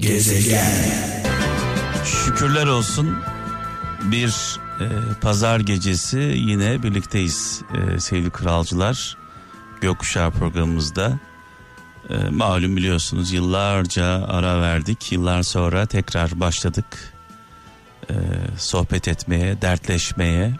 Gezegen. 0.00 0.72
Şükürler 2.04 2.66
olsun 2.66 3.18
bir 4.02 4.58
e, 4.80 4.86
pazar 5.20 5.60
gecesi 5.60 6.18
yine 6.18 6.82
birlikteyiz 6.82 7.62
e, 7.74 8.00
sevgili 8.00 8.30
kralcılar. 8.30 9.16
Gökkuşağı 9.80 10.30
programımızda. 10.30 11.18
E, 12.10 12.14
malum 12.30 12.76
biliyorsunuz 12.76 13.32
yıllarca 13.32 14.04
ara 14.28 14.60
verdik. 14.60 15.12
Yıllar 15.12 15.42
sonra 15.42 15.86
tekrar 15.86 16.40
başladık 16.40 17.14
e, 18.10 18.14
sohbet 18.58 19.08
etmeye, 19.08 19.62
dertleşmeye. 19.62 20.54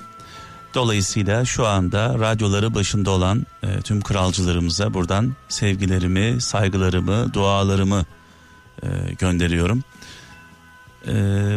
Dolayısıyla 0.75 1.45
şu 1.45 1.67
anda 1.67 2.19
radyoları 2.19 2.75
başında 2.75 3.11
olan 3.11 3.47
e, 3.63 3.81
tüm 3.81 4.01
kralcılarımıza 4.01 4.95
buradan 4.95 5.33
sevgilerimi, 5.49 6.41
saygılarımı, 6.41 7.35
dualarımı 7.35 8.05
e, 8.83 8.89
gönderiyorum. 9.19 9.85
E, 11.07 11.13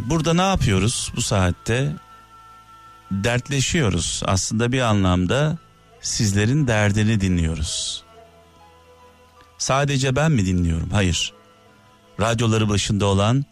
burada 0.09 0.33
ne 0.33 0.41
yapıyoruz 0.41 1.11
bu 1.15 1.21
saatte? 1.21 1.95
Dertleşiyoruz. 3.11 4.21
Aslında 4.25 4.71
bir 4.71 4.81
anlamda 4.81 5.57
sizlerin 6.01 6.67
derdini 6.67 7.21
dinliyoruz. 7.21 8.03
Sadece 9.57 10.15
ben 10.15 10.31
mi 10.31 10.45
dinliyorum? 10.45 10.89
Hayır. 10.89 11.33
Radyoları 12.19 12.69
başında 12.69 13.05
olan 13.05 13.45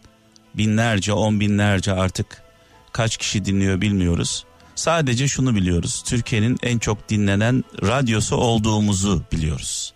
binlerce, 0.55 1.13
on 1.13 1.39
binlerce 1.39 1.93
artık 1.93 2.43
kaç 2.91 3.17
kişi 3.17 3.45
dinliyor 3.45 3.81
bilmiyoruz. 3.81 4.45
Sadece 4.75 5.27
şunu 5.27 5.55
biliyoruz. 5.55 6.03
Türkiye'nin 6.07 6.57
en 6.63 6.79
çok 6.79 7.09
dinlenen 7.09 7.63
radyosu 7.83 8.35
olduğumuzu 8.35 9.23
biliyoruz. 9.31 9.93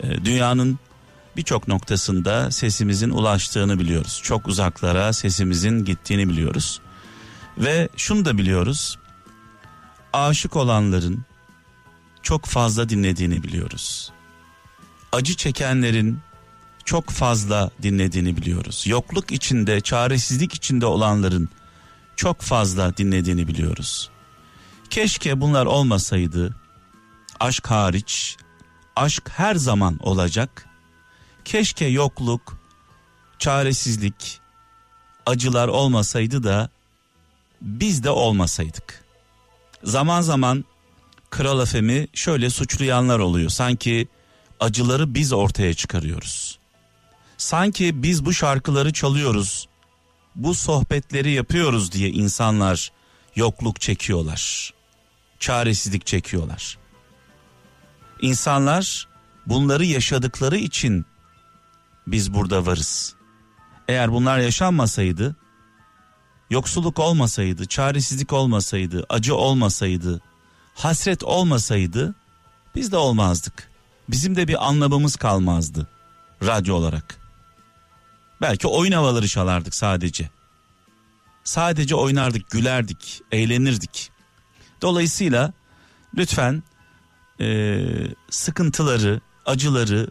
Ee, 0.00 0.24
dünyanın 0.24 0.78
birçok 1.36 1.68
noktasında 1.68 2.50
sesimizin 2.50 3.10
ulaştığını 3.10 3.78
biliyoruz. 3.78 4.20
Çok 4.22 4.48
uzaklara 4.48 5.12
sesimizin 5.12 5.84
gittiğini 5.84 6.28
biliyoruz. 6.28 6.80
Ve 7.58 7.88
şunu 7.96 8.24
da 8.24 8.38
biliyoruz. 8.38 8.98
Aşık 10.12 10.56
olanların 10.56 11.24
çok 12.22 12.44
fazla 12.44 12.88
dinlediğini 12.88 13.42
biliyoruz. 13.42 14.12
Acı 15.12 15.36
çekenlerin 15.36 16.18
çok 16.84 17.10
fazla 17.10 17.70
dinlediğini 17.82 18.36
biliyoruz. 18.36 18.84
Yokluk 18.86 19.32
içinde, 19.32 19.80
çaresizlik 19.80 20.54
içinde 20.54 20.86
olanların 20.86 21.48
çok 22.16 22.40
fazla 22.40 22.96
dinlediğini 22.96 23.48
biliyoruz. 23.48 24.10
Keşke 24.90 25.40
bunlar 25.40 25.66
olmasaydı. 25.66 26.56
Aşk 27.40 27.66
hariç, 27.66 28.36
aşk 28.96 29.30
her 29.30 29.54
zaman 29.54 29.98
olacak. 30.02 30.69
Keşke 31.44 31.86
yokluk, 31.86 32.58
çaresizlik, 33.38 34.40
acılar 35.26 35.68
olmasaydı 35.68 36.42
da 36.42 36.70
biz 37.60 38.04
de 38.04 38.10
olmasaydık. 38.10 39.04
Zaman 39.84 40.20
zaman 40.20 40.64
Kral 41.30 41.62
Efem'i 41.62 42.08
şöyle 42.14 42.50
suçlayanlar 42.50 43.18
oluyor. 43.18 43.50
Sanki 43.50 44.08
acıları 44.60 45.14
biz 45.14 45.32
ortaya 45.32 45.74
çıkarıyoruz. 45.74 46.58
Sanki 47.36 48.02
biz 48.02 48.24
bu 48.24 48.32
şarkıları 48.32 48.92
çalıyoruz. 48.92 49.68
Bu 50.34 50.54
sohbetleri 50.54 51.32
yapıyoruz 51.32 51.92
diye 51.92 52.08
insanlar 52.08 52.92
yokluk 53.36 53.80
çekiyorlar. 53.80 54.74
Çaresizlik 55.38 56.06
çekiyorlar. 56.06 56.78
İnsanlar 58.20 59.08
bunları 59.46 59.84
yaşadıkları 59.84 60.56
için 60.56 61.06
biz 62.12 62.34
burada 62.34 62.66
varız. 62.66 63.14
Eğer 63.88 64.12
bunlar 64.12 64.38
yaşanmasaydı, 64.38 65.36
yoksulluk 66.50 66.98
olmasaydı, 66.98 67.66
çaresizlik 67.66 68.32
olmasaydı, 68.32 69.06
acı 69.08 69.34
olmasaydı, 69.34 70.20
hasret 70.74 71.24
olmasaydı 71.24 72.14
biz 72.74 72.92
de 72.92 72.96
olmazdık. 72.96 73.70
Bizim 74.08 74.36
de 74.36 74.48
bir 74.48 74.68
anlamımız 74.68 75.16
kalmazdı 75.16 75.88
radyo 76.42 76.74
olarak. 76.74 77.16
Belki 78.40 78.68
oyun 78.68 78.92
havaları 78.92 79.28
çalardık 79.28 79.74
sadece. 79.74 80.30
Sadece 81.44 81.94
oynardık, 81.94 82.50
gülerdik, 82.50 83.22
eğlenirdik. 83.32 84.10
Dolayısıyla 84.82 85.52
lütfen 86.16 86.62
e, 87.40 87.80
sıkıntıları, 88.30 89.20
acıları 89.46 90.08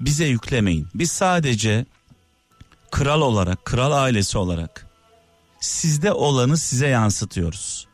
bize 0.00 0.24
yüklemeyin. 0.24 0.88
Biz 0.94 1.10
sadece 1.10 1.86
kral 2.90 3.20
olarak, 3.20 3.64
kral 3.64 3.92
ailesi 3.92 4.38
olarak 4.38 4.86
sizde 5.60 6.12
olanı 6.12 6.56
size 6.56 6.86
yansıtıyoruz. 6.86 7.86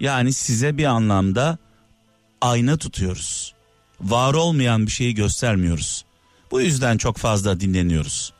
Yani 0.00 0.32
size 0.32 0.76
bir 0.78 0.84
anlamda 0.84 1.58
ayna 2.40 2.76
tutuyoruz. 2.76 3.54
Var 4.00 4.34
olmayan 4.34 4.86
bir 4.86 4.90
şeyi 4.90 5.14
göstermiyoruz. 5.14 6.04
Bu 6.50 6.60
yüzden 6.60 6.98
çok 6.98 7.16
fazla 7.16 7.60
dinleniyoruz. 7.60 8.32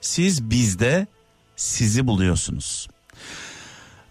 Siz 0.00 0.50
bizde 0.50 1.06
sizi 1.56 2.06
buluyorsunuz. 2.06 2.88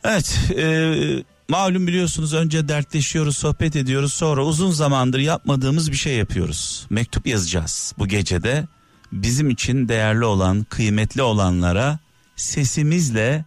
Evet, 0.03 0.39
e, 0.57 1.23
malum 1.49 1.87
biliyorsunuz 1.87 2.33
önce 2.33 2.67
dertleşiyoruz, 2.67 3.37
sohbet 3.37 3.75
ediyoruz. 3.75 4.13
Sonra 4.13 4.43
uzun 4.43 4.71
zamandır 4.71 5.19
yapmadığımız 5.19 5.91
bir 5.91 5.97
şey 5.97 6.15
yapıyoruz. 6.15 6.87
Mektup 6.89 7.27
yazacağız 7.27 7.93
bu 7.97 8.07
gecede. 8.07 8.67
Bizim 9.11 9.49
için 9.49 9.87
değerli 9.87 10.25
olan, 10.25 10.63
kıymetli 10.63 11.21
olanlara 11.21 11.99
sesimizle 12.35 13.45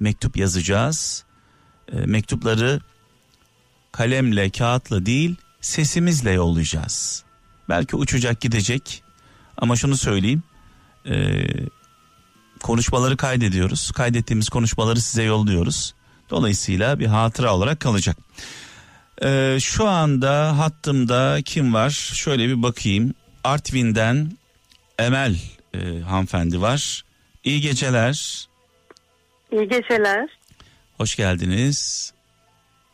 mektup 0.00 0.36
yazacağız. 0.36 1.24
E, 1.92 1.96
mektupları 1.96 2.80
kalemle, 3.92 4.50
kağıtla 4.50 5.06
değil, 5.06 5.36
sesimizle 5.60 6.30
yollayacağız. 6.30 7.24
Belki 7.68 7.96
uçacak 7.96 8.40
gidecek 8.40 9.02
ama 9.56 9.76
şunu 9.76 9.96
söyleyeyim. 9.96 10.42
E, 11.06 11.44
konuşmaları 12.62 13.16
kaydediyoruz. 13.16 13.90
Kaydettiğimiz 13.90 14.48
konuşmaları 14.48 15.00
size 15.00 15.22
yolluyoruz. 15.22 15.94
Dolayısıyla 16.34 16.98
bir 16.98 17.06
hatıra 17.06 17.54
olarak 17.54 17.80
kalacak. 17.80 18.16
E, 19.22 19.56
şu 19.60 19.88
anda 19.88 20.58
hattımda 20.58 21.38
kim 21.44 21.74
var? 21.74 21.90
Şöyle 21.90 22.48
bir 22.48 22.62
bakayım. 22.62 23.14
Artvin'den 23.44 24.32
Emel 24.98 25.36
e, 25.74 26.00
hanımefendi 26.00 26.60
var. 26.60 27.04
İyi 27.44 27.60
geceler. 27.60 28.48
İyi 29.52 29.68
geceler. 29.68 30.28
Hoş 30.96 31.16
geldiniz. 31.16 32.12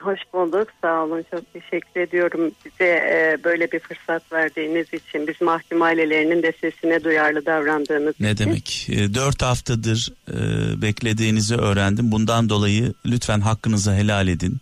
Hoş 0.00 0.20
bulduk. 0.32 0.68
Sağ 0.82 1.04
olun. 1.04 1.24
Çok 1.30 1.52
teşekkür 1.52 2.00
ediyorum 2.00 2.50
bize 2.64 2.84
e, 2.90 3.36
böyle 3.44 3.72
bir 3.72 3.78
fırsat 3.80 4.32
verdiğiniz 4.32 4.86
için. 4.86 5.26
Biz 5.28 5.40
mahkum 5.40 5.82
ailelerinin 5.82 6.42
de 6.42 6.52
sesine 6.60 7.04
duyarlı 7.04 7.46
davrandığınız 7.46 8.14
Ne 8.20 8.30
için. 8.30 8.44
demek? 8.44 8.86
E, 8.90 9.14
Dört 9.14 9.42
haftadır 9.42 10.12
e, 10.28 10.36
beklediğinizi 10.82 11.56
öğrendim. 11.56 12.12
Bundan 12.12 12.48
dolayı 12.48 12.92
lütfen 13.06 13.40
hakkınızı 13.40 13.92
helal 13.94 14.28
edin. 14.28 14.56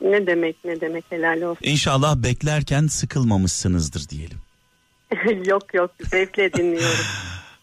Ne 0.00 0.26
demek 0.26 0.56
ne 0.64 0.80
demek 0.80 1.04
helal 1.10 1.42
olsun. 1.42 1.64
İnşallah 1.64 2.16
beklerken 2.16 2.86
sıkılmamışsınızdır 2.86 4.08
diyelim. 4.08 4.38
yok 5.48 5.74
yok 5.74 5.90
zevkle 6.10 6.52
dinliyorum. 6.52 6.88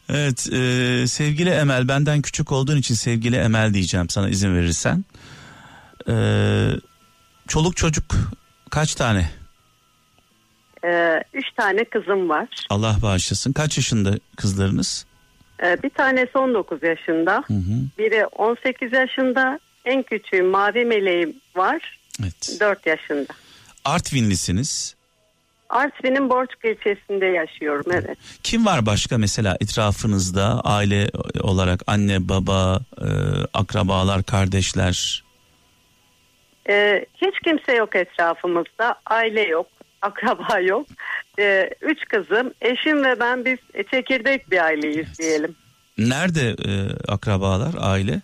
Evet 0.10 0.48
e, 0.54 1.04
sevgili 1.08 1.50
Emel 1.50 1.88
benden 1.88 2.22
küçük 2.22 2.52
olduğun 2.52 2.78
için 2.78 2.96
sevgili 2.96 3.36
Emel 3.36 3.74
diyeceğim 3.74 4.10
sana 4.10 4.30
izin 4.30 4.56
verirsen. 4.56 5.06
E, 6.10 6.14
çoluk 7.54 7.78
çocuk 7.78 8.06
kaç 8.70 8.96
tane? 8.96 9.30
E, 10.86 11.24
üç 11.34 11.46
tane 11.58 11.84
kızım 11.86 12.30
var. 12.30 12.48
Allah 12.70 12.96
bağışlasın. 13.02 13.54
Kaç 13.54 13.78
yaşında 13.78 14.14
kızlarınız? 14.36 15.06
E, 15.64 15.84
bir 15.84 15.90
tanesi 15.90 16.38
19 16.38 16.84
yaşında. 16.84 17.44
Hı 17.48 17.54
hı. 17.54 17.76
Biri 17.98 18.26
18 18.26 18.94
yaşında. 18.94 19.60
En 19.86 20.04
küçüğü 20.04 20.42
Mavi 20.42 20.86
Meleğim 20.86 21.36
var. 21.56 22.00
Evet. 22.22 22.58
4 22.60 22.86
yaşında. 22.86 23.34
Artvinlisiniz. 23.86 24.96
Artvin'in 25.70 26.30
Borçuk 26.30 26.66
ilçesinde 26.66 27.26
yaşıyorum 27.26 27.92
evet. 27.92 28.18
Kim 28.44 28.66
var 28.66 28.86
başka 28.86 29.18
mesela 29.18 29.58
etrafınızda 29.62 30.62
aile 30.62 31.10
olarak 31.42 31.84
anne 31.88 32.30
baba 32.30 32.80
e, 33.02 33.08
akrabalar 33.54 34.24
kardeşler 34.24 35.24
Ee, 36.70 37.06
hiç 37.16 37.40
kimse 37.44 37.74
yok 37.74 37.96
etrafımızda. 37.96 38.96
Aile 39.06 39.42
yok, 39.42 39.68
akraba 40.02 40.60
yok. 40.60 40.88
Ee, 41.40 41.70
üç 41.82 42.06
kızım, 42.06 42.54
eşim 42.62 43.04
ve 43.04 43.20
ben 43.20 43.46
biz 43.46 43.58
çekirdek 43.92 44.52
bir 44.52 44.64
aileyiz 44.64 45.20
diyelim. 45.20 45.56
nerede 45.98 46.50
e, 46.50 46.74
akrabalar 47.08 47.74
aile 47.80 48.22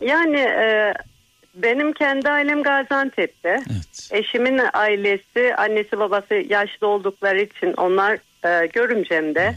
Yani 0.00 0.38
e, 0.38 0.94
benim 1.54 1.92
kendi 1.92 2.30
ailem 2.30 2.62
Gaziantep'te. 2.62 3.48
evet 3.70 4.08
Eşimin 4.10 4.60
ailesi, 4.74 5.54
annesi 5.56 5.98
babası 5.98 6.34
yaşlı 6.34 6.86
oldukları 6.86 7.40
için 7.42 7.72
onlar 7.76 8.18
e, 8.44 8.66
görümcemde. 8.66 9.56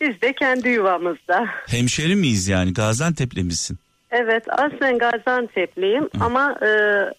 Biz 0.00 0.20
de 0.20 0.32
kendi 0.32 0.68
yuvamızda. 0.68 1.46
Hemşeri 1.66 2.16
miyiz 2.16 2.48
yani? 2.48 2.74
Gaziantep'li 2.74 3.44
misin? 3.44 3.78
Evet 4.10 4.44
aslen 4.48 4.98
Gaziantep'liyim 4.98 6.08
ama 6.20 6.58
e, 6.62 6.70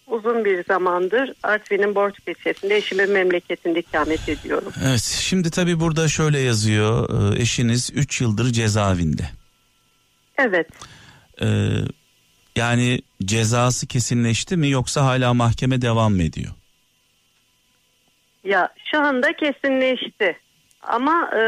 uzun 0.08 0.46
bir 0.46 0.64
zamandır 0.66 1.34
Artvin'in 1.44 1.96
Borç 1.96 2.16
ilçesinde 2.28 2.76
eşimin 2.76 3.12
memleketinde 3.12 3.80
ikamet 3.80 4.30
ediyorum. 4.30 4.74
Evet 4.88 5.02
şimdi 5.02 5.52
tabii 5.52 5.80
burada 5.80 6.08
şöyle 6.08 6.40
yazıyor 6.40 7.10
e, 7.10 7.42
eşiniz 7.42 7.92
3 7.96 8.22
yıldır 8.22 8.46
cezaevinde. 8.46 9.24
Evet. 10.38 10.68
Ee, 11.42 11.46
yani 12.56 13.02
cezası 13.26 13.88
kesinleşti 13.88 14.58
mi 14.58 14.70
yoksa 14.70 15.06
hala 15.06 15.34
mahkeme 15.34 15.82
devam 15.82 16.14
mı 16.14 16.24
ediyor? 16.24 16.54
Ya 18.44 18.70
şu 18.92 19.00
anda 19.00 19.34
kesinleşti 19.34 20.38
ama 20.84 21.30
e, 21.36 21.42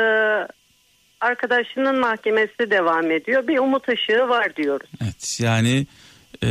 arkadaşının 1.22 2.00
mahkemesi 2.00 2.72
devam 2.72 3.12
ediyor. 3.12 3.48
Bir 3.48 3.58
umut 3.58 3.90
ışığı 3.90 4.30
var 4.30 4.56
diyoruz. 4.56 4.90
Evet 5.04 5.40
yani 5.42 5.88
e, 6.44 6.50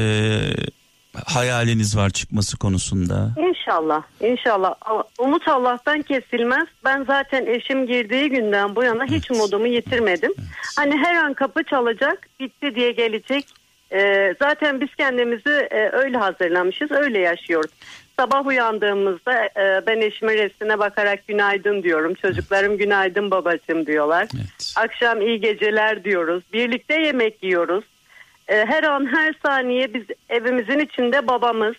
hayaliniz 1.26 1.96
var 1.96 2.10
çıkması 2.10 2.58
konusunda. 2.58 3.30
İnşallah, 3.36 4.02
inşallah. 4.20 4.74
Umut 5.18 5.48
Allah'tan 5.48 6.02
kesilmez. 6.02 6.68
Ben 6.84 7.04
zaten 7.04 7.46
eşim 7.46 7.86
girdiği 7.86 8.28
günden 8.28 8.76
bu 8.76 8.84
yana 8.84 9.04
hiç 9.04 9.30
umudumu 9.30 9.66
yitirmedim. 9.66 10.32
Hani 10.76 10.96
her 10.96 11.14
an 11.14 11.34
kapı 11.34 11.62
çalacak, 11.64 12.28
bitti 12.40 12.74
diye 12.74 12.92
gelecek. 12.92 13.46
Ee, 13.92 14.34
zaten 14.42 14.80
biz 14.80 14.94
kendimizi 14.94 15.68
e, 15.70 15.90
öyle 15.92 16.18
hazırlamışız, 16.18 16.90
öyle 16.90 17.18
yaşıyoruz. 17.18 17.70
Sabah 18.20 18.46
uyandığımızda 18.46 19.44
e, 19.44 19.86
ben 19.86 20.00
eşimin 20.00 20.32
resmine 20.32 20.78
bakarak 20.78 21.26
günaydın 21.26 21.82
diyorum. 21.82 22.14
Çocuklarım 22.14 22.78
günaydın 22.78 23.30
babacığım 23.30 23.86
diyorlar. 23.86 24.28
Evet. 24.34 24.74
Akşam 24.76 25.20
iyi 25.20 25.40
geceler 25.40 26.04
diyoruz. 26.04 26.42
Birlikte 26.52 27.00
yemek 27.00 27.42
yiyoruz. 27.42 27.84
E, 28.48 28.54
her 28.66 28.82
an 28.82 29.06
her 29.16 29.34
saniye 29.42 29.94
biz 29.94 30.02
evimizin 30.28 30.78
içinde 30.78 31.26
babamız. 31.26 31.74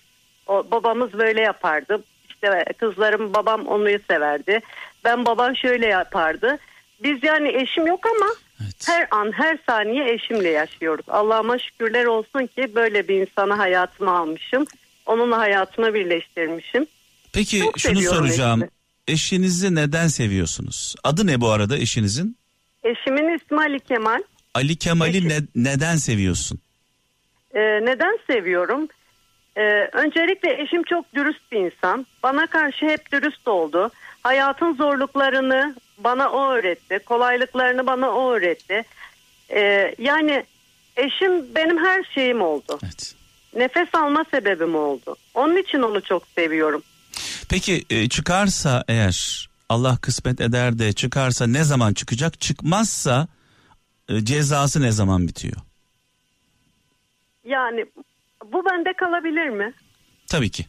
O, 0.47 0.71
babamız 0.71 1.13
böyle 1.13 1.41
yapardı. 1.41 2.03
İşte 2.29 2.65
kızlarım 2.77 3.33
babam 3.33 3.67
onu 3.67 3.87
severdi. 4.07 4.59
Ben 5.03 5.25
babam 5.25 5.55
şöyle 5.55 5.87
yapardı. 5.87 6.57
Biz 7.03 7.23
yani 7.23 7.49
eşim 7.49 7.87
yok 7.87 8.05
ama 8.05 8.29
Evet. 8.61 8.87
her 8.87 9.07
an 9.11 9.31
her 9.31 9.57
saniye 9.65 10.13
eşimle 10.13 10.49
yaşıyoruz. 10.49 11.05
Allah'ıma 11.09 11.57
şükürler 11.57 12.05
olsun 12.05 12.45
ki 12.45 12.75
böyle 12.75 13.07
bir 13.07 13.21
insana 13.21 13.57
hayatıma 13.57 14.17
almışım. 14.17 14.65
Onunla 15.05 15.37
hayatımı 15.37 15.93
birleştirmişim. 15.93 16.85
Peki 17.33 17.59
Çok 17.59 17.79
şunu 17.79 18.01
soracağım. 18.01 18.59
eşimi. 18.59 18.69
Eşinizi 19.07 19.75
neden 19.75 20.07
seviyorsunuz? 20.07 20.95
Adı 21.03 21.27
ne 21.27 21.41
bu 21.41 21.49
arada 21.49 21.77
eşinizin? 21.77 22.37
Eşimin 22.83 23.35
ismi 23.37 23.57
Ali 23.59 23.79
Kemal. 23.79 24.21
Ali 24.53 24.75
Kemal'i 24.75 25.17
Eşim. 25.17 25.29
ne- 25.29 25.41
neden 25.55 25.95
seviyorsun? 25.95 26.59
Ee, 27.53 27.59
neden 27.59 28.19
seviyorum? 28.27 28.87
Ee, 29.57 29.61
öncelikle 29.93 30.61
eşim 30.61 30.83
çok 30.83 31.15
dürüst 31.15 31.51
bir 31.51 31.57
insan. 31.59 32.05
Bana 32.23 32.47
karşı 32.47 32.85
hep 32.85 33.11
dürüst 33.11 33.47
oldu. 33.47 33.91
Hayatın 34.23 34.73
zorluklarını 34.75 35.75
bana 35.97 36.29
o 36.31 36.51
öğretti. 36.51 36.99
Kolaylıklarını 37.05 37.87
bana 37.87 38.09
o 38.11 38.31
öğretti. 38.31 38.83
Ee, 39.49 39.95
yani 39.99 40.43
eşim 40.97 41.55
benim 41.55 41.85
her 41.85 42.03
şeyim 42.15 42.41
oldu. 42.41 42.79
Evet. 42.83 43.15
Nefes 43.55 43.95
alma 43.95 44.25
sebebim 44.31 44.75
oldu. 44.75 45.15
Onun 45.33 45.57
için 45.57 45.81
onu 45.81 46.01
çok 46.01 46.27
seviyorum. 46.35 46.83
Peki 47.49 47.85
e, 47.89 48.09
çıkarsa 48.09 48.83
eğer 48.87 49.47
Allah 49.69 49.97
kısmet 50.01 50.41
eder 50.41 50.79
de 50.79 50.93
çıkarsa 50.93 51.47
ne 51.47 51.63
zaman 51.63 51.93
çıkacak? 51.93 52.41
Çıkmazsa 52.41 53.27
e, 54.09 54.25
cezası 54.25 54.81
ne 54.81 54.91
zaman 54.91 55.27
bitiyor? 55.27 55.55
Yani 57.45 57.85
bu 58.53 58.65
bende 58.65 58.93
kalabilir 58.93 59.49
mi? 59.49 59.73
Tabii 60.27 60.49
ki. 60.49 60.65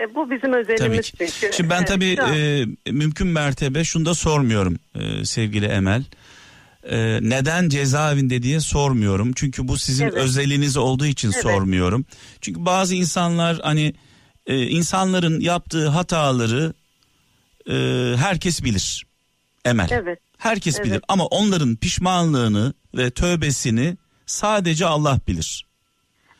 E, 0.00 0.14
bu 0.14 0.30
bizim 0.30 0.52
Tabii 0.52 0.72
özelimiz 0.74 1.10
ki. 1.10 1.16
çünkü. 1.18 1.56
Şimdi 1.56 1.70
ben 1.70 1.78
Evet, 1.78 1.88
tabii 1.88 2.16
e, 2.86 2.92
mümkün 2.92 3.26
mertebe 3.26 3.84
şunu 3.84 4.06
da 4.06 4.14
sormuyorum 4.14 4.76
e, 4.94 5.24
sevgili 5.24 5.66
Emel. 5.66 6.04
E, 6.90 7.18
neden 7.22 7.68
cezaevinde 7.68 8.42
diye 8.42 8.60
sormuyorum. 8.60 9.32
Çünkü 9.32 9.68
bu 9.68 9.76
sizin 9.78 10.04
Evet. 10.04 10.14
özeliniz 10.14 10.76
olduğu 10.76 11.06
için 11.06 11.32
Evet. 11.32 11.42
sormuyorum. 11.42 12.04
Çünkü 12.40 12.66
bazı 12.66 12.94
insanlar 12.94 13.58
hani 13.62 13.94
e, 14.46 14.62
insanların 14.62 15.40
yaptığı 15.40 15.88
hataları 15.88 16.72
e, 17.70 17.74
herkes 18.16 18.64
bilir. 18.64 19.06
Emel. 19.64 19.88
Evet. 19.90 20.18
Herkes 20.38 20.76
Evet. 20.76 20.86
bilir 20.86 21.00
ama 21.08 21.26
onların 21.26 21.76
pişmanlığını 21.76 22.74
ve 22.96 23.10
tövbesini 23.10 23.96
sadece 24.26 24.86
Allah 24.86 25.18
bilir. 25.28 25.66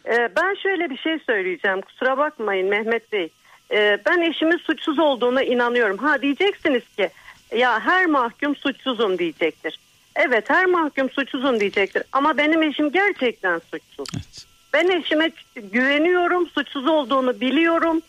Ee, 0.06 0.29
ben 0.37 0.62
şöyle 0.62 0.91
bir 0.91 0.97
şey 0.99 1.19
söyleyeceğim. 1.27 1.81
Kusura 1.81 2.19
bakmayın 2.19 2.69
Mehmet 2.69 3.12
Bey. 3.12 3.29
Ee, 3.75 3.99
ben 4.06 4.31
eşimin 4.31 4.59
suçsuz 4.59 4.99
olduğuna 4.99 5.43
inanıyorum. 5.43 5.99
Ha 5.99 6.23
diyeceksiniz 6.23 6.83
ki 6.97 7.11
ya 7.56 7.81
her 7.81 8.06
mahkum 8.06 8.56
suçsuzum 8.56 9.19
diyecektir. 9.19 9.79
Evet 10.17 10.50
her 10.50 10.67
mahkum 10.67 11.11
suçsuzum 11.11 11.61
diyecektir. 11.61 12.03
Ama 12.12 12.38
benim 12.38 12.62
eşim 12.62 12.93
gerçekten 12.93 13.59
suçsuz. 13.70 14.09
Evet. 14.14 14.47
Ben 14.73 14.88
eşime 14.88 15.31
güveniyorum. 15.73 16.49
Suçsuz 16.49 16.87
olduğunu 16.87 17.41
biliyorum. 17.41 18.00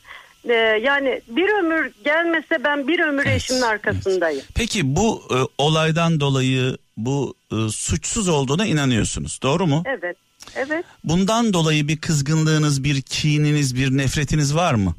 Ee, 0.49 0.53
yani 0.83 1.21
bir 1.27 1.49
ömür 1.59 1.91
gelmese 2.05 2.63
ben 2.63 2.87
bir 2.87 2.99
ömür 2.99 3.25
Evet, 3.25 3.35
eşimin 3.35 3.61
arkasındayım. 3.61 4.41
Peki 4.55 4.95
bu 4.95 5.23
e, 5.31 5.37
olaydan 5.57 6.19
dolayı 6.19 6.77
bu 6.97 7.35
e, 7.51 7.55
suçsuz 7.69 8.27
olduğuna 8.29 8.65
inanıyorsunuz 8.65 9.39
doğru 9.43 9.67
mu? 9.67 9.83
Evet. 9.85 10.17
Evet. 10.55 10.85
Bundan 11.03 11.53
dolayı 11.53 11.87
bir 11.87 11.97
kızgınlığınız, 11.97 12.83
bir 12.83 13.01
kininiz, 13.01 13.75
bir 13.75 13.97
nefretiniz 13.97 14.55
var 14.55 14.73
mı? 14.73 14.95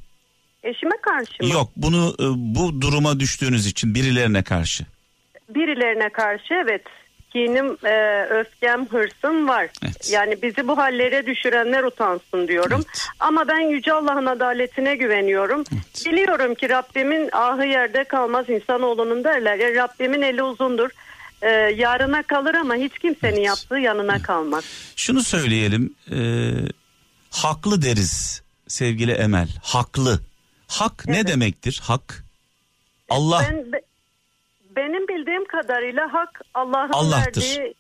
Eşime 0.63 0.97
karşı 1.03 1.43
mı? 1.43 1.49
Yok 1.49 1.71
bunu 1.77 2.17
e, 2.21 2.25
bu 2.55 2.81
duruma 2.81 3.21
düştüğünüz 3.21 3.67
için 3.67 3.95
birilerine 3.95 4.43
karşı. 4.43 4.87
Birilerine 5.49 6.09
karşı 6.09 6.55
evet 6.55 6.83
kinim, 7.33 7.77
e, 7.85 8.25
öfkem, 8.31 8.87
hırsım 8.89 9.49
var. 9.49 9.69
Evet. 9.85 10.11
Yani 10.13 10.43
bizi 10.43 10.69
bu 10.69 10.79
hallere 10.79 11.27
düşürenler 11.27 11.83
utansın 11.85 12.49
diyorum. 12.49 12.81
Evet. 12.87 13.07
Ama 13.21 13.49
ben 13.49 13.61
Yüce 13.61 13.93
Allah'ın 13.93 14.27
adaletine 14.27 14.95
güveniyorum. 14.97 15.65
Evet. 15.73 16.07
Biliyorum 16.07 16.55
ki 16.55 16.69
Rabbimin 16.69 17.29
ahı 17.33 17.67
yerde 17.67 18.05
kalmaz 18.05 18.51
insanoğlunun 18.51 19.25
derler. 19.25 19.57
Ya 19.57 19.75
Rabbimin 19.85 20.23
eli 20.23 20.43
uzundur. 20.43 20.91
E, 21.43 21.49
yarına 21.77 22.23
kalır 22.23 22.55
ama 22.55 22.75
hiç 22.75 22.99
kimsenin 22.99 23.37
Evet. 23.37 23.47
yaptığı 23.47 23.79
yanına 23.79 24.23
kalmaz. 24.23 24.65
Şunu 24.97 25.23
söyleyelim, 25.23 25.95
e, 26.11 26.19
haklı 27.31 27.83
deriz 27.83 28.43
sevgili 28.69 29.13
Emel, 29.13 29.49
haklı. 29.63 30.21
Hak 30.69 31.07
ne 31.07 31.17
Evet. 31.17 31.29
demektir? 31.29 31.81
Hak. 31.85 32.25
Allah 33.09 33.47
Ben 33.51 33.73
be- 33.73 33.81
benim 34.77 35.09
bildiğim 35.09 35.45
kadarıyla 35.45 36.13
hak 36.13 36.41
Allah'ın 36.55 36.93
Allah'tır. 36.93 37.43
verdiği 37.43 37.75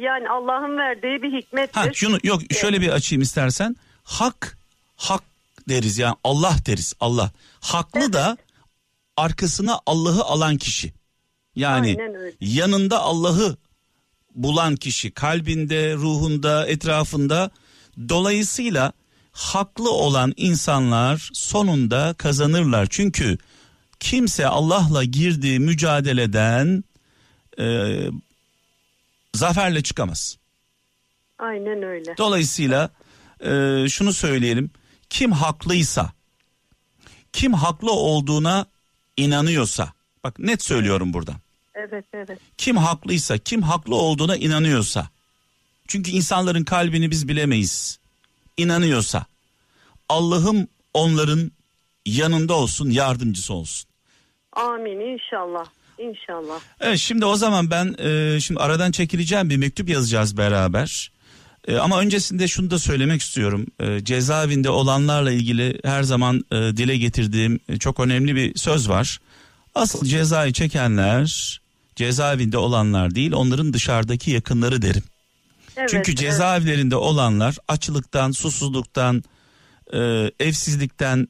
yani 0.00 0.28
Allah'ın 0.28 0.76
verdiği 0.78 1.22
bir 1.22 1.32
hikmettir. 1.32 1.80
Ha 1.80 1.92
şunu 1.94 2.18
yok 2.22 2.42
şöyle 2.60 2.80
bir 2.80 2.88
açayım 2.88 3.22
istersen. 3.22 3.76
Hak 4.04 4.58
hak 4.96 5.22
deriz 5.68 5.98
yani 5.98 6.16
Allah 6.24 6.56
deriz 6.66 6.94
Allah. 7.00 7.30
Haklı 7.60 8.12
da 8.12 8.36
arkasına 9.16 9.80
Allah'ı 9.86 10.22
alan 10.24 10.56
kişi. 10.56 10.92
Yani 11.54 11.96
yanında 12.40 13.00
Allah'ı 13.00 13.56
bulan 14.34 14.76
kişi 14.76 15.10
kalbinde, 15.10 15.94
ruhunda, 15.94 16.66
etrafında 16.66 17.50
dolayısıyla 18.08 18.92
haklı 19.32 19.90
olan 19.90 20.32
insanlar 20.36 21.30
sonunda 21.32 22.14
kazanırlar. 22.18 22.86
Çünkü 22.90 23.38
kimse 24.00 24.46
Allah'la 24.46 25.04
girdiği 25.04 25.58
mücadeleden 25.58 26.84
e, 27.58 27.96
zaferle 29.34 29.82
çıkamaz. 29.82 30.38
Aynen 31.38 31.82
öyle. 31.82 32.16
Dolayısıyla 32.18 32.90
e, 33.40 33.84
şunu 33.88 34.12
söyleyelim. 34.12 34.70
Kim 35.10 35.32
haklıysa, 35.32 36.12
kim 37.32 37.54
haklı 37.54 37.92
olduğuna 37.92 38.66
inanıyorsa, 39.16 39.92
bak 40.24 40.38
net 40.38 40.62
söylüyorum 40.62 41.12
buradan. 41.12 41.36
Evet 41.74 42.04
evet. 42.12 42.38
Kim 42.58 42.76
haklıysa, 42.76 43.38
kim 43.38 43.62
haklı 43.62 43.94
olduğuna 43.94 44.36
inanıyorsa. 44.36 45.08
Çünkü 45.88 46.10
insanların 46.10 46.64
kalbini 46.64 47.10
biz 47.10 47.28
bilemeyiz. 47.28 47.98
İnanıyorsa 48.56 49.26
Allah'ım 50.08 50.68
onların 50.94 51.52
yanında 52.06 52.54
olsun, 52.54 52.90
yardımcısı 52.90 53.54
olsun. 53.54 53.87
Amin 54.58 55.00
inşallah. 55.00 55.64
İnşallah. 55.98 56.60
Evet 56.80 56.98
şimdi 56.98 57.24
o 57.24 57.36
zaman 57.36 57.70
ben 57.70 57.94
e, 57.98 58.40
şimdi 58.40 58.60
aradan 58.60 58.90
çekileceğim 58.90 59.50
bir 59.50 59.56
mektup 59.56 59.88
yazacağız 59.88 60.36
beraber. 60.36 61.10
E, 61.68 61.76
ama 61.76 62.00
öncesinde 62.00 62.48
şunu 62.48 62.70
da 62.70 62.78
söylemek 62.78 63.20
istiyorum. 63.20 63.66
E, 63.80 64.04
cezaevinde 64.04 64.70
olanlarla 64.70 65.32
ilgili 65.32 65.80
her 65.84 66.02
zaman 66.02 66.44
e, 66.52 66.56
dile 66.56 66.96
getirdiğim 66.96 67.60
e, 67.68 67.76
çok 67.78 68.00
önemli 68.00 68.36
bir 68.36 68.58
söz 68.58 68.88
var. 68.88 69.20
Asıl 69.74 70.06
cezayı 70.06 70.52
çekenler 70.52 71.60
cezaevinde 71.96 72.58
olanlar 72.58 73.14
değil 73.14 73.32
onların 73.32 73.72
dışarıdaki 73.72 74.30
yakınları 74.30 74.82
derim. 74.82 75.04
Evet, 75.76 75.88
Çünkü 75.90 76.10
evet. 76.10 76.18
cezaevlerinde 76.18 76.96
olanlar 76.96 77.56
açlıktan, 77.68 78.30
susuzluktan, 78.30 79.22
e, 79.92 79.98
evsizlikten, 80.40 81.28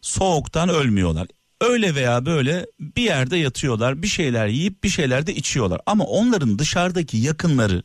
soğuktan 0.00 0.68
ölmüyorlar. 0.68 1.26
Öyle 1.60 1.94
veya 1.94 2.26
böyle 2.26 2.66
bir 2.80 3.02
yerde 3.02 3.36
yatıyorlar, 3.36 4.02
bir 4.02 4.08
şeyler 4.08 4.46
yiyip 4.46 4.84
bir 4.84 4.88
şeyler 4.88 5.26
de 5.26 5.34
içiyorlar. 5.34 5.80
Ama 5.86 6.04
onların 6.04 6.58
dışarıdaki 6.58 7.16
yakınları, 7.16 7.82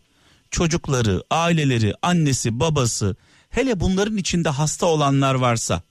çocukları, 0.52 1.24
aileleri, 1.30 1.94
annesi, 2.02 2.60
babası, 2.60 3.16
hele 3.50 3.80
bunların 3.80 4.18
içinde 4.18 4.50
hasta 4.50 4.86
olanlar 4.86 5.36
varsa, 5.36 5.82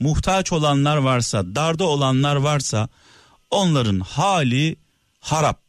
muhtaç 0.00 0.52
olanlar 0.52 0.96
varsa, 0.96 1.54
darda 1.54 1.84
olanlar 1.84 2.36
varsa 2.36 2.88
onların 3.50 4.00
hali 4.00 4.76
harap. 5.20 5.60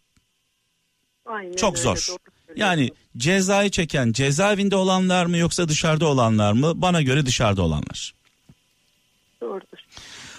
Aynen 1.25 1.55
Çok 1.55 1.77
zor. 1.79 2.07
doğru. 2.09 2.17
Yani 2.55 2.91
cezayı 3.17 3.69
çeken 3.69 4.11
cezaevinde 4.11 4.75
olanlar 4.75 5.25
mı 5.25 5.37
yoksa 5.37 5.69
dışarıda 5.69 6.07
olanlar 6.07 6.53
mı? 6.53 6.81
Bana 6.81 7.01
göre 7.01 7.25
dışarıda 7.25 7.61
olanlar. 7.61 8.13
Doğrudur. 9.41 9.77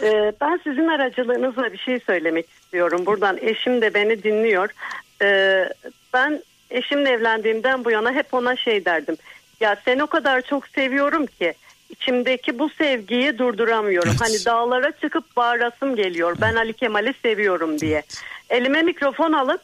Ee, 0.03 0.33
ben 0.41 0.61
sizin 0.65 0.89
aracılığınızla 0.89 1.73
bir 1.73 1.79
şey 1.79 2.01
söylemek 2.01 2.51
istiyorum. 2.51 3.07
Buradan 3.07 3.39
eşim 3.41 3.83
de 3.83 3.95
beni 3.95 4.23
dinliyor. 4.23 4.69
Ee, 5.23 5.69
ben 6.15 6.43
eşimle 6.71 7.11
evlendiğimden 7.11 7.85
bu 7.85 7.91
yana 7.91 8.13
hep 8.13 8.35
ona 8.35 8.57
şey 8.57 8.85
derdim. 8.85 9.17
Ya 9.61 9.77
seni 9.85 10.03
o 10.03 10.07
kadar 10.07 10.41
çok 10.41 10.69
seviyorum 10.69 11.27
ki 11.27 11.55
içimdeki 11.91 12.59
bu 12.59 12.69
sevgiyi 12.69 13.39
durduramıyorum. 13.39 14.11
Evet. 14.11 14.21
Hani 14.21 14.45
dağlara 14.45 14.93
çıkıp 14.93 15.37
bağırasım 15.37 15.97
geliyor. 15.97 16.37
Ben 16.41 16.55
Ali 16.55 16.73
Kemal'i 16.73 17.15
seviyorum 17.23 17.81
diye. 17.81 18.03
Elime 18.51 18.83
mikrofon 18.83 19.33
alıp 19.33 19.61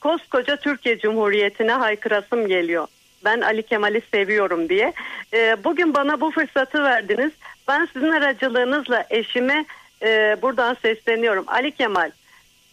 koskoca 0.00 0.56
Türkiye 0.56 0.98
Cumhuriyeti'ne 0.98 1.72
haykırasım 1.72 2.48
geliyor. 2.48 2.86
Ben 3.24 3.40
Ali 3.40 3.62
Kemal'i 3.62 4.02
seviyorum 4.10 4.68
diye. 4.68 4.92
Ee, 5.34 5.56
bugün 5.64 5.94
bana 5.94 6.20
bu 6.20 6.30
fırsatı 6.30 6.84
verdiniz. 6.84 7.32
Ben 7.68 7.88
sizin 7.92 8.10
aracılığınızla 8.10 9.06
eşime 9.10 9.64
e, 10.02 10.36
buradan 10.42 10.76
sesleniyorum. 10.82 11.44
Ali 11.48 11.72
Kemal, 11.72 12.10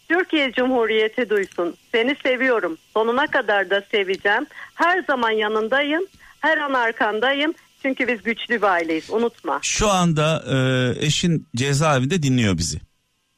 Türkiye 0.08 0.52
Cumhuriyeti 0.52 1.30
duysun. 1.30 1.76
Seni 1.92 2.16
seviyorum. 2.22 2.78
Sonuna 2.94 3.26
kadar 3.26 3.70
da 3.70 3.82
seveceğim. 3.90 4.46
Her 4.74 5.02
zaman 5.02 5.30
yanındayım. 5.30 6.02
Her 6.40 6.58
an 6.58 6.72
arkandayım. 6.72 7.54
Çünkü 7.82 8.08
biz 8.08 8.22
güçlü 8.22 8.56
bir 8.56 8.62
aileyiz. 8.66 9.10
Unutma. 9.10 9.58
Şu 9.62 9.88
anda 9.88 10.44
e, 10.50 10.56
eşin 11.06 11.46
cezaevinde 11.56 12.22
dinliyor 12.22 12.58
bizi. 12.58 12.78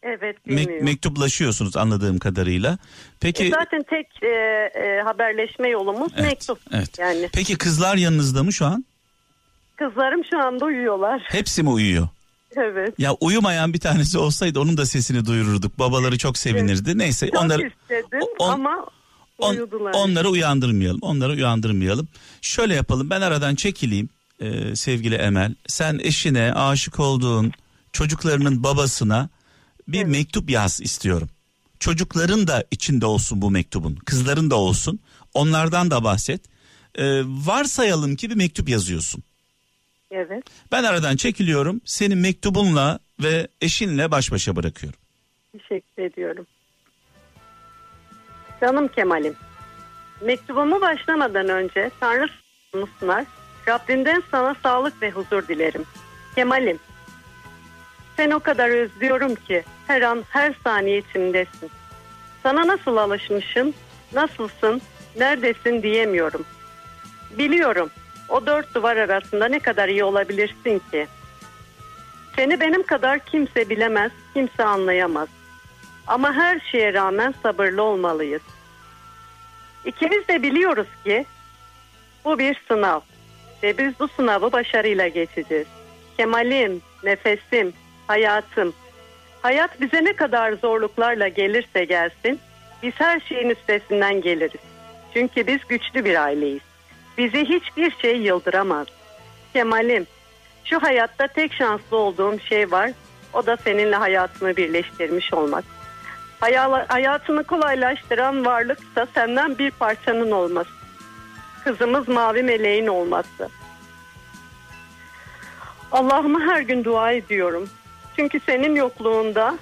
Evet 0.02 0.36
Me- 0.46 0.56
bilmiyorum. 0.56 0.84
mektuplaşıyorsunuz 0.84 1.76
anladığım 1.76 2.18
kadarıyla. 2.18 2.78
Peki 3.20 3.44
E, 3.44 3.50
Zaten 3.50 3.82
tek 3.82 4.06
e, 4.22 4.26
e, 4.26 5.02
haberleşme 5.04 5.68
yolumuz 5.68 6.12
Evet, 6.16 6.24
mektup. 6.26 6.58
evet. 6.72 6.98
Yani 6.98 7.28
Peki 7.34 7.58
kızlar 7.58 7.96
yanınızda 7.96 8.42
mı 8.42 8.52
şu 8.52 8.66
an? 8.66 8.84
Kızlarım 9.84 10.20
şu 10.30 10.38
anda 10.46 10.64
uyuyorlar. 10.64 11.22
Hepsi 11.28 11.62
mi 11.62 11.68
uyuyor? 11.70 12.08
Evet. 12.56 12.94
Ya 12.98 13.12
uyumayan 13.20 13.72
bir 13.74 13.80
tanesi 13.80 14.18
olsaydı 14.18 14.60
onun 14.60 14.76
da 14.76 14.86
sesini 14.86 15.26
duyururduk. 15.26 15.78
Babaları 15.78 16.18
çok 16.18 16.38
sevinirdi. 16.38 16.98
Neyse 16.98 17.26
Çok 17.30 17.42
onları 17.42 17.66
istedim 17.68 18.20
on- 18.38 18.52
ama 18.52 18.86
on- 19.38 19.54
uyudular. 19.54 19.92
onları 19.94 20.28
uyandırmayalım. 20.28 21.00
Onları 21.02 21.32
uyandırmayalım. 21.32 22.08
Şöyle 22.40 22.74
yapalım. 22.74 23.10
Ben 23.10 23.20
aradan 23.20 23.54
çekileyim 23.54 24.08
e, 24.40 24.76
sevgili 24.76 25.14
Emel. 25.14 25.54
Sen 25.66 26.00
eşine 26.02 26.52
aşık 26.54 27.00
olduğun 27.00 27.52
çocuklarının 27.92 28.62
babasına 28.64 29.28
bir 29.88 30.04
mektup 30.04 30.50
yaz 30.50 30.80
istiyorum. 30.80 31.28
Çocukların 31.80 32.46
da 32.46 32.64
içinde 32.70 33.06
olsun 33.06 33.42
bu 33.42 33.50
mektubun. 33.50 33.94
Kızların 33.94 34.50
da 34.50 34.54
olsun. 34.56 35.00
Onlardan 35.34 35.90
da 35.90 36.04
bahset. 36.04 36.40
E, 36.94 37.22
varsayalım 37.24 38.16
ki 38.16 38.30
bir 38.30 38.36
mektup 38.36 38.68
yazıyorsun. 38.68 39.22
Evet. 40.10 40.44
Ben 40.72 40.84
aradan 40.84 41.16
çekiliyorum. 41.16 41.80
Senin 41.84 42.18
mektubunla 42.18 42.98
ve 43.22 43.48
eşinle 43.60 44.10
baş 44.10 44.32
başa 44.32 44.56
bırakıyorum. 44.56 44.98
Teşekkür 45.52 46.02
ediyorum. 46.02 46.46
Canım 48.60 48.88
Kemal'im. 48.88 49.34
Mektubumu 50.20 50.80
başlamadan 50.80 51.48
önce 51.48 51.90
Tanrı 52.00 52.28
sana 52.72 52.86
sunar. 53.00 53.24
Rabbinden 53.68 54.22
sana 54.30 54.56
sağlık 54.62 55.02
ve 55.02 55.10
huzur 55.10 55.48
dilerim. 55.48 55.84
Kemal'im. 56.34 56.78
Sen 58.16 58.30
o 58.30 58.40
kadar 58.40 58.68
özlüyorum 58.68 59.34
ki 59.34 59.64
her 59.86 60.02
an 60.02 60.24
her 60.30 60.54
saniye 60.64 60.98
içimdesin. 60.98 61.70
Sana 62.42 62.66
nasıl 62.66 62.96
alışmışım, 62.96 63.72
nasılsın, 64.12 64.82
neredesin 65.16 65.82
diyemiyorum. 65.82 66.44
Biliyorum 67.38 67.90
o 68.30 68.46
dört 68.46 68.74
duvar 68.74 68.96
arasında 68.96 69.48
ne 69.48 69.58
kadar 69.58 69.88
iyi 69.88 70.04
olabilirsin 70.04 70.82
ki. 70.90 71.06
Seni 72.36 72.60
benim 72.60 72.82
kadar 72.82 73.18
kimse 73.18 73.70
bilemez, 73.70 74.12
kimse 74.34 74.64
anlayamaz. 74.64 75.28
Ama 76.06 76.32
her 76.32 76.60
şeye 76.60 76.94
rağmen 76.94 77.34
sabırlı 77.42 77.82
olmalıyız. 77.82 78.42
İkimiz 79.84 80.28
de 80.28 80.42
biliyoruz 80.42 80.88
ki 81.04 81.26
bu 82.24 82.38
bir 82.38 82.60
sınav 82.68 83.00
ve 83.62 83.78
biz 83.78 84.00
bu 84.00 84.08
sınavı 84.08 84.52
başarıyla 84.52 85.08
geçeceğiz. 85.08 85.66
Kemal'im, 86.16 86.82
nefesim, 87.02 87.72
hayatım. 88.06 88.72
Hayat 89.42 89.80
bize 89.80 90.04
ne 90.04 90.12
kadar 90.12 90.52
zorluklarla 90.52 91.28
gelirse 91.28 91.84
gelsin 91.84 92.40
biz 92.82 92.92
her 92.98 93.20
şeyin 93.20 93.50
üstesinden 93.50 94.20
geliriz. 94.20 94.60
Çünkü 95.14 95.46
biz 95.46 95.58
güçlü 95.68 96.04
bir 96.04 96.22
aileyiz. 96.22 96.69
Bizi 97.20 97.44
hiçbir 97.44 97.90
şey 97.90 98.16
yıldıramaz. 98.16 98.86
Kemal'im, 99.52 100.06
şu 100.64 100.82
hayatta 100.82 101.26
tek 101.26 101.52
şanslı 101.52 101.96
olduğum 101.96 102.40
şey 102.40 102.70
var. 102.70 102.90
O 103.32 103.46
da 103.46 103.56
seninle 103.56 103.96
hayatımı 103.96 104.56
birleştirmiş 104.56 105.32
olmak. 105.32 105.64
Hayal, 106.40 106.86
hayatını 106.88 107.44
kolaylaştıran 107.44 108.46
varlıksa 108.46 109.06
senden 109.14 109.58
bir 109.58 109.70
parçanın 109.70 110.30
olması. 110.30 110.70
Kızımız 111.64 112.08
mavi 112.08 112.42
meleğin 112.42 112.86
olması. 112.86 113.48
Allah'ıma 115.92 116.40
her 116.40 116.60
gün 116.60 116.84
dua 116.84 117.12
ediyorum. 117.12 117.68
Çünkü 118.16 118.40
senin 118.46 118.74
yokluğunda 118.74 119.58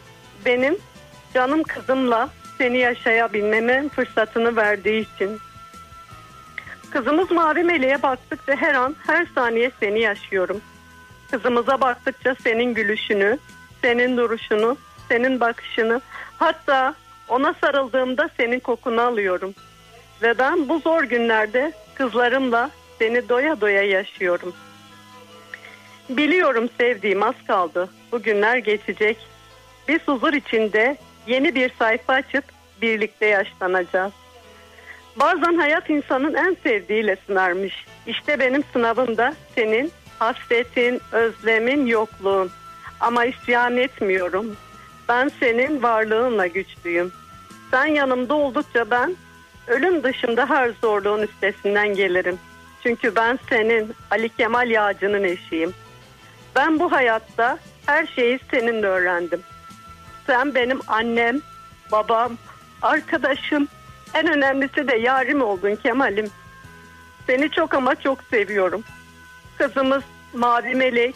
benim 0.46 0.78
canım 1.34 1.62
kızımla 1.62 2.28
seni 2.58 2.78
yaşayabilmeme 2.78 3.88
fırsatını 3.88 4.56
verdiği 4.56 5.14
için. 5.14 5.40
Kızımız 6.90 7.30
mavi 7.30 7.64
meleğe 7.64 8.02
baktıkça 8.02 8.56
her 8.56 8.74
an 8.74 8.96
her 9.06 9.26
saniye 9.34 9.70
seni 9.80 10.00
yaşıyorum. 10.00 10.60
Kızımıza 11.30 11.80
baktıkça 11.80 12.34
senin 12.34 12.74
gülüşünü, 12.74 13.38
senin 13.82 14.16
duruşunu, 14.16 14.76
senin 15.08 15.40
bakışını, 15.40 16.00
hatta 16.38 16.94
ona 17.28 17.54
sarıldığımda 17.60 18.30
senin 18.36 18.60
kokunu 18.60 19.00
alıyorum. 19.00 19.54
Ve 20.22 20.38
ben 20.38 20.68
bu 20.68 20.78
zor 20.78 21.02
günlerde 21.02 21.72
kızlarımla 21.94 22.70
seni 22.98 23.28
doya 23.28 23.60
doya 23.60 23.82
yaşıyorum. 23.82 24.54
Biliyorum 26.08 26.68
sevdiğim 26.78 27.22
az 27.22 27.34
kaldı. 27.46 27.88
Bu 28.12 28.22
günler 28.22 28.56
geçecek. 28.56 29.16
Biz 29.88 29.98
huzur 30.06 30.32
içinde 30.32 30.96
yeni 31.26 31.54
bir 31.54 31.72
sayfa 31.78 32.12
açıp 32.12 32.44
birlikte 32.82 33.26
yaşlanacağız. 33.26 34.12
Bazen 35.18 35.54
hayat 35.54 35.90
insanın 35.90 36.34
en 36.34 36.56
sevdiğiyle 36.62 37.16
sınarmış. 37.26 37.86
İşte 38.06 38.38
benim 38.38 38.64
sınavım 38.72 39.16
da 39.16 39.34
senin 39.54 39.92
hasretin, 40.18 41.00
özlemin, 41.12 41.86
yokluğun. 41.86 42.50
Ama 43.00 43.24
isyan 43.24 43.76
etmiyorum. 43.76 44.56
Ben 45.08 45.30
senin 45.40 45.82
varlığınla 45.82 46.46
güçlüyüm. 46.46 47.12
Sen 47.70 47.86
yanımda 47.86 48.34
oldukça 48.34 48.90
ben 48.90 49.16
ölüm 49.66 50.02
dışında 50.02 50.50
her 50.50 50.70
zorluğun 50.80 51.22
üstesinden 51.22 51.94
gelirim. 51.94 52.38
Çünkü 52.82 53.16
ben 53.16 53.38
senin 53.48 53.94
Ali 54.10 54.28
Kemal 54.28 54.70
Yağcı'nın 54.70 55.24
eşiyim. 55.24 55.74
Ben 56.56 56.78
bu 56.78 56.92
hayatta 56.92 57.58
her 57.86 58.06
şeyi 58.06 58.40
seninle 58.50 58.86
öğrendim. 58.86 59.40
Sen 60.26 60.54
benim 60.54 60.80
annem, 60.86 61.40
babam, 61.92 62.32
arkadaşım, 62.82 63.68
en 64.14 64.26
önemlisi 64.26 64.88
de 64.88 64.96
yarim 64.96 65.42
oldun 65.42 65.74
Kemal'im. 65.74 66.30
Seni 67.26 67.50
çok 67.50 67.74
ama 67.74 67.94
çok 67.94 68.22
seviyorum. 68.22 68.82
Kızımız 69.58 70.02
Mavi 70.34 70.74
Melek, 70.74 71.14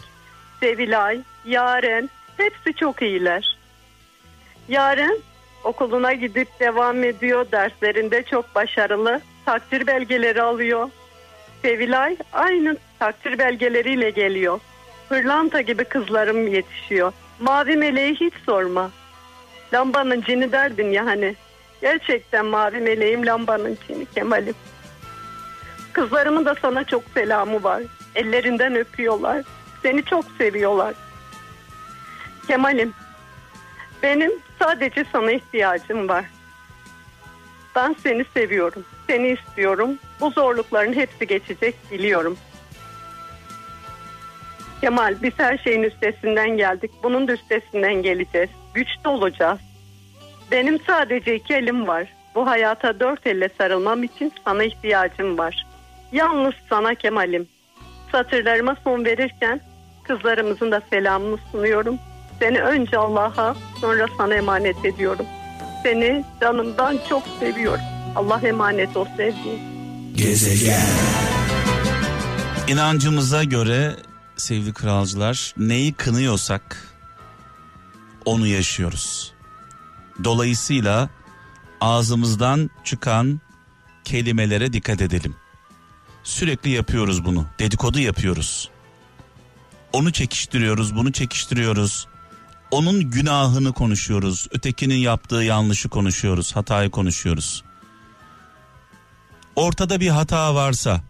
Sevilay, 0.59 1.21
Yaren 1.45 2.09
hepsi 2.37 2.73
çok 2.73 3.01
iyiler. 3.01 3.57
Yaren 4.67 5.17
okuluna 5.63 6.13
gidip 6.13 6.47
devam 6.59 7.03
ediyor. 7.03 7.45
Derslerinde 7.51 8.23
çok 8.23 8.55
başarılı. 8.55 9.21
Takdir 9.45 9.87
belgeleri 9.87 10.41
alıyor. 10.41 10.89
Sevilay 11.61 12.17
aynı 12.33 12.77
takdir 12.99 13.39
belgeleriyle 13.39 14.09
geliyor. 14.09 14.59
Pırlanta 15.09 15.61
gibi 15.61 15.83
kızlarım 15.83 16.47
yetişiyor. 16.47 17.13
Mavi 17.39 17.77
meleği 17.77 18.15
hiç 18.15 18.33
sorma. 18.45 18.91
Lambanın 19.73 20.21
cini 20.21 20.51
derdin 20.51 20.91
ya 20.91 21.05
hani. 21.05 21.35
Gerçekten 21.83 22.45
mavi 22.45 22.79
meleğim 22.79 23.25
lambanın 23.25 23.77
içini 23.83 24.05
Kemal'im. 24.05 24.55
Kızlarımın 25.93 26.45
da 26.45 26.55
sana 26.61 26.83
çok 26.83 27.03
selamı 27.13 27.63
var. 27.63 27.83
Ellerinden 28.15 28.75
öpüyorlar. 28.75 29.43
Seni 29.81 30.05
çok 30.05 30.25
seviyorlar. 30.37 30.93
Kemal'im 32.47 32.93
benim 34.03 34.31
sadece 34.59 35.05
sana 35.11 35.31
ihtiyacım 35.31 36.09
var. 36.09 36.25
Ben 37.75 37.95
seni 38.03 38.25
seviyorum. 38.33 38.85
Seni 39.07 39.27
istiyorum. 39.27 39.97
Bu 40.19 40.29
zorlukların 40.29 40.93
hepsi 40.93 41.27
geçecek 41.27 41.75
biliyorum. 41.91 42.37
Kemal 44.81 45.15
biz 45.21 45.33
her 45.37 45.57
şeyin 45.57 45.83
üstesinden 45.83 46.49
geldik. 46.57 46.91
Bunun 47.03 47.27
da 47.27 47.33
üstesinden 47.33 47.93
geleceğiz. 47.93 48.49
Güçlü 48.73 49.09
olacağız. 49.09 49.59
Benim 50.53 50.79
sadece 50.87 51.35
iki 51.35 51.53
elim 51.53 51.87
var. 51.87 52.13
Bu 52.35 52.47
hayata 52.47 52.99
dört 52.99 53.27
elle 53.27 53.49
sarılmam 53.57 54.03
için 54.03 54.33
sana 54.45 54.63
ihtiyacım 54.63 55.37
var. 55.37 55.67
Yalnız 56.11 56.53
sana 56.69 56.95
Kemal'im. 56.95 57.47
Satırlarıma 58.11 58.75
son 58.83 59.05
verirken 59.05 59.61
kızlarımızın 60.03 60.71
da 60.71 60.81
selamını 60.89 61.37
sunuyorum. 61.51 61.97
Seni 62.39 62.61
önce 62.61 62.97
Allah'a 62.97 63.55
sonra 63.81 64.05
sana 64.17 64.35
emanet 64.35 64.85
ediyorum. 64.85 65.25
Seni 65.83 66.25
canımdan 66.41 66.99
çok 67.09 67.23
seviyorum. 67.39 67.83
Allah 68.15 68.41
emanet 68.43 68.97
ol 68.97 69.05
sevdiğim. 69.17 69.59
Gezegen. 70.15 70.81
İnancımıza 72.67 73.43
göre 73.43 73.95
sevgili 74.35 74.73
kralcılar 74.73 75.53
neyi 75.57 75.93
kınıyorsak 75.93 76.77
onu 78.25 78.47
yaşıyoruz. 78.47 79.32
Dolayısıyla 80.23 81.09
ağzımızdan 81.81 82.69
çıkan 82.83 83.41
kelimelere 84.03 84.73
dikkat 84.73 85.01
edelim. 85.01 85.35
Sürekli 86.23 86.69
yapıyoruz 86.69 87.25
bunu. 87.25 87.45
Dedikodu 87.59 87.99
yapıyoruz. 87.99 88.69
Onu 89.93 90.11
çekiştiriyoruz, 90.11 90.95
bunu 90.95 91.11
çekiştiriyoruz. 91.11 92.07
Onun 92.71 93.11
günahını 93.11 93.73
konuşuyoruz. 93.73 94.47
Ötekinin 94.51 94.95
yaptığı 94.95 95.43
yanlışı 95.43 95.89
konuşuyoruz, 95.89 96.55
hatayı 96.55 96.89
konuşuyoruz. 96.89 97.63
Ortada 99.55 99.99
bir 99.99 100.09
hata 100.09 100.55
varsa, 100.55 101.01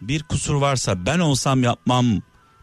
bir 0.00 0.22
kusur 0.22 0.54
varsa 0.54 1.06
ben 1.06 1.18
olsam 1.18 1.62
yapmam, 1.62 2.06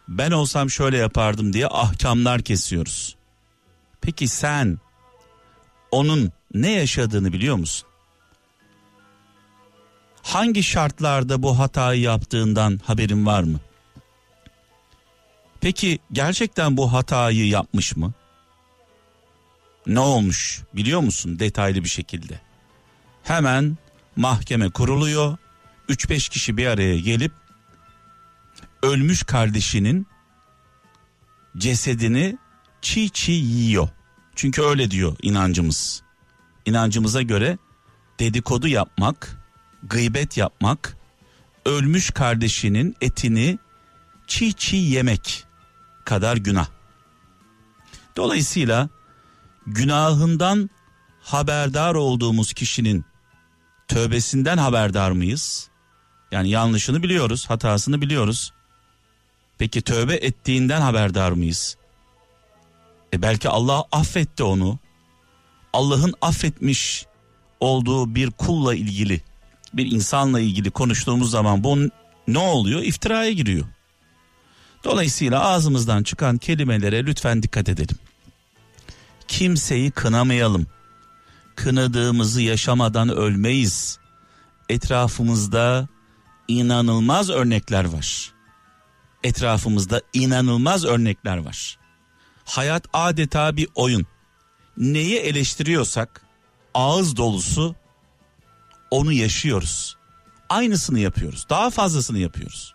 ben 0.08 0.30
olsam 0.30 0.70
şöyle 0.70 0.96
yapardım 0.96 1.52
diye 1.52 1.66
ahkamlar 1.66 2.42
kesiyoruz. 2.42 3.16
Peki 4.00 4.28
sen 4.28 4.78
onun 5.90 6.32
ne 6.54 6.70
yaşadığını 6.70 7.32
biliyor 7.32 7.56
musun? 7.56 7.88
Hangi 10.22 10.62
şartlarda 10.62 11.42
bu 11.42 11.58
hatayı 11.58 12.00
yaptığından 12.00 12.80
haberin 12.84 13.26
var 13.26 13.42
mı? 13.42 13.60
Peki 15.60 15.98
gerçekten 16.12 16.76
bu 16.76 16.92
hatayı 16.92 17.48
yapmış 17.48 17.96
mı? 17.96 18.12
Ne 19.86 20.00
olmuş 20.00 20.62
biliyor 20.74 21.00
musun 21.00 21.38
detaylı 21.38 21.84
bir 21.84 21.88
şekilde? 21.88 22.40
Hemen 23.22 23.78
mahkeme 24.16 24.70
kuruluyor. 24.70 25.36
3-5 25.88 26.30
kişi 26.30 26.56
bir 26.56 26.66
araya 26.66 26.98
gelip 26.98 27.32
ölmüş 28.82 29.22
kardeşinin 29.22 30.06
cesedini 31.56 32.38
çiğ 32.82 33.10
çiğ 33.10 33.32
yiyor. 33.32 33.88
Çünkü 34.40 34.62
öyle 34.62 34.90
diyor 34.90 35.16
inancımız. 35.22 36.02
İnancımıza 36.66 37.22
göre 37.22 37.58
dedikodu 38.18 38.68
yapmak, 38.68 39.36
gıybet 39.82 40.36
yapmak, 40.36 40.96
ölmüş 41.64 42.10
kardeşinin 42.10 42.96
etini 43.00 43.58
çiğ 44.26 44.52
çiğ 44.52 44.76
yemek 44.76 45.44
kadar 46.04 46.36
günah. 46.36 46.68
Dolayısıyla 48.16 48.88
günahından 49.66 50.70
haberdar 51.20 51.94
olduğumuz 51.94 52.52
kişinin 52.52 53.04
tövbesinden 53.88 54.58
haberdar 54.58 55.10
mıyız? 55.10 55.68
Yani 56.32 56.50
yanlışını 56.50 57.02
biliyoruz, 57.02 57.50
hatasını 57.50 58.00
biliyoruz. 58.00 58.52
Peki 59.58 59.82
tövbe 59.82 60.14
ettiğinden 60.14 60.80
haberdar 60.80 61.32
mıyız? 61.32 61.76
E 63.12 63.22
belki 63.22 63.48
Allah 63.48 63.84
affetti 63.92 64.42
onu. 64.42 64.78
Allah'ın 65.72 66.14
affetmiş 66.20 67.06
olduğu 67.60 68.14
bir 68.14 68.30
kulla 68.30 68.74
ilgili, 68.74 69.20
bir 69.74 69.92
insanla 69.92 70.40
ilgili 70.40 70.70
konuştuğumuz 70.70 71.30
zaman 71.30 71.64
bu 71.64 71.78
ne 72.28 72.38
oluyor? 72.38 72.82
İftiraya 72.82 73.32
giriyor. 73.32 73.66
Dolayısıyla 74.84 75.44
ağzımızdan 75.44 76.02
çıkan 76.02 76.38
kelimelere 76.38 77.06
lütfen 77.06 77.42
dikkat 77.42 77.68
edelim. 77.68 77.96
Kimseyi 79.28 79.90
kınamayalım. 79.90 80.66
Kınadığımızı 81.56 82.42
yaşamadan 82.42 83.08
ölmeyiz. 83.08 83.98
Etrafımızda 84.68 85.88
inanılmaz 86.48 87.30
örnekler 87.30 87.84
var. 87.84 88.32
Etrafımızda 89.24 90.02
inanılmaz 90.12 90.84
örnekler 90.84 91.36
var. 91.36 91.79
Hayat 92.50 92.84
adeta 92.92 93.56
bir 93.56 93.68
oyun. 93.74 94.06
Neyi 94.76 95.18
eleştiriyorsak 95.18 96.22
ağız 96.74 97.16
dolusu 97.16 97.74
onu 98.90 99.12
yaşıyoruz. 99.12 99.96
Aynısını 100.48 100.98
yapıyoruz. 100.98 101.46
Daha 101.50 101.70
fazlasını 101.70 102.18
yapıyoruz. 102.18 102.74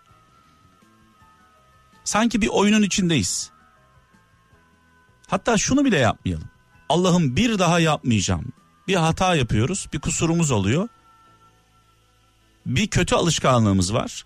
Sanki 2.04 2.40
bir 2.40 2.48
oyunun 2.48 2.82
içindeyiz. 2.82 3.50
Hatta 5.26 5.58
şunu 5.58 5.84
bile 5.84 5.98
yapmayalım. 5.98 6.48
Allah'ım 6.88 7.36
bir 7.36 7.58
daha 7.58 7.80
yapmayacağım. 7.80 8.52
Bir 8.88 8.94
hata 8.94 9.34
yapıyoruz, 9.34 9.88
bir 9.92 10.00
kusurumuz 10.00 10.50
oluyor. 10.50 10.88
Bir 12.66 12.86
kötü 12.86 13.14
alışkanlığımız 13.14 13.94
var. 13.94 14.24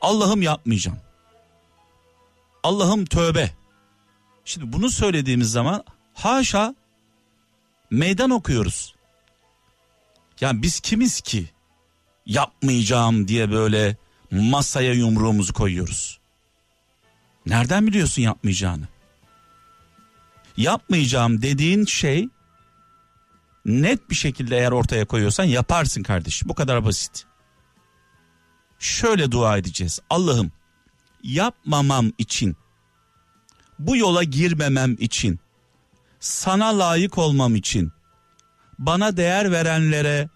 Allah'ım 0.00 0.42
yapmayacağım. 0.42 0.98
Allah'ım 2.62 3.04
tövbe. 3.04 3.63
Şimdi 4.44 4.72
bunu 4.72 4.90
söylediğimiz 4.90 5.50
zaman 5.50 5.84
haşa 6.14 6.74
meydan 7.90 8.30
okuyoruz. 8.30 8.94
Yani 10.40 10.62
biz 10.62 10.80
kimiz 10.80 11.20
ki 11.20 11.50
yapmayacağım 12.26 13.28
diye 13.28 13.50
böyle 13.50 13.96
masaya 14.30 14.92
yumruğumuzu 14.92 15.52
koyuyoruz. 15.52 16.20
Nereden 17.46 17.86
biliyorsun 17.86 18.22
yapmayacağını? 18.22 18.88
Yapmayacağım 20.56 21.42
dediğin 21.42 21.84
şey 21.84 22.28
net 23.64 24.10
bir 24.10 24.14
şekilde 24.14 24.56
eğer 24.56 24.72
ortaya 24.72 25.04
koyuyorsan 25.04 25.44
yaparsın 25.44 26.02
kardeşim. 26.02 26.48
Bu 26.48 26.54
kadar 26.54 26.84
basit. 26.84 27.24
Şöyle 28.78 29.30
dua 29.30 29.56
edeceğiz. 29.58 30.00
Allah'ım 30.10 30.52
yapmamam 31.22 32.12
için 32.18 32.56
bu 33.78 33.96
yola 33.96 34.22
girmemem 34.22 34.96
için 34.98 35.40
sana 36.20 36.78
layık 36.78 37.18
olmam 37.18 37.54
için 37.54 37.92
bana 38.78 39.16
değer 39.16 39.52
verenlere 39.52 40.28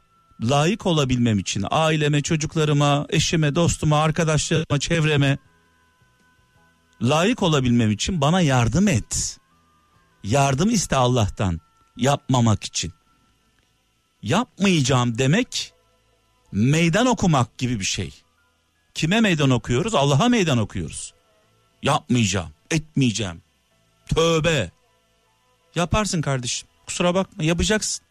layık 0.42 0.86
olabilmem 0.86 1.38
için 1.38 1.64
aileme, 1.70 2.22
çocuklarıma, 2.22 3.06
eşime, 3.08 3.54
dostuma, 3.54 4.02
arkadaşlarıma, 4.02 4.78
çevreme 4.78 5.38
layık 7.02 7.42
olabilmem 7.42 7.90
için 7.90 8.20
bana 8.20 8.40
yardım 8.40 8.88
et. 8.88 9.38
Yardım 10.24 10.70
iste 10.70 10.96
Allah'tan 10.96 11.60
yapmamak 11.96 12.64
için. 12.64 12.92
Yapmayacağım 14.22 15.18
demek 15.18 15.72
meydan 16.52 17.06
okumak 17.06 17.58
gibi 17.58 17.80
bir 17.80 17.84
şey. 17.84 18.14
Kime 18.94 19.20
meydan 19.20 19.50
okuyoruz? 19.50 19.94
Allah'a 19.94 20.28
meydan 20.28 20.58
okuyoruz. 20.58 21.14
Yapmayacağım, 21.82 22.50
etmeyeceğim. 22.70 23.42
Tövbe. 24.14 24.70
Yaparsın 25.74 26.20
kardeşim. 26.20 26.68
Kusura 26.86 27.14
bakma 27.14 27.44
yapacaksın. 27.44 28.04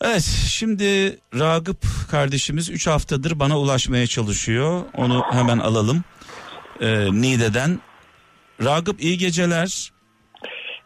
Evet 0.00 0.22
şimdi 0.48 1.18
Ragıp 1.34 1.86
kardeşimiz 2.10 2.70
3 2.70 2.86
haftadır 2.86 3.38
bana 3.38 3.58
ulaşmaya 3.58 4.06
çalışıyor. 4.06 4.84
Onu 4.96 5.24
hemen 5.30 5.58
alalım. 5.58 6.04
Ee, 6.80 7.12
Nide'den. 7.12 7.80
Ragıp 8.64 9.02
iyi 9.02 9.18
geceler. 9.18 9.92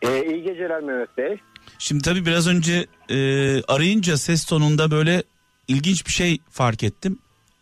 Ee, 0.03 0.25
iyi 0.25 0.43
geceler 0.43 0.81
Mehmet 0.81 1.19
Bey. 1.19 1.39
Şimdi 1.79 2.03
tabii 2.03 2.27
biraz 2.27 2.47
önce 2.49 2.87
e, 3.09 3.17
arayınca 3.63 4.17
ses 4.17 4.45
tonunda 4.45 4.91
böyle 4.91 5.23
ilginç 5.69 6.07
bir 6.07 6.13
şey 6.13 6.39
fark 6.51 6.83
ettim. 6.83 7.19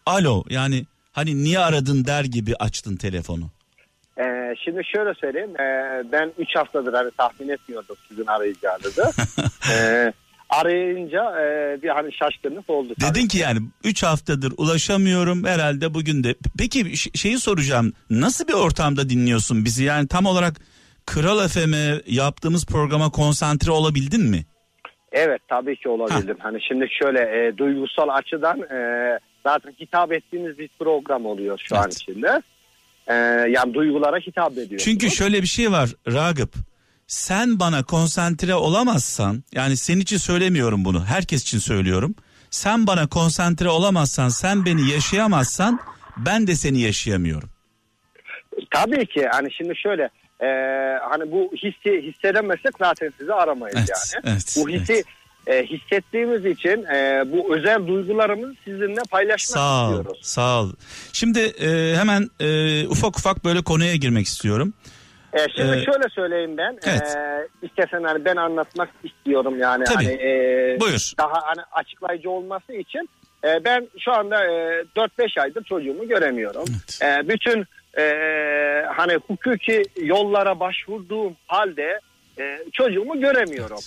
Alo 0.06 0.44
yani 0.50 0.86
hani 1.12 1.44
niye 1.44 1.58
aradın 1.58 2.04
der 2.04 2.24
gibi 2.24 2.56
açtın 2.56 2.96
telefonu. 2.96 3.50
Ee, 4.54 4.56
şimdi 4.64 4.82
şöyle 4.84 5.14
söyleyeyim. 5.14 5.60
Ee, 5.60 6.02
ben 6.12 6.32
3 6.38 6.56
haftadır 6.56 6.92
hani 6.94 7.10
tahmin 7.10 7.48
etmiyordum 7.48 7.96
sizin 8.08 8.26
arayacağınızı. 8.26 9.10
ee, 9.72 10.12
arayınca 10.50 11.40
e, 11.40 11.78
bir 11.82 11.88
hani 11.88 12.12
şaşkınlık 12.12 12.70
oldu. 12.70 12.94
tabii. 13.00 13.14
Dedin 13.14 13.28
ki 13.28 13.38
yani 13.38 13.58
3 13.84 14.02
haftadır 14.02 14.52
ulaşamıyorum 14.56 15.44
herhalde 15.44 15.94
bugün 15.94 16.24
de. 16.24 16.34
Peki 16.58 16.96
şeyi 17.18 17.38
soracağım. 17.38 17.92
Nasıl 18.10 18.48
bir 18.48 18.52
ortamda 18.52 19.08
dinliyorsun 19.08 19.64
bizi? 19.64 19.84
Yani 19.84 20.08
tam 20.08 20.26
olarak 20.26 20.54
Kral 21.06 21.48
FM'e 21.48 22.00
yaptığımız 22.06 22.66
programa 22.66 23.10
konsantre 23.10 23.70
olabildin 23.70 24.22
mi? 24.30 24.44
Evet 25.12 25.40
tabii 25.48 25.76
ki 25.76 25.88
olabildim. 25.88 26.36
Hani 26.38 26.62
şimdi 26.62 26.86
şöyle 27.02 27.20
e, 27.20 27.56
duygusal 27.58 28.08
açıdan 28.08 28.60
e, 28.60 28.78
zaten 29.46 29.74
hitap 29.80 30.12
ettiğimiz 30.12 30.58
bir 30.58 30.70
program 30.78 31.26
oluyor 31.26 31.58
şu 31.64 31.76
an 31.76 31.82
Evet. 31.84 32.00
içinde. 32.00 32.42
E, 33.06 33.14
yani 33.50 33.74
duygulara 33.74 34.18
hitap 34.18 34.52
ediyor. 34.58 34.80
Çünkü 34.80 35.10
şöyle 35.10 35.42
bir 35.42 35.46
şey 35.46 35.72
var 35.72 35.90
Ragıp. 36.08 36.54
Sen 37.06 37.60
bana 37.60 37.82
konsantre 37.82 38.54
olamazsan 38.54 39.44
yani 39.52 39.76
senin 39.76 40.00
için 40.00 40.16
söylemiyorum 40.16 40.84
bunu 40.84 41.04
herkes 41.04 41.42
için 41.42 41.58
söylüyorum. 41.58 42.14
Sen 42.50 42.86
bana 42.86 43.06
konsantre 43.06 43.68
olamazsan 43.68 44.28
sen 44.28 44.64
beni 44.64 44.90
yaşayamazsan 44.90 45.80
ben 46.16 46.46
de 46.46 46.54
seni 46.54 46.80
yaşayamıyorum. 46.80 47.48
Tabii 48.70 49.06
ki 49.06 49.26
hani 49.32 49.52
şimdi 49.52 49.76
şöyle 49.76 50.02
e, 50.40 50.48
hani 51.10 51.32
bu 51.32 51.50
hissi 51.52 52.02
hissedemezsek 52.02 52.72
zaten 52.78 53.12
sizi 53.18 53.32
aramayız 53.32 53.76
Evet, 53.78 53.88
yani. 54.14 54.24
evet, 54.34 54.56
bu 54.58 54.68
hissi 54.68 55.04
e, 55.46 55.62
hissettiğimiz 55.66 56.44
için 56.44 56.84
e, 56.84 57.22
bu 57.26 57.56
özel 57.56 57.86
duygularımızı 57.86 58.54
sizinle 58.64 59.00
paylaşmak 59.10 59.40
Sağ 59.40 59.88
ol, 59.88 59.90
istiyoruz. 59.98 60.18
sağ 60.22 60.62
ol. 60.62 60.70
Şimdi 61.12 61.38
e, 61.40 61.94
hemen 61.96 62.28
e, 62.40 62.86
ufak 62.86 63.18
ufak 63.18 63.44
böyle 63.44 63.62
konuya 63.62 63.94
girmek 63.96 64.26
istiyorum. 64.26 64.72
E, 65.32 65.38
şimdi 65.56 65.76
Ee, 65.76 65.84
şöyle 65.84 66.08
söyleyeyim 66.10 66.56
ben. 66.56 66.78
evet. 66.86 67.16
E, 67.16 67.48
istersen 67.66 68.02
hani 68.02 68.24
ben 68.24 68.36
anlatmak 68.36 68.88
istiyorum 69.04 69.58
yani. 69.58 69.84
Tabii. 69.84 70.04
Hani, 70.04 70.14
e, 70.14 70.76
Buyur. 70.80 71.12
Daha 71.18 71.32
hani 71.42 71.60
açıklayıcı 71.72 72.30
olması 72.30 72.72
için 72.72 73.08
e, 73.44 73.64
ben 73.64 73.88
şu 73.98 74.12
anda 74.12 74.44
e, 74.44 74.84
4-5 74.96 75.40
aydır 75.40 75.64
çocuğumu 75.64 76.08
göremiyorum. 76.08 76.64
E, 77.02 77.28
bütün 77.28 77.64
e, 77.98 78.04
hani 78.96 79.14
hukuki 79.14 79.82
yollara 80.02 80.60
başvurduğum 80.60 81.36
halde 81.46 82.00
e, 82.38 82.58
çocuğumu 82.72 83.20
göremiyorum. 83.20 83.78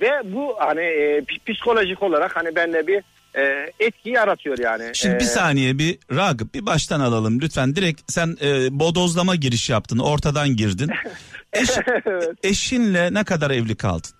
Ve 0.00 0.10
bu 0.24 0.54
hani 0.58 0.80
e, 0.80 1.22
psikolojik 1.48 2.02
olarak 2.02 2.36
hani 2.36 2.56
bende 2.56 2.86
bir 2.86 3.02
e, 3.38 3.72
etki 3.80 4.10
yaratıyor 4.10 4.58
yani. 4.58 4.90
Şimdi 4.94 5.14
bir 5.14 5.20
E, 5.20 5.24
saniye 5.24 5.78
bir 5.78 5.98
Ragıp 6.16 6.54
bir 6.54 6.66
baştan 6.66 7.00
alalım 7.00 7.40
lütfen. 7.40 7.76
Direkt 7.76 8.00
sen 8.12 8.36
e, 8.42 8.78
bodozlama 8.80 9.34
giriş 9.34 9.70
yaptın 9.70 9.98
ortadan 9.98 10.48
girdin. 10.48 10.90
Eş- 11.52 11.78
Evet. 12.06 12.30
eşinle 12.42 13.14
ne 13.14 13.24
kadar 13.24 13.50
evli 13.50 13.76
kaldın? 13.76 14.10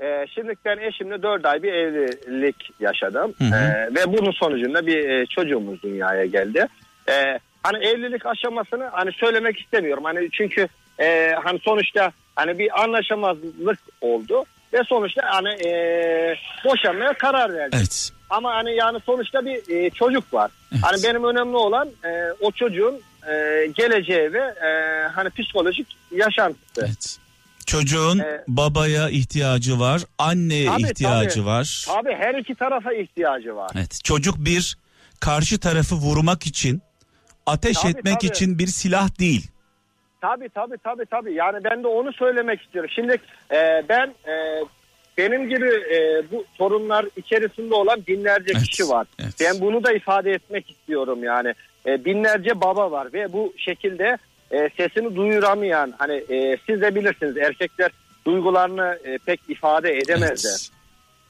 Ee, 0.00 0.26
şimdi 0.34 0.52
ben 0.64 0.78
eşimle 0.78 1.22
4 1.22 1.46
ay 1.46 1.62
bir 1.62 1.72
evlilik 1.72 2.70
yaşadım. 2.80 3.34
Hı 3.38 3.44
hı. 3.44 3.54
Ee, 3.54 3.94
ve 3.94 4.12
bunun 4.18 4.30
sonucunda 4.32 4.86
bir 4.86 5.08
e, 5.08 5.26
çocuğumuz 5.26 5.82
dünyaya 5.82 6.24
geldi. 6.24 6.66
Ee, 7.10 7.38
hani 7.62 7.84
evlilik 7.86 8.26
aşamasını 8.26 8.84
hani 8.92 9.12
söylemek 9.12 9.60
istemiyorum. 9.60 10.04
Hani 10.04 10.28
çünkü 10.32 10.68
e, 11.00 11.32
hani 11.44 11.58
sonuçta 11.58 12.12
hani 12.36 12.58
bir 12.58 12.82
anlaşamazlık 12.82 13.78
oldu 14.00 14.44
ve 14.74 14.82
sonuçta 14.88 15.22
hani 15.26 15.48
e, 15.48 15.70
boşanmaya 16.64 17.12
karar 17.18 17.54
verdik. 17.54 17.74
Evet. 17.78 18.10
Ama 18.30 18.54
hani 18.54 18.76
yani 18.76 18.98
sonuçta 19.06 19.44
bir 19.44 19.76
e, 19.76 19.90
çocuk 19.90 20.34
var. 20.34 20.50
Evet. 20.72 20.82
Hani 20.84 21.02
benim 21.02 21.24
önemli 21.24 21.56
olan 21.56 21.88
e, 22.04 22.10
o 22.40 22.50
çocuğun 22.52 22.94
e, 23.28 23.32
geleceği 23.74 24.32
ve 24.32 24.38
e, 24.38 24.68
hani 25.14 25.30
psikolojik 25.30 25.86
yaşantısı. 26.10 26.80
Evet. 26.86 27.16
Çocuğun 27.66 28.18
Ee, 28.18 28.44
babaya 28.48 29.08
ihtiyacı 29.10 29.80
var, 29.80 30.02
anneye 30.18 30.66
Tabii, 30.70 30.82
ihtiyacı 30.82 31.34
tabii. 31.34 31.46
var. 31.46 31.84
Tabii 31.88 32.14
her 32.14 32.34
iki 32.34 32.54
tarafa 32.54 32.92
ihtiyacı 32.92 33.56
var. 33.56 33.70
Evet. 33.76 34.00
Çocuk 34.04 34.36
bir 34.38 34.76
karşı 35.20 35.58
tarafı 35.58 35.94
vurmak 35.94 36.46
için, 36.46 36.82
ateş 37.46 37.76
Tabii, 37.78 37.90
etmek 37.90 38.20
tabii. 38.20 38.26
için 38.30 38.58
bir 38.58 38.66
silah 38.66 39.18
değil. 39.18 39.50
Tabii 40.24 40.48
tabii 40.48 40.78
tabii 40.78 41.06
tabii. 41.06 41.34
Yani 41.34 41.64
ben 41.64 41.82
de 41.82 41.88
onu 41.88 42.12
söylemek 42.12 42.62
istiyorum. 42.62 42.90
Şimdi 42.94 43.16
e, 43.52 43.82
ben 43.88 44.06
e, 44.06 44.64
benim 45.18 45.48
gibi 45.48 45.66
e, 45.68 46.22
bu 46.32 46.44
sorunlar 46.58 47.06
içerisinde 47.16 47.74
olan 47.74 48.02
binlerce 48.08 48.52
Evet, 48.56 48.62
kişi 48.62 48.88
var. 48.88 49.06
evet. 49.22 49.34
Ben 49.40 49.60
bunu 49.60 49.84
da 49.84 49.92
ifade 49.92 50.32
etmek 50.32 50.70
istiyorum 50.70 51.24
yani. 51.24 51.54
E, 51.86 52.04
binlerce 52.04 52.60
baba 52.60 52.90
var 52.90 53.08
ve 53.12 53.32
bu 53.32 53.52
şekilde 53.56 54.18
e, 54.50 54.70
sesini 54.76 55.16
duyuramayan 55.16 55.94
hani 55.98 56.14
e, 56.14 56.56
siz 56.66 56.80
de 56.80 56.94
bilirsiniz 56.94 57.36
erkekler 57.36 57.90
duygularını 58.26 58.98
e, 59.04 59.18
pek 59.18 59.40
ifade 59.48 59.92
edemezler. 59.98 60.68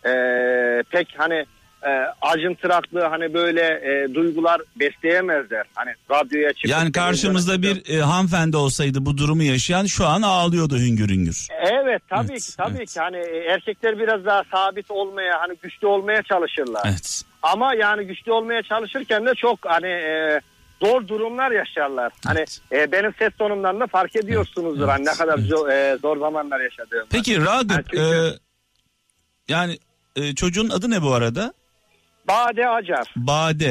Evet. 0.04 0.16
E, 0.16 0.82
pek 0.90 1.14
hani 1.16 1.44
e, 1.86 1.90
acıntıraklı 2.22 3.00
hani 3.00 3.34
böyle 3.34 3.60
e, 3.62 4.14
duygular 4.14 4.60
besleyemezler. 4.76 5.66
Hani 5.74 5.90
radyoya 6.10 6.52
çıkıp 6.52 6.70
Yani 6.70 6.92
karşımızda 6.92 7.62
bir 7.62 7.94
e, 7.98 8.00
hanımefendi 8.02 8.56
olsaydı 8.56 9.06
bu 9.06 9.18
durumu 9.18 9.42
yaşayan 9.42 9.86
şu 9.86 10.06
an 10.06 10.22
ağlıyordu 10.22 10.78
hüngür 10.78 11.08
hüngür. 11.08 11.48
Evet 11.60 12.02
tabii 12.08 12.32
Evet, 12.32 12.42
ki 12.46 12.56
tabii 12.56 12.76
evet. 12.78 12.92
ki 12.92 13.00
hani 13.00 13.16
e, 13.16 13.36
erkekler 13.38 13.98
biraz 13.98 14.24
daha 14.24 14.42
sabit 14.52 14.90
olmaya 14.90 15.40
hani 15.40 15.54
güçlü 15.62 15.86
olmaya 15.86 16.22
çalışırlar. 16.22 16.82
Evet. 16.86 17.22
Ama 17.42 17.74
yani 17.74 18.06
güçlü 18.06 18.32
olmaya 18.32 18.62
çalışırken 18.62 19.26
de 19.26 19.34
çok 19.34 19.58
hani 19.62 19.86
e, 19.86 20.40
zor 20.82 21.08
durumlar 21.08 21.50
yaşarlar. 21.50 22.12
Hani 22.26 22.38
Evet. 22.38 22.60
e, 22.72 22.92
benim 22.92 23.14
ses 23.18 23.30
tonumdan 23.38 23.80
da 23.80 23.86
fark 23.86 24.16
ediyorsunuzdur 24.16 24.78
Evet, 24.84 24.88
hani 24.88 25.04
ne 25.04 25.12
kadar 25.12 25.38
evet. 25.38 25.48
zor, 25.48 25.68
e, 25.68 25.96
zor 26.02 26.18
zamanlar 26.20 26.60
yaşadığımı. 26.60 27.06
Peki 27.10 27.44
Ragıp 27.44 27.70
Yani 27.70 27.84
çünkü- 27.90 27.98
e, 28.02 28.38
yani 29.48 29.78
e, 30.16 30.34
çocuğun 30.34 30.68
adı 30.70 30.90
ne 30.90 31.02
bu 31.02 31.14
arada? 31.14 31.52
Bade 32.28 32.68
Acar. 32.68 33.06
Bade. 33.16 33.70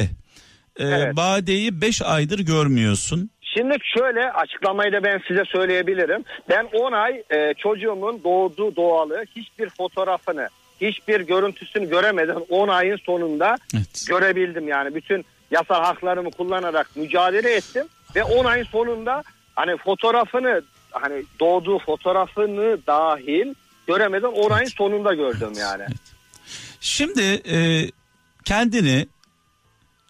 E, 0.76 0.84
Evet. 0.84 1.16
Bade'yi 1.16 1.80
5 1.80 2.02
aydır 2.02 2.38
görmüyorsun. 2.38 3.30
Şimdi 3.40 3.76
şöyle 3.98 4.32
açıklamayı 4.32 4.92
da 4.92 5.04
ben 5.04 5.20
size 5.28 5.42
söyleyebilirim. 5.44 6.24
Ben 6.48 6.68
10 6.72 6.92
ay 6.92 7.22
e, 7.30 7.54
çocuğumun 7.58 8.20
doğduğu 8.24 8.76
doğalı 8.76 9.24
hiçbir 9.36 9.68
fotoğrafını, 9.70 10.48
hiçbir 10.80 11.20
görüntüsünü 11.20 11.88
göremeden 11.90 12.36
10 12.48 12.68
ayın 12.68 12.96
sonunda 12.96 13.56
Evet. 13.76 14.04
görebildim 14.08 14.68
yani. 14.68 14.94
Bütün 14.94 15.24
yasal 15.50 15.84
haklarımı 15.84 16.30
kullanarak 16.30 16.96
mücadele 16.96 17.54
ettim 17.54 17.86
ve 18.16 18.24
10 18.24 18.44
ayın 18.44 18.64
sonunda 18.64 19.22
hani 19.54 19.76
fotoğrafını 19.76 20.62
hani 20.90 21.22
doğduğu 21.40 21.78
fotoğrafını 21.78 22.78
dahil 22.86 23.54
göremeden 23.86 24.28
10 24.28 24.50
ayın 24.50 24.68
sonunda 24.68 25.14
gördüm 25.14 25.52
yani. 25.58 25.84
Şimdi 26.80 27.22
e, 27.22 27.56
kendini 28.44 29.06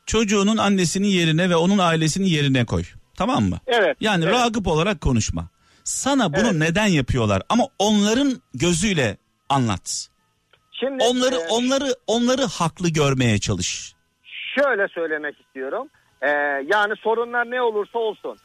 çocuğunun 0.06 0.56
annesinin 0.56 1.08
yerine 1.08 1.50
ve 1.50 1.56
onun 1.56 1.78
ailesinin 1.78 2.26
yerine 2.26 2.64
koy. 2.64 2.84
Tamam 3.16 3.44
mı? 3.44 3.58
Evet. 3.66 3.96
Yani 4.00 4.24
evet. 4.24 4.34
Ragıp 4.34 4.66
olarak 4.66 5.00
konuşma. 5.00 5.48
Sana 5.84 6.32
bunu 6.32 6.44
Evet. 6.50 6.54
neden 6.54 6.86
yapıyorlar 6.86 7.42
ama 7.48 7.64
onların 7.78 8.42
gözüyle 8.54 9.16
anlat. 9.48 10.08
Şimdi 10.80 11.04
Onları 11.04 11.34
e, 11.34 11.48
onları 11.48 11.94
onları 12.06 12.42
haklı 12.44 12.88
görmeye 12.88 13.38
çalış. 13.38 13.94
şöyle 14.58 14.88
söylemek 14.88 15.40
istiyorum. 15.40 15.88
Ee, 16.22 16.28
yani 16.72 16.94
sorunlar 17.02 17.50
ne 17.50 17.62
olursa 17.62 17.98
olsun. 17.98 18.38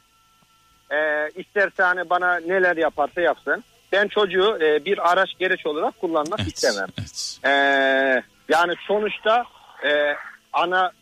Ee, 0.90 1.28
isterse 1.40 1.82
hani 1.82 2.10
bana 2.10 2.36
neler 2.36 2.76
yaparsa 2.76 3.20
yapsın. 3.20 3.64
Ben 3.92 4.08
çocuğu 4.08 4.58
e, 4.62 4.84
bir 4.84 5.10
araç 5.12 5.30
gereç 5.38 5.66
olarak 5.66 6.00
kullanmak 6.00 6.40
istemem. 6.40 6.88
evet. 6.98 7.38
Ee, 7.44 7.50
yani 8.48 8.74
sonuçta 8.86 9.44
e, 9.84 10.16
ana 10.52 10.92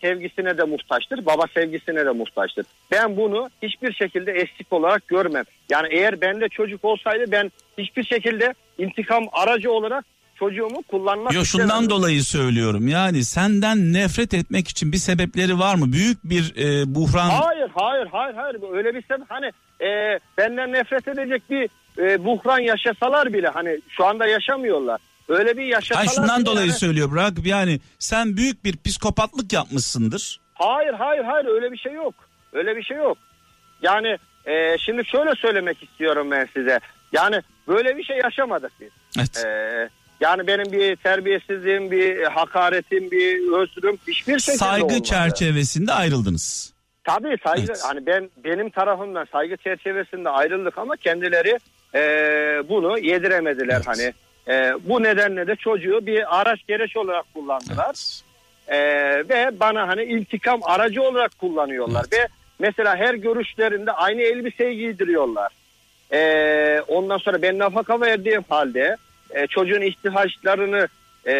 sevgisine 0.00 0.58
de 0.58 0.64
muhtaçtır, 0.64 1.26
baba 1.26 1.44
sevgisine 1.54 2.06
de 2.06 2.10
muhtaçtır. 2.10 2.66
Ben 2.92 3.16
bunu 3.16 3.50
hiçbir 3.62 3.92
şekilde 3.92 4.32
eksik 4.32 4.72
olarak 4.72 5.08
görmem. 5.08 5.44
Yani 5.70 5.88
eğer 5.90 6.20
bende 6.20 6.48
çocuk 6.48 6.84
olsaydı 6.84 7.24
ben 7.32 7.52
hiçbir 7.78 8.04
şekilde 8.04 8.54
intikam 8.78 9.24
aracı 9.32 9.72
olarak 9.72 10.04
çocuğumu 10.34 10.82
kullanmak 10.82 11.34
Yo 11.34 11.44
şundan 11.44 11.66
istemem. 11.66 11.90
dolayı 11.90 12.22
söylüyorum. 12.22 12.88
Yani 12.88 13.24
senden 13.24 13.92
nefret 13.92 14.34
etmek 14.34 14.68
için 14.68 14.92
bir 14.92 14.96
sebepleri 14.96 15.58
var 15.58 15.74
mı? 15.74 15.92
Büyük 15.92 16.24
bir 16.24 16.54
e, 16.56 16.94
buhran. 16.94 17.30
Hayır 17.30 17.70
hayır 17.74 18.06
hayır 18.12 18.34
hayır 18.34 18.56
öyle 18.72 18.94
bir 18.94 19.02
sebep 19.02 19.26
hani 19.28 19.46
e, 19.80 20.18
benden 20.38 20.72
nefret 20.72 21.08
edecek 21.08 21.42
bir 21.50 21.68
e, 21.98 22.24
buhran 22.24 22.58
yaşasalar 22.58 23.32
bile 23.32 23.48
hani 23.48 23.80
şu 23.88 24.04
anda 24.04 24.26
yaşamıyorlar. 24.26 25.00
Öyle 25.28 25.56
bir 25.56 25.64
yaşasalar 25.64 26.06
Hayır 26.06 26.10
şundan 26.16 26.36
bile 26.40 26.46
dolayı 26.46 26.72
söylüyorum 26.72 27.16
Ragıp 27.16 27.46
yani 27.46 27.80
sen 27.98 28.36
büyük 28.36 28.64
bir 28.64 28.76
psikopatlık 28.84 29.52
yapmışsındır. 29.52 30.40
Hayır 30.54 30.92
hayır 30.92 31.24
hayır 31.24 31.46
öyle 31.46 31.72
bir 31.72 31.76
şey 31.78 31.92
yok. 31.92 32.14
Öyle 32.52 32.76
bir 32.76 32.82
şey 32.82 32.96
yok. 32.96 33.18
Yani 33.82 34.18
e, 34.46 34.78
şimdi 34.78 35.04
şöyle 35.04 35.34
söylemek 35.34 35.82
istiyorum 35.82 36.30
ben 36.30 36.48
size. 36.54 36.80
Yani 37.12 37.42
böyle 37.68 37.96
bir 37.96 38.04
şey 38.04 38.16
yaşamadık 38.18 38.72
biz. 38.80 38.88
Evet. 39.18 39.44
E, 39.46 39.88
yani 40.20 40.46
benim 40.46 40.72
bir 40.72 40.96
terbiyesizliğim, 40.96 41.90
bir 41.90 42.22
hakaretim, 42.24 43.10
bir 43.10 43.52
özrüm 43.52 43.98
hiçbir 44.08 44.38
şekilde 44.38 44.56
Saygı 44.58 44.84
olmadı. 44.86 45.02
çerçevesinde 45.02 45.92
ayrıldınız. 45.92 46.72
Tabii 47.04 47.36
saygı 47.44 47.64
Evet. 47.66 47.82
hani 47.84 48.06
ben 48.06 48.30
benim 48.44 48.70
tarafımdan 48.70 49.26
saygı 49.32 49.56
çerçevesinde 49.56 50.28
ayrıldık 50.30 50.78
ama 50.78 50.96
kendileri 50.96 51.58
e, 51.94 52.00
bunu 52.68 52.98
yediremediler 52.98 53.74
Evet. 53.76 53.86
hani 53.86 54.12
E, 54.48 54.72
bu 54.84 55.02
nedenle 55.02 55.46
de 55.46 55.56
çocuğu 55.56 56.06
bir 56.06 56.40
araç 56.40 56.60
gereç 56.68 56.96
olarak 56.96 57.34
kullandılar. 57.34 57.86
Evet. 57.88 58.22
E, 58.68 59.28
ve 59.28 59.60
bana 59.60 59.88
hani 59.88 60.02
iltikam 60.04 60.60
aracı 60.62 61.02
olarak 61.02 61.38
kullanıyorlar. 61.38 62.04
Ve 62.12 62.28
mesela 62.58 62.96
her 62.96 63.14
görüşlerinde 63.14 63.92
aynı 63.92 64.20
elbiseyi 64.22 64.76
giydiriyorlar. 64.78 65.52
E, 66.12 66.80
ondan 66.88 67.18
sonra 67.18 67.42
ben 67.42 67.58
nafaka 67.58 68.00
verdiğim 68.00 68.44
halde 68.48 68.96
e, 69.30 69.46
çocuğun 69.46 69.80
ihtiyaçlarını 69.80 70.88
e, 71.26 71.32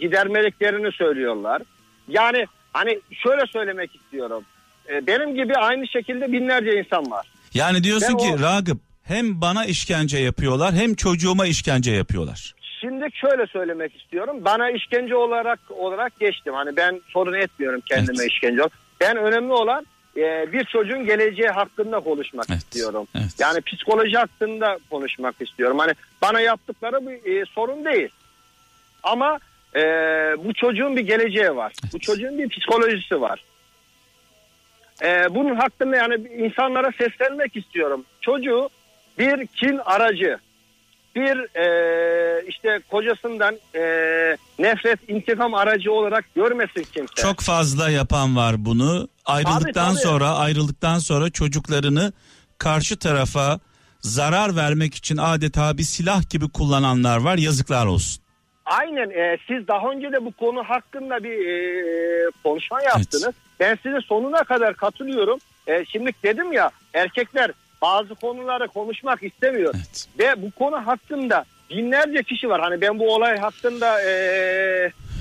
gidermeliklerini 0.00 0.92
söylüyorlar. 0.92 1.62
Yani 2.08 2.46
hani 2.72 3.00
şöyle 3.12 3.46
söylemek 3.46 3.96
istiyorum. 3.96 4.44
E, 4.88 5.06
benim 5.06 5.34
gibi 5.34 5.54
aynı 5.54 5.88
şekilde 5.88 6.32
binlerce 6.32 6.78
insan 6.78 7.10
var. 7.10 7.26
Yani 7.54 7.84
diyorsun 7.84 8.18
Ben 8.18 8.18
ki 8.18 8.34
o- 8.38 8.42
Ragıp 8.42 8.78
hem 9.08 9.40
bana 9.40 9.64
işkence 9.64 10.18
yapıyorlar 10.18 10.74
hem 10.74 10.94
çocuğuma 10.94 11.46
işkence 11.46 11.90
yapıyorlar. 11.92 12.54
Şimdi 12.80 13.08
şöyle 13.12 13.46
söylemek 13.46 13.96
istiyorum. 13.96 14.36
Bana 14.44 14.70
işkence 14.70 15.16
olarak 15.16 15.58
olarak 15.70 16.20
geçtim. 16.20 16.54
Hani 16.54 16.76
ben 16.76 17.00
sorun 17.08 17.32
etmiyorum 17.34 17.80
kendime 17.88 18.22
Evet. 18.22 18.32
işkence. 18.32 18.62
Ben 19.00 19.16
önemli 19.16 19.52
olan 19.52 19.86
e, 20.16 20.52
bir 20.52 20.64
çocuğun 20.64 21.06
geleceği 21.06 21.48
hakkında 21.48 22.00
konuşmak 22.00 22.46
Evet, 22.50 22.58
istiyorum. 22.58 23.08
evet. 23.14 23.30
Yani 23.38 23.60
psikoloji 23.60 24.16
hakkında 24.16 24.78
konuşmak 24.90 25.34
istiyorum. 25.40 25.78
Hani 25.78 25.92
bana 26.22 26.40
yaptıkları 26.40 27.06
bir 27.06 27.40
e, 27.40 27.44
sorun 27.46 27.84
değil. 27.84 28.08
Ama 29.02 29.38
e, 29.76 29.80
bu 30.44 30.54
çocuğun 30.54 30.96
bir 30.96 31.06
geleceği 31.06 31.56
var. 31.56 31.72
Bu 31.92 31.98
çocuğun 31.98 32.38
bir 32.38 32.48
psikolojisi 32.48 33.20
var. 33.20 33.44
E, 35.02 35.34
bunun 35.34 35.56
hakkında 35.56 35.96
yani 35.96 36.28
insanlara 36.28 36.92
seslenmek 36.98 37.56
istiyorum. 37.56 38.04
Çocuğu 38.20 38.68
bir 39.18 39.46
kin 39.46 39.80
aracı, 39.84 40.38
bir 41.16 41.58
e, 41.58 42.46
işte 42.48 42.80
kocasından 42.90 43.54
e, 43.74 43.82
nefret 44.58 45.08
intikam 45.08 45.54
aracı 45.54 45.92
olarak 45.92 46.24
görmesin 46.34 46.86
kimse. 46.92 47.22
Çok 47.22 47.40
fazla 47.40 47.90
yapan 47.90 48.36
var 48.36 48.64
bunu. 48.64 49.08
Ayrıldıktan 49.24 49.62
Tabii, 49.72 49.72
tabii. 49.72 49.96
sonra 49.98 50.34
ayrıldıktan 50.34 50.98
sonra 50.98 51.30
çocuklarını 51.30 52.12
karşı 52.58 52.98
tarafa 52.98 53.60
zarar 54.00 54.56
vermek 54.56 54.94
için 54.94 55.16
adeta 55.16 55.78
bir 55.78 55.82
silah 55.82 56.30
gibi 56.30 56.48
kullananlar 56.48 57.18
var. 57.18 57.38
Yazıklar 57.38 57.86
olsun. 57.86 58.22
Aynen 58.66 59.10
e, 59.10 59.38
siz 59.46 59.68
daha 59.68 59.90
önce 59.90 60.12
de 60.12 60.24
bu 60.24 60.32
konu 60.32 60.62
hakkında 60.62 61.24
bir 61.24 61.46
e, 61.46 62.30
konuşma 62.44 62.82
yaptınız. 62.82 63.34
Ben 63.60 63.78
size 63.82 64.00
sonuna 64.00 64.44
kadar 64.44 64.74
katılıyorum. 64.74 65.38
E, 65.66 65.84
şimdi 65.84 66.10
dedim 66.22 66.52
ya 66.52 66.70
erkekler 66.94 67.50
bazı 67.86 68.14
konuları 68.14 68.68
konuşmak 68.68 69.22
istemiyor. 69.22 69.74
Evet. 69.76 70.08
Ve 70.18 70.42
bu 70.42 70.50
konu 70.50 70.86
hakkında 70.86 71.44
binlerce 71.70 72.22
kişi 72.22 72.48
var. 72.48 72.60
Hani 72.60 72.80
ben 72.80 72.98
bu 72.98 73.14
olay 73.14 73.38
hakkında 73.38 74.02
e, 74.02 74.12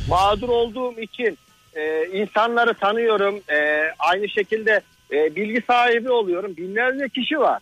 mağdur 0.09 0.49
olduğum 0.49 0.99
için 0.99 1.37
e, 1.75 2.05
insanları 2.05 2.73
tanıyorum. 2.73 3.41
E, 3.49 3.89
aynı 3.99 4.29
şekilde 4.29 4.81
e, 5.11 5.35
bilgi 5.35 5.61
sahibi 5.67 6.11
oluyorum. 6.11 6.57
Binlerce 6.57 7.09
kişi 7.09 7.39
var. 7.39 7.61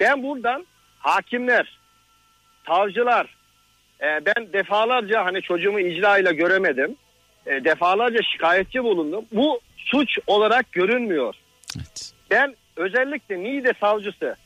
Ben 0.00 0.22
buradan 0.22 0.66
hakimler, 0.98 1.78
savcılar, 2.66 3.36
e, 4.00 4.06
ben 4.26 4.52
defalarca 4.52 5.24
hani 5.24 5.42
çocuğumu 5.42 5.80
icra 5.80 6.18
ile 6.18 6.32
göremedim. 6.32 6.96
E, 7.46 7.64
defalarca 7.64 8.22
şikayetçi 8.32 8.84
bulundum. 8.84 9.24
Bu 9.32 9.60
suç 9.76 10.18
olarak 10.26 10.72
görünmüyor. 10.72 11.34
Evet. 11.76 12.12
Ben 12.30 12.54
özellikle 12.76 13.38
Niğde 13.38 13.72
savcısı, 13.80 14.36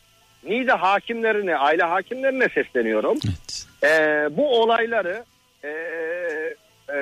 Niğde 0.45 0.73
hakimlerine, 0.73 1.57
aile 1.57 1.83
hakimlerine 1.83 2.49
sesleniyorum. 2.49 3.19
Evet. 3.27 3.67
Ee, 3.85 4.37
bu 4.37 4.61
olayları 4.63 5.25
e, 5.65 5.69
e, 5.69 6.55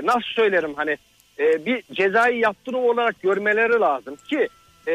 nasıl 0.05 0.20
söylerim 0.35 0.75
hani 0.75 0.96
e, 1.38 1.66
bir 1.66 1.83
cezai 1.92 2.38
yaptırım 2.38 2.85
olarak 2.85 3.22
görmeleri 3.22 3.81
lazım 3.81 4.16
ki 4.29 4.49
e, 4.88 4.92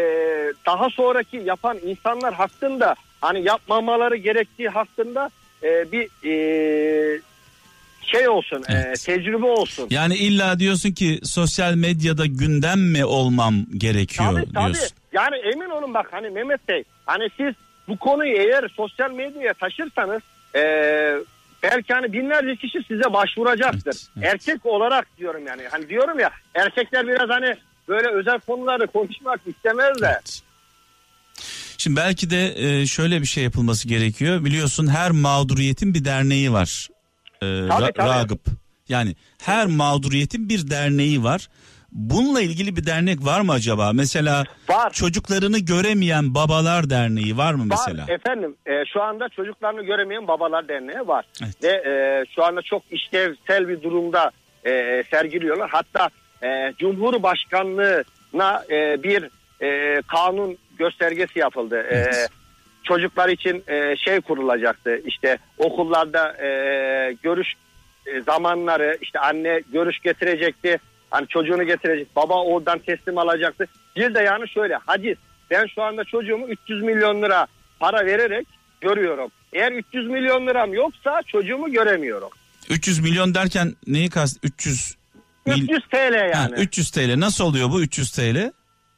daha 0.65 0.89
sonraki 0.89 1.37
yapan 1.37 1.77
insanlar 1.85 2.33
hakkında 2.33 2.95
hani 3.21 3.43
yapmamaları 3.47 4.15
gerektiği 4.15 4.69
hakkında 4.69 5.29
e, 5.63 5.91
bir 5.91 6.07
e, 6.27 7.21
şey 8.01 8.29
olsun, 8.29 8.63
e, 8.69 8.73
Evet. 8.73 9.03
tecrübe 9.05 9.45
olsun. 9.45 9.87
Yani 9.89 10.15
illa 10.15 10.59
diyorsun 10.59 10.91
ki 10.91 11.19
sosyal 11.23 11.73
medyada 11.75 12.25
gündem 12.25 12.91
mi 12.91 13.05
olmam 13.05 13.53
gerekiyor 13.77 14.31
Tabii 14.33 14.53
tabii. 14.53 14.63
diyorsun. 14.73 14.97
Yani 15.13 15.35
emin 15.35 15.69
olun 15.69 15.93
bak 15.93 16.07
hani 16.11 16.29
Mehmet 16.29 16.67
Bey 16.67 16.83
hani 17.05 17.29
siz 17.37 17.53
bu 17.91 17.97
konuyu 17.97 18.37
eğer 18.37 18.69
sosyal 18.77 19.11
medyaya 19.11 19.53
taşırsanız 19.53 20.21
e, 20.55 20.61
belki 21.63 21.93
hani 21.93 22.13
binlerce 22.13 22.55
kişi 22.55 22.83
size 22.87 23.13
başvuracaktır. 23.13 23.95
Evet, 23.95 24.07
evet. 24.17 24.33
Erkek 24.33 24.65
olarak 24.65 25.07
diyorum 25.17 25.47
yani. 25.47 25.61
Hani 25.71 25.89
diyorum 25.89 26.19
ya 26.19 26.29
erkekler 26.55 27.07
biraz 27.07 27.29
hani 27.29 27.55
böyle 27.87 28.07
özel 28.07 28.39
konularda 28.39 28.85
konuşmak 28.85 29.41
istemezler. 29.45 30.13
Evet. 30.13 30.41
Şimdi 31.77 31.95
belki 31.97 32.29
de 32.29 32.53
e, 32.57 32.87
şöyle 32.87 33.21
bir 33.21 33.25
şey 33.25 33.43
yapılması 33.43 33.87
gerekiyor. 33.87 34.45
Biliyorsun 34.45 34.87
her 34.87 35.11
mağduriyetin 35.11 35.93
bir 35.93 36.05
derneği 36.05 36.53
var. 36.53 36.87
E, 37.41 37.45
Ra- 37.45 37.93
tabii. 37.97 38.09
Ragıp. 38.09 38.41
Yani 38.89 39.15
her 39.41 39.65
mağduriyetin 39.65 40.49
bir 40.49 40.69
derneği 40.69 41.23
var. 41.23 41.49
Bununla 41.91 42.41
ilgili 42.41 42.75
bir 42.75 42.85
dernek 42.85 43.25
var 43.25 43.41
mı 43.41 43.51
acaba? 43.51 43.91
Mesela 43.93 44.43
Var. 44.69 44.93
çocuklarını 44.93 45.59
göremeyen 45.59 46.33
babalar 46.35 46.89
derneği 46.89 47.37
var 47.37 47.53
mı 47.53 47.65
mesela? 47.69 48.03
Var 48.03 48.09
efendim 48.09 48.55
e, 48.65 48.85
şu 48.85 49.01
anda 49.01 49.29
çocuklarını 49.29 49.83
göremeyen 49.83 50.27
babalar 50.27 50.67
derneği 50.67 51.07
var. 51.07 51.25
Evet. 51.43 51.63
Ve 51.63 51.67
e, 51.67 52.25
şu 52.35 52.43
anda 52.43 52.61
çok 52.61 52.83
işlevsel 52.91 53.67
bir 53.67 53.81
durumda 53.83 54.31
e, 54.65 55.03
sergiliyorlar. 55.11 55.69
Hatta 55.69 56.09
e, 56.43 56.73
Cumhurbaşkanlığına 56.79 58.63
e, 58.71 59.03
bir 59.03 59.29
e, 59.61 60.01
kanun 60.07 60.57
göstergesi 60.77 61.39
yapıldı. 61.39 61.85
E, 61.89 61.95
Evet. 61.95 62.29
çocuklar 62.83 63.29
için 63.29 63.63
e, 63.67 63.95
şey 63.97 64.21
kurulacaktı. 64.21 65.01
İşte 65.05 65.37
okullarda 65.57 66.43
e, 66.45 66.47
görüş 67.23 67.53
e, 68.05 68.21
zamanları 68.21 68.97
işte 69.01 69.19
anne 69.19 69.61
görüş 69.73 69.99
getirecekti. 69.99 70.79
Hani 71.11 71.27
çocuğunu 71.27 71.63
getirecek. 71.63 72.15
Baba 72.15 72.43
oradan 72.43 72.79
teslim 72.79 73.17
alacaktı. 73.17 73.65
Bir 73.95 74.15
de 74.15 74.19
yani 74.19 74.49
şöyle 74.49 74.75
haciz. 74.75 75.17
Ben 75.51 75.65
şu 75.75 75.81
anda 75.83 76.03
çocuğumu 76.03 76.47
300 76.47 76.81
milyon 76.83 77.21
lira 77.21 77.47
para 77.79 78.05
vererek 78.05 78.47
görüyorum. 78.81 79.29
Eğer 79.53 79.71
300 79.71 80.07
milyon 80.07 80.47
liram 80.47 80.73
yoksa 80.73 81.21
çocuğumu 81.27 81.71
göremiyorum. 81.71 82.29
300 82.69 82.99
milyon 82.99 83.33
derken 83.35 83.73
neyi 83.87 84.09
kast? 84.09 84.37
300 84.43 84.95
mil- 85.45 85.63
300 85.63 85.79
TL 85.91 86.13
yani. 86.13 86.55
Ha, 86.55 86.61
300 86.61 86.91
TL 86.91 87.19
nasıl 87.19 87.43
oluyor 87.45 87.69
bu 87.71 87.81
300 87.81 88.11
TL? 88.11 88.51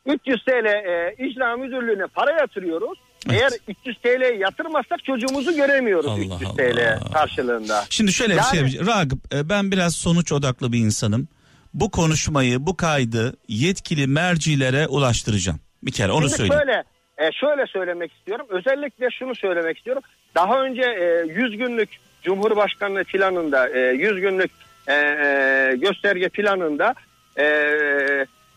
300 0.05 0.43
TL 0.45 0.65
e, 0.65 1.15
icra 1.19 1.57
müdürlüğüne 1.57 2.07
para 2.07 2.31
yatırıyoruz. 2.31 2.99
Evet. 3.29 3.41
Eğer 3.41 3.51
300 3.67 3.97
TL 3.97 4.39
yatırmazsak 4.39 5.03
çocuğumuzu 5.03 5.55
göremiyoruz 5.55 6.05
Allah 6.11 6.19
300 6.19 6.31
Allah. 6.31 6.55
TL 6.55 7.11
karşılığında. 7.13 7.83
Şimdi 7.89 8.13
şöyle 8.13 8.33
bir 8.33 8.37
Yani- 8.37 8.49
şey 8.51 8.59
yapacağım. 8.59 8.87
Ragıp 8.87 9.33
e, 9.35 9.49
ben 9.49 9.71
biraz 9.71 9.95
sonuç 9.95 10.31
odaklı 10.31 10.71
bir 10.73 10.79
insanım. 10.79 11.27
Bu 11.73 11.91
konuşmayı, 11.91 12.65
bu 12.65 12.77
kaydı 12.77 13.33
yetkili 13.47 14.07
mercilere 14.07 14.87
ulaştıracağım. 14.87 15.59
Bir 15.83 15.91
kere 15.91 16.11
onu 16.11 16.21
Şimdi 16.21 16.33
söyleyeyim. 16.33 16.61
şöyle 16.63 16.83
e, 17.17 17.31
şöyle 17.31 17.67
söylemek 17.67 18.13
istiyorum. 18.13 18.45
Özellikle 18.49 19.07
şunu 19.19 19.35
söylemek 19.35 19.77
istiyorum. 19.77 20.03
Daha 20.35 20.61
önce 20.63 20.81
e, 20.81 21.33
100 21.33 21.57
günlük 21.57 21.89
Cumhurbaşkanlığı 22.23 23.03
planında 23.03 23.69
e, 23.69 23.79
100 23.79 24.21
günlük 24.21 24.51
e, 24.87 24.93
e, 24.93 25.75
gösterge 25.77 26.29
planında 26.29 26.93
e, 27.39 27.45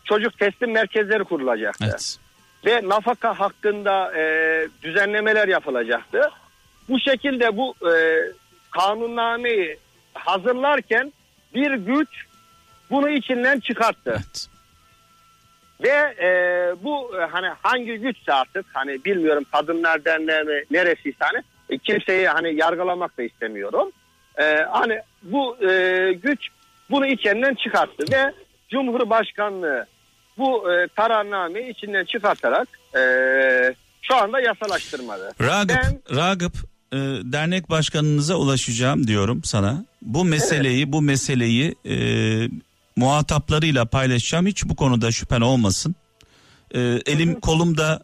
çocuk 0.03 0.39
teslim 0.39 0.71
merkezleri 0.71 1.23
kurulacaktı. 1.23 1.85
Evet. 1.89 2.17
Ve 2.65 2.89
nafaka 2.89 3.39
hakkında 3.39 4.17
e, 4.17 4.23
düzenlemeler 4.83 5.47
yapılacaktı. 5.47 6.21
Bu 6.89 6.99
şekilde 6.99 7.57
bu 7.57 7.75
e, 7.81 7.93
kanunnameyi 8.71 9.77
hazırlarken 10.13 11.13
bir 11.53 11.73
güç 11.73 12.09
bunu 12.91 13.09
içinden 13.09 13.59
çıkarttı. 13.59 14.11
Evet. 14.11 14.47
Ve 15.83 16.23
e, 16.25 16.29
bu 16.83 17.11
e, 17.17 17.25
hani 17.31 17.47
hangi 17.61 17.97
güçse 17.97 18.33
artık 18.33 18.65
hani 18.73 19.05
bilmiyorum 19.05 19.45
kadınlar 19.51 20.05
derneği 20.05 20.65
neresiyse 20.71 21.17
hani 21.19 21.43
e, 21.69 21.77
kimseyi 21.77 22.27
hani 22.27 22.55
yargılamak 22.55 23.17
da 23.17 23.23
istemiyorum. 23.23 23.91
E, 24.37 24.65
hani 24.71 24.99
bu 25.23 25.57
e, 25.69 26.13
güç 26.13 26.39
bunu 26.89 27.07
içinden 27.07 27.53
çıkarttı 27.55 28.05
ve 28.11 28.33
Cumhurbaşkanlığı 28.69 29.85
bu 30.37 30.71
e, 30.73 30.87
kararnameyi 30.87 31.71
içinden 31.71 32.05
çıkartarak 32.05 32.67
e, 32.97 33.01
şu 34.01 34.15
anda 34.15 34.39
yasalaştırmadı. 34.39 35.31
Ragıp, 35.41 35.77
Ben- 35.83 36.15
Ragıp 36.17 36.53
e, 36.93 36.97
dernek 37.23 37.69
başkanınıza 37.69 38.35
ulaşacağım 38.35 39.07
diyorum 39.07 39.41
sana. 39.43 39.85
Bu 40.01 40.25
meseleyi, 40.25 40.91
bu 40.91 41.01
meseleyi 41.01 41.75
e, 41.85 41.95
muhataplarıyla 42.97 43.85
paylaşacağım. 43.85 44.47
Hiç 44.47 44.65
bu 44.65 44.75
konuda 44.75 45.11
şüphen 45.11 45.41
olmasın. 45.41 45.95
E, 46.71 46.79
elim 46.81 47.39
kolumda 47.39 48.03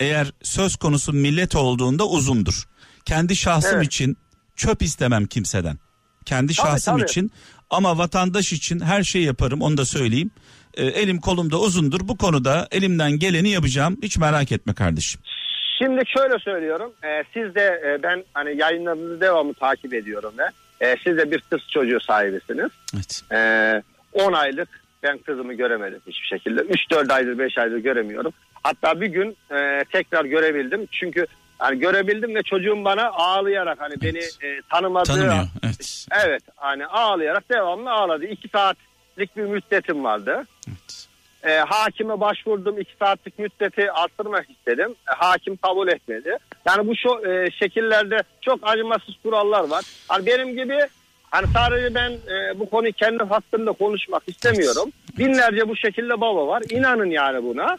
eğer 0.00 0.32
söz 0.42 0.76
konusu 0.76 1.12
millet 1.12 1.56
olduğunda 1.56 2.06
uzundur. 2.06 2.64
Kendi 3.04 3.36
şahsım 3.36 3.76
Evet. 3.76 3.86
için 3.86 4.16
çöp 4.56 4.82
istemem 4.82 5.26
kimseden. 5.26 5.78
Kendi 6.24 6.54
şahsım 6.54 6.92
tabii, 6.92 7.00
tabii. 7.00 7.10
için 7.10 7.32
ama 7.70 7.98
vatandaş 7.98 8.52
için 8.52 8.80
her 8.80 9.02
şeyi 9.02 9.24
yaparım 9.24 9.62
onu 9.62 9.76
da 9.76 9.84
söyleyeyim. 9.84 10.30
E, 10.74 10.86
elim 10.86 11.20
kolumda 11.20 11.60
uzundur 11.60 12.00
bu 12.08 12.18
konuda 12.18 12.68
elimden 12.70 13.12
geleni 13.12 13.48
yapacağım 13.48 13.96
hiç 14.02 14.18
merak 14.18 14.52
etme 14.52 14.74
kardeşim. 14.74 15.20
Şimdi 15.78 16.02
şöyle 16.16 16.38
söylüyorum 16.38 16.92
e, 17.04 17.24
siz 17.34 17.54
de 17.54 17.80
e, 17.86 18.02
ben 18.02 18.24
hani 18.34 18.56
yayınlarınızı 18.56 19.20
devamlı 19.20 19.54
takip 19.54 19.94
ediyorum 19.94 20.34
ve 20.38 20.50
e, 20.86 20.96
siz 21.04 21.16
de 21.16 21.30
bir 21.30 21.40
kız 21.50 21.60
çocuğu 21.70 22.00
sahibisiniz. 22.00 22.70
Evet. 22.94 23.22
E, 23.32 23.38
10 24.12 24.32
aylık 24.32 24.68
ben 25.02 25.18
kızımı 25.18 25.54
göremedim 25.54 26.00
hiçbir 26.06 26.26
şekilde. 26.26 26.60
3-4 26.60 27.12
aydır 27.12 27.38
5 27.38 27.58
aydır 27.58 27.78
göremiyorum. 27.78 28.32
Hatta 28.62 29.00
bir 29.00 29.06
gün 29.06 29.36
e, 29.50 29.84
tekrar 29.92 30.24
görebildim. 30.24 30.86
Çünkü 30.90 31.26
hani 31.58 31.78
görebildim 31.78 32.34
ve 32.34 32.42
çocuğum 32.42 32.84
bana 32.84 33.08
ağlayarak 33.08 33.80
hani 33.80 33.94
evet. 34.02 34.14
beni 34.14 34.50
e, 34.50 34.60
tanımadığı 34.70 35.08
Tanımıyor. 35.08 35.46
Evet. 35.64 36.06
evet 36.26 36.42
hani 36.56 36.86
ağlayarak 36.86 37.50
devamlı 37.50 37.90
ağladı. 37.90 38.24
2 38.24 38.48
saatlik 38.48 39.36
bir 39.36 39.42
müddetim 39.42 40.04
vardı. 40.04 40.46
Evet. 40.68 41.08
E, 41.42 41.58
hakime 41.58 42.20
başvurdum. 42.20 42.78
2 42.78 42.92
saatlik 42.98 43.38
müddeti 43.38 43.92
arttırmak 43.92 44.50
istedim. 44.50 44.94
E, 45.08 45.12
hakim 45.16 45.56
kabul 45.56 45.88
etmedi. 45.88 46.36
Yani 46.66 46.88
bu 46.88 46.96
şu 46.96 47.30
e, 47.30 47.50
şekillerde 47.50 48.22
çok 48.40 48.60
acımasız 48.62 49.14
kurallar 49.22 49.68
var. 49.68 49.84
Hani 50.08 50.26
benim 50.26 50.56
gibi 50.56 50.78
Hani 51.30 51.46
sadece 51.52 51.94
ben 51.94 52.10
e, 52.10 52.58
bu 52.58 52.70
konuyu 52.70 52.92
kendi 52.92 53.24
hakkında 53.24 53.72
konuşmak 53.72 54.22
istemiyorum. 54.26 54.92
Binlerce 55.18 55.68
bu 55.68 55.76
şekilde 55.76 56.20
baba 56.20 56.46
var. 56.46 56.62
İnanın 56.70 57.10
yani 57.10 57.42
buna. 57.42 57.78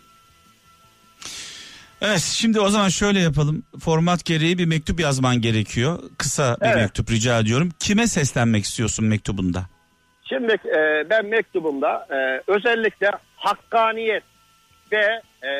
Evet 2.01 2.19
şimdi 2.19 2.59
o 2.59 2.69
zaman 2.69 2.89
şöyle 2.89 3.19
yapalım. 3.19 3.63
Format 3.79 4.25
gereği 4.25 4.57
bir 4.57 4.65
mektup 4.65 4.99
yazman 4.99 5.41
gerekiyor. 5.41 5.99
Kısa 6.17 6.57
bir 6.61 6.65
evet. 6.65 6.75
mektup 6.75 7.11
rica 7.11 7.39
ediyorum. 7.39 7.69
Kime 7.79 8.07
seslenmek 8.07 8.63
istiyorsun 8.63 9.05
mektubunda? 9.05 9.65
Şimdi 10.29 10.51
e, 10.51 11.09
ben 11.09 11.25
mektubumda 11.25 12.07
e, 12.11 12.41
özellikle 12.47 13.11
hakkaniyet 13.35 14.23
ve 14.91 15.21
e, 15.43 15.51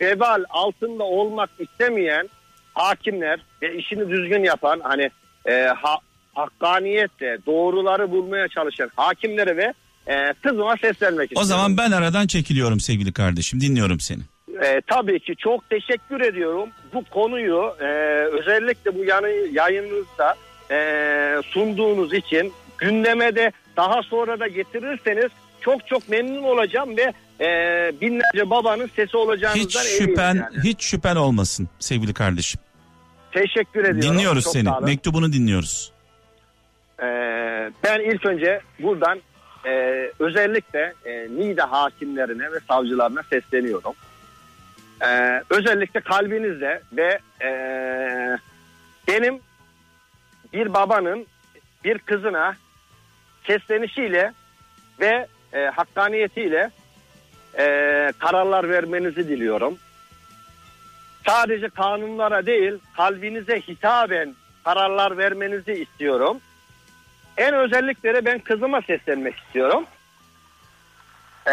vebal 0.00 0.44
altında 0.50 1.04
olmak 1.04 1.50
istemeyen 1.58 2.28
hakimler 2.74 3.40
ve 3.62 3.74
işini 3.74 4.08
düzgün 4.10 4.44
yapan 4.44 4.80
hani 4.82 5.10
e, 5.46 5.52
ha, 5.62 5.98
hakkaniyetle 6.36 7.38
doğruları 7.46 8.10
bulmaya 8.10 8.48
çalışan 8.48 8.90
hakimlere 8.96 9.56
ve 9.56 9.72
e, 10.06 10.34
kızıma 10.42 10.76
seslenmek 10.76 11.24
istiyorum. 11.24 11.42
O 11.42 11.44
zaman 11.44 11.76
ben 11.76 11.90
aradan 11.90 12.26
çekiliyorum 12.26 12.80
sevgili 12.80 13.12
kardeşim 13.12 13.60
dinliyorum 13.60 14.00
seni. 14.00 14.22
E, 14.64 14.80
tabii 14.86 15.20
ki 15.20 15.34
çok 15.38 15.70
teşekkür 15.70 16.20
ediyorum. 16.20 16.68
Bu 16.94 17.04
konuyu 17.04 17.74
e, 17.80 17.84
özellikle 18.32 18.94
bu 18.94 19.04
yanı, 19.04 19.28
yayınınızda 19.52 20.34
e, 20.70 20.78
sunduğunuz 21.42 22.14
için 22.14 22.52
gündeme 22.78 23.36
de 23.36 23.52
daha 23.76 24.02
sonra 24.02 24.40
da 24.40 24.48
getirirseniz 24.48 25.30
çok 25.60 25.86
çok 25.86 26.08
memnun 26.08 26.42
olacağım 26.42 26.96
ve 26.96 27.12
e, 27.40 27.48
binlerce 28.00 28.50
babanın 28.50 28.90
sesi 28.96 29.16
olacağınızdan 29.16 29.80
hiç 29.80 29.98
şüphen, 29.98 30.34
yani. 30.34 30.64
Hiç 30.64 30.82
şüphen 30.82 31.16
olmasın 31.16 31.68
sevgili 31.78 32.14
kardeşim. 32.14 32.60
Teşekkür 33.32 33.80
ediyorum. 33.80 34.02
Dinliyoruz 34.02 34.44
çok 34.44 34.52
seni. 34.52 34.68
Mektubunu 34.82 35.32
dinliyoruz. 35.32 35.95
Ee, 37.02 37.70
ben 37.84 38.00
ilk 38.00 38.26
önce 38.26 38.60
buradan 38.78 39.20
e, 39.66 39.70
özellikle 40.18 40.94
e, 41.04 41.28
NİDA 41.30 41.72
hakimlerine 41.72 42.52
ve 42.52 42.60
savcılarına 42.68 43.22
sesleniyorum. 43.22 43.94
Ee, 45.02 45.42
özellikle 45.50 46.00
kalbinizle 46.00 46.82
ve 46.92 47.18
e, 47.42 47.48
benim 49.08 49.40
bir 50.52 50.74
babanın 50.74 51.26
bir 51.84 51.98
kızına 51.98 52.56
seslenişiyle 53.46 54.32
ve 55.00 55.26
e, 55.52 55.64
hakkaniyetiyle 55.64 56.70
e, 57.58 57.64
kararlar 58.18 58.68
vermenizi 58.68 59.28
diliyorum. 59.28 59.78
Sadece 61.26 61.68
kanunlara 61.68 62.46
değil 62.46 62.74
kalbinize 62.96 63.60
hitaben 63.60 64.34
kararlar 64.64 65.18
vermenizi 65.18 65.72
istiyorum. 65.72 66.40
En 67.36 67.54
özellikleri 67.54 68.24
ben 68.24 68.38
kızıma 68.38 68.82
seslenmek 68.82 69.36
istiyorum. 69.36 69.84
Ee, 71.46 71.52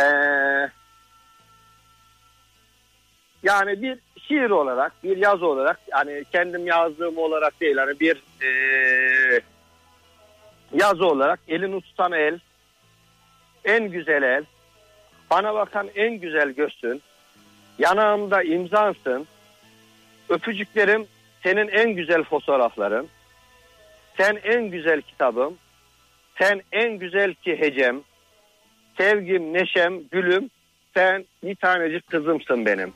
yani 3.44 3.82
bir 3.82 4.00
şiir 4.28 4.50
olarak, 4.50 5.04
bir 5.04 5.18
yazı 5.18 5.46
olarak, 5.46 5.80
yani 5.92 6.24
kendim 6.32 6.68
yazdığım 6.68 7.18
olarak 7.18 7.62
değil, 7.62 7.78
hani 7.78 8.00
bir 8.00 8.24
e, 8.44 8.50
yazı 10.74 11.06
olarak 11.06 11.40
elini 11.48 11.82
tutan 11.82 12.12
el, 12.12 12.40
en 13.66 13.92
güzel 13.92 14.24
el, 14.24 14.46
bana 15.32 15.54
bakan 15.54 15.90
en 15.96 16.14
güzel 16.14 16.50
gözsün, 16.50 17.02
yanağımda 17.80 18.44
imzansın, 18.44 19.28
öpücüklerim 20.30 21.08
senin 21.44 21.68
en 21.68 21.90
güzel 21.90 22.24
fotoğrafların, 22.24 23.08
sen 24.18 24.40
en 24.44 24.64
güzel 24.64 25.02
kitabım, 25.02 25.58
sen 26.44 26.62
en 26.72 27.00
güzel 27.00 27.34
ki 27.34 27.58
hecem, 27.60 28.02
sevgim, 28.98 29.54
neşem, 29.54 30.08
gülüm, 30.12 30.50
sen 30.94 31.26
bir 31.44 31.56
tanecik 31.56 32.08
kızımsın 32.08 32.66
benim. 32.66 32.94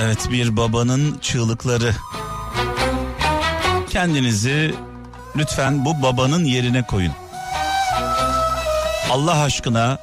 Evet 0.00 0.28
bir 0.32 0.56
babanın 0.56 1.18
çığlıkları. 1.18 1.90
Kendinizi 3.90 4.74
lütfen 5.36 5.84
bu 5.84 6.02
babanın 6.02 6.44
yerine 6.44 6.82
koyun. 6.82 7.12
Allah 9.10 9.42
aşkına 9.42 9.98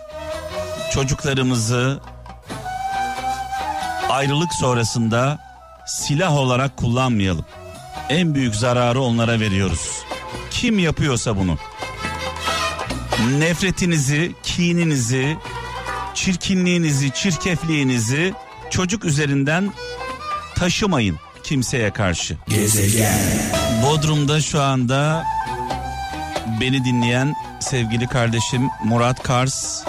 çocuklarımızı 0.94 2.00
ayrılık 4.10 4.54
sonrasında 4.54 5.45
silah 5.86 6.38
olarak 6.38 6.78
kullanmayalım. 6.78 7.46
En 8.10 8.36
büyük 8.36 8.56
zararı 8.56 9.02
onlara 9.02 9.40
veriyoruz. 9.40 9.90
Kim 10.52 10.80
yapıyorsa 10.80 11.38
bunu. 11.38 11.58
Nefretinizi, 13.40 14.32
kininizi, 14.44 15.38
çirkinliğinizi, 16.14 17.14
çirkefliğinizi 17.14 18.34
çocuk 18.70 19.06
üzerinden 19.06 19.74
taşımayın 20.56 21.18
kimseye 21.44 21.94
karşı. 21.94 22.38
Gezegen. 22.48 23.20
Bodrum'da 23.84 24.42
şu 24.42 24.62
anda 24.62 25.24
beni 26.62 26.86
dinleyen 26.86 27.36
sevgili 27.60 28.08
kardeşim 28.08 28.70
Murat 28.84 29.24
Kars, 29.24 29.84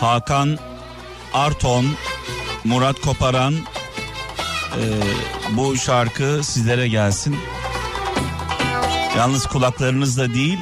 Hakan 0.00 0.58
Arton, 1.34 1.86
Murat 2.64 3.00
Koparan, 3.00 3.54
e, 4.76 4.84
bu 5.56 5.76
şarkı 5.76 6.40
sizlere 6.42 6.88
gelsin. 6.88 7.36
Yalnız 9.16 9.46
kulaklarınızla 9.46 10.34
değil, 10.34 10.58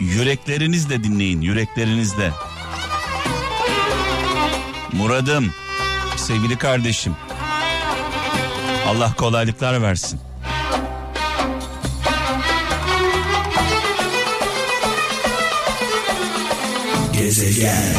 yüreklerinizle 0.00 1.04
dinleyin, 1.04 1.40
yüreklerinizle. 1.40 2.30
Muradım, 4.92 5.52
sevgili 6.16 6.58
kardeşim. 6.58 7.16
Allah 8.88 9.14
kolaylıklar 9.14 9.82
versin. 9.82 10.20
Gezegen. 17.12 17.94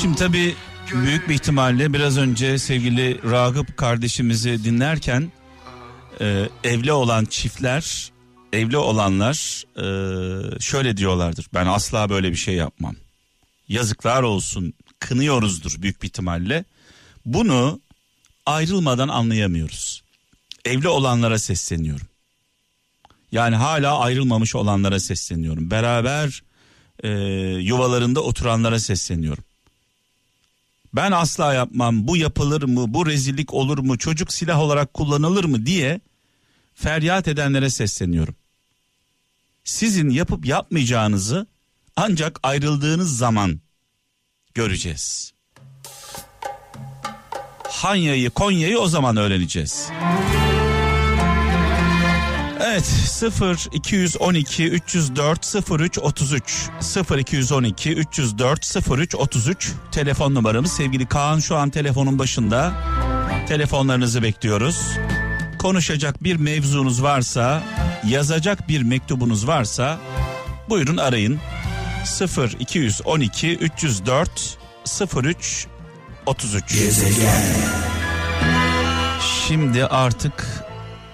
Şimdi 0.00 0.18
tabii 0.18 0.54
büyük 0.94 1.28
bir 1.28 1.34
ihtimalle 1.34 1.92
biraz 1.92 2.18
önce 2.18 2.58
sevgili 2.58 3.30
Ragıp 3.30 3.76
kardeşimizi 3.76 4.64
dinlerken 4.64 5.32
e, 6.20 6.48
evli 6.64 6.92
olan 6.92 7.24
çiftler, 7.24 8.12
evli 8.52 8.76
olanlar 8.76 9.64
e, 9.76 10.60
şöyle 10.60 10.96
diyorlardır. 10.96 11.46
Ben 11.54 11.66
asla 11.66 12.10
böyle 12.10 12.30
bir 12.30 12.36
şey 12.36 12.54
yapmam. 12.54 12.96
Yazıklar 13.68 14.22
olsun, 14.22 14.74
kınıyoruzdur 14.98 15.82
büyük 15.82 16.02
bir 16.02 16.06
ihtimalle. 16.06 16.64
Bunu 17.26 17.80
ayrılmadan 18.46 19.08
anlayamıyoruz. 19.08 20.02
Evli 20.64 20.88
olanlara 20.88 21.38
sesleniyorum. 21.38 22.06
Yani 23.32 23.56
hala 23.56 23.98
ayrılmamış 23.98 24.54
olanlara 24.54 25.00
sesleniyorum. 25.00 25.70
Beraber 25.70 26.42
e, 27.02 27.08
yuvalarında 27.60 28.20
oturanlara 28.20 28.80
sesleniyorum. 28.80 29.44
Ben 30.92 31.12
asla 31.12 31.54
yapmam 31.54 32.08
bu 32.08 32.16
yapılır 32.16 32.62
mı 32.62 32.94
bu 32.94 33.06
rezillik 33.06 33.54
olur 33.54 33.78
mu 33.78 33.98
çocuk 33.98 34.32
silah 34.32 34.60
olarak 34.60 34.94
kullanılır 34.94 35.44
mı 35.44 35.66
diye 35.66 36.00
feryat 36.74 37.28
edenlere 37.28 37.70
sesleniyorum. 37.70 38.34
Sizin 39.64 40.10
yapıp 40.10 40.46
yapmayacağınızı 40.46 41.46
ancak 41.96 42.40
ayrıldığınız 42.42 43.16
zaman 43.16 43.60
göreceğiz. 44.54 45.32
Hanya'yı 47.68 48.30
Konya'yı 48.30 48.78
o 48.78 48.86
zaman 48.86 49.16
öğreneceğiz. 49.16 49.90
Evet 52.64 52.84
0 52.84 53.68
212 53.72 54.64
304 54.64 55.54
03 55.70 55.98
33 55.98 56.68
0 56.80 57.18
212 57.18 57.92
304 57.92 58.76
03 58.98 59.14
33 59.14 59.72
telefon 59.92 60.34
numaramız 60.34 60.72
sevgili 60.72 61.06
Kaan 61.06 61.38
şu 61.38 61.56
an 61.56 61.70
telefonun 61.70 62.18
başında 62.18 62.72
telefonlarınızı 63.48 64.22
bekliyoruz. 64.22 64.98
Konuşacak 65.58 66.24
bir 66.24 66.36
mevzunuz 66.36 67.02
varsa 67.02 67.62
yazacak 68.06 68.68
bir 68.68 68.82
mektubunuz 68.82 69.46
varsa 69.46 69.98
buyurun 70.68 70.96
arayın 70.96 71.40
0 72.04 72.56
212 72.60 73.56
304 73.56 74.58
03 75.16 75.66
33 76.26 76.78
Gezegen. 76.78 77.42
Şimdi 79.48 79.84
artık 79.84 80.64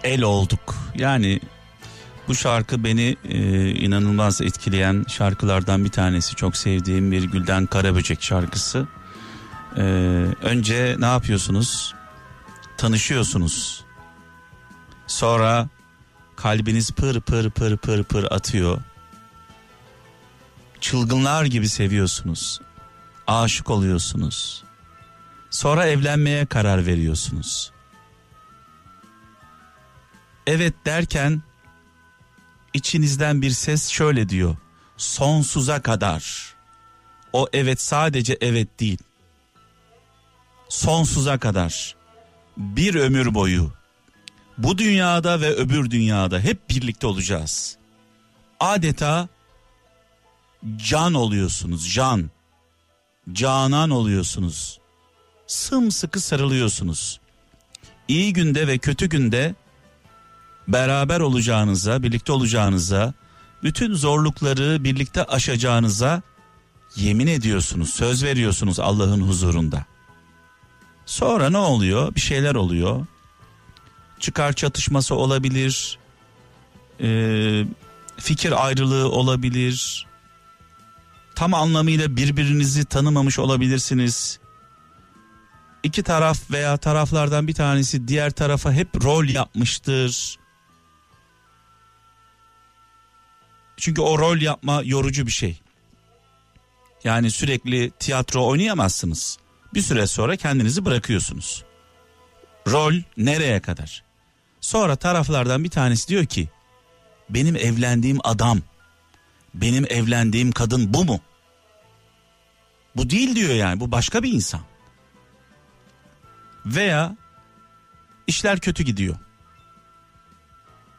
el 0.06 0.22
olduk. 0.22 0.74
Yani 0.94 1.40
bu 2.28 2.34
şarkı 2.34 2.84
beni 2.84 3.16
e, 3.24 3.70
inanılmaz 3.70 4.40
etkileyen 4.40 5.04
şarkılardan 5.08 5.84
bir 5.84 5.90
tanesi. 5.90 6.34
Çok 6.34 6.56
sevdiğim 6.56 7.12
bir 7.12 7.24
Gülden 7.24 7.66
Karaböcek 7.66 8.22
şarkısı. 8.22 8.88
E, 9.76 9.82
önce 10.42 10.96
ne 10.98 11.06
yapıyorsunuz? 11.06 11.94
Tanışıyorsunuz. 12.76 13.84
Sonra 15.06 15.68
kalbiniz 16.36 16.90
pır 16.90 17.20
pır 17.20 17.50
pır 17.50 17.76
pır 17.76 18.04
pır 18.04 18.24
atıyor. 18.24 18.78
Çılgınlar 20.80 21.44
gibi 21.44 21.68
seviyorsunuz. 21.68 22.60
Aşık 23.26 23.70
oluyorsunuz. 23.70 24.64
Sonra 25.50 25.86
evlenmeye 25.86 26.46
karar 26.46 26.86
veriyorsunuz 26.86 27.75
evet 30.46 30.74
derken 30.86 31.42
içinizden 32.74 33.42
bir 33.42 33.50
ses 33.50 33.88
şöyle 33.88 34.28
diyor. 34.28 34.56
Sonsuza 34.96 35.82
kadar. 35.82 36.54
O 37.32 37.48
evet 37.52 37.80
sadece 37.80 38.38
evet 38.40 38.80
değil. 38.80 38.98
Sonsuza 40.68 41.38
kadar. 41.38 41.96
Bir 42.56 42.94
ömür 42.94 43.34
boyu. 43.34 43.72
Bu 44.58 44.78
dünyada 44.78 45.40
ve 45.40 45.50
öbür 45.50 45.90
dünyada 45.90 46.40
hep 46.40 46.70
birlikte 46.70 47.06
olacağız. 47.06 47.76
Adeta 48.60 49.28
can 50.76 51.14
oluyorsunuz, 51.14 51.94
can. 51.94 52.30
Canan 53.32 53.90
oluyorsunuz. 53.90 54.80
Sımsıkı 55.46 56.20
sarılıyorsunuz. 56.20 57.20
İyi 58.08 58.32
günde 58.32 58.66
ve 58.66 58.78
kötü 58.78 59.08
günde 59.08 59.54
beraber 60.68 61.20
olacağınıza, 61.20 62.02
birlikte 62.02 62.32
olacağınıza, 62.32 63.14
bütün 63.62 63.94
zorlukları 63.94 64.84
birlikte 64.84 65.24
aşacağınıza 65.24 66.22
yemin 66.96 67.26
ediyorsunuz, 67.26 67.94
söz 67.94 68.24
veriyorsunuz 68.24 68.80
Allah'ın 68.80 69.20
huzurunda. 69.20 69.84
Sonra 71.06 71.50
ne 71.50 71.58
oluyor? 71.58 72.14
Bir 72.14 72.20
şeyler 72.20 72.54
oluyor. 72.54 73.06
Çıkar 74.20 74.52
çatışması 74.52 75.14
olabilir. 75.14 75.98
Ee, 77.00 77.64
fikir 78.16 78.66
ayrılığı 78.66 79.10
olabilir. 79.10 80.06
Tam 81.34 81.54
anlamıyla 81.54 82.16
birbirinizi 82.16 82.84
tanımamış 82.84 83.38
olabilirsiniz. 83.38 84.38
İki 85.82 86.02
taraf 86.02 86.50
veya 86.50 86.76
taraflardan 86.76 87.48
bir 87.48 87.54
tanesi 87.54 88.08
diğer 88.08 88.30
tarafa 88.30 88.72
hep 88.72 89.04
rol 89.04 89.24
yapmıştır. 89.24 90.38
Çünkü 93.76 94.00
o 94.00 94.18
rol 94.18 94.40
yapma 94.40 94.82
yorucu 94.84 95.26
bir 95.26 95.32
şey. 95.32 95.60
Yani 97.04 97.30
sürekli 97.30 97.90
tiyatro 97.90 98.46
oynayamazsınız. 98.46 99.38
Bir 99.74 99.82
süre 99.82 100.06
sonra 100.06 100.36
kendinizi 100.36 100.84
bırakıyorsunuz. 100.84 101.64
Rol 102.68 102.94
nereye 103.16 103.60
kadar? 103.60 104.04
Sonra 104.60 104.96
taraflardan 104.96 105.64
bir 105.64 105.70
tanesi 105.70 106.08
diyor 106.08 106.26
ki 106.26 106.48
benim 107.30 107.56
evlendiğim 107.56 108.18
adam, 108.24 108.60
benim 109.54 109.86
evlendiğim 109.90 110.52
kadın 110.52 110.94
bu 110.94 111.04
mu? 111.04 111.20
Bu 112.96 113.10
değil 113.10 113.34
diyor 113.34 113.54
yani 113.54 113.80
bu 113.80 113.92
başka 113.92 114.22
bir 114.22 114.32
insan. 114.32 114.60
Veya 116.66 117.16
işler 118.26 118.60
kötü 118.60 118.82
gidiyor. 118.82 119.16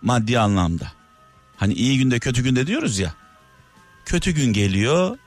Maddi 0.02 0.40
anlamda. 0.40 0.97
Hani 1.58 1.74
iyi 1.74 1.98
günde 1.98 2.20
kötü 2.20 2.44
günde 2.44 2.68
diyoruz 2.68 3.00
ya. 3.00 3.16
Kötü 4.06 4.32
gün 4.32 4.54
geliyor. 4.54 5.18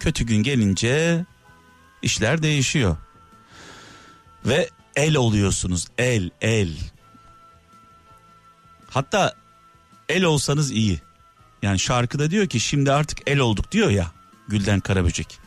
Kötü 0.00 0.24
gün 0.24 0.42
gelince 0.42 1.24
işler 2.02 2.42
değişiyor. 2.42 2.96
Ve 4.46 4.70
el 4.96 5.16
oluyorsunuz. 5.16 5.86
El, 5.98 6.30
el. 6.40 6.76
Hatta 8.90 9.34
el 10.08 10.24
olsanız 10.24 10.70
iyi. 10.70 11.00
Yani 11.62 11.78
şarkıda 11.78 12.30
diyor 12.30 12.46
ki 12.46 12.60
şimdi 12.60 12.92
artık 12.92 13.18
el 13.26 13.38
olduk 13.38 13.72
diyor 13.72 13.90
ya 13.90 14.12
Gülden 14.48 14.80
Karaböcek. 14.80 15.38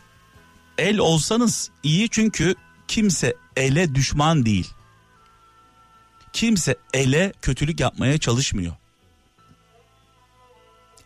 El 0.78 0.97
olsanız 0.97 1.70
iyi 1.84 2.09
çünkü 2.09 2.55
kimse 2.88 3.36
ele 3.55 3.95
düşman 3.95 4.45
değil. 4.45 4.70
Kimse 6.34 6.76
ele 6.93 7.34
kötülük 7.41 7.80
yapmaya 7.80 8.18
çalışmıyor. 8.18 8.76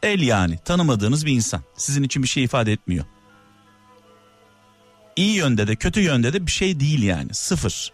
El 0.05 0.21
yani 0.21 0.57
tanımadığınız 0.65 1.25
bir 1.25 1.31
insan. 1.31 1.63
Sizin 1.77 2.03
için 2.03 2.23
bir 2.23 2.27
şey 2.27 2.43
ifade 2.43 2.71
etmiyor. 2.71 3.05
İyi 5.15 5.35
yönde 5.35 5.67
de 5.67 5.75
kötü 5.75 6.01
yönde 6.01 6.33
de 6.33 6.47
bir 6.47 6.51
şey 6.51 6.79
değil 6.79 7.03
yani 7.03 7.33
sıfır. 7.33 7.93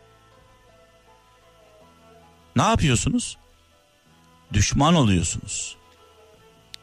Ne 2.56 2.62
yapıyorsunuz? 2.62 3.38
Düşman 4.54 4.96
oluyorsunuz. 4.96 5.78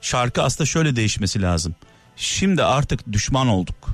Şarkı 0.00 0.42
aslında 0.42 0.66
şöyle 0.66 0.96
değişmesi 0.96 1.42
lazım. 1.42 1.74
Şimdi 2.16 2.64
artık 2.64 3.12
düşman 3.12 3.48
olduk. 3.48 3.88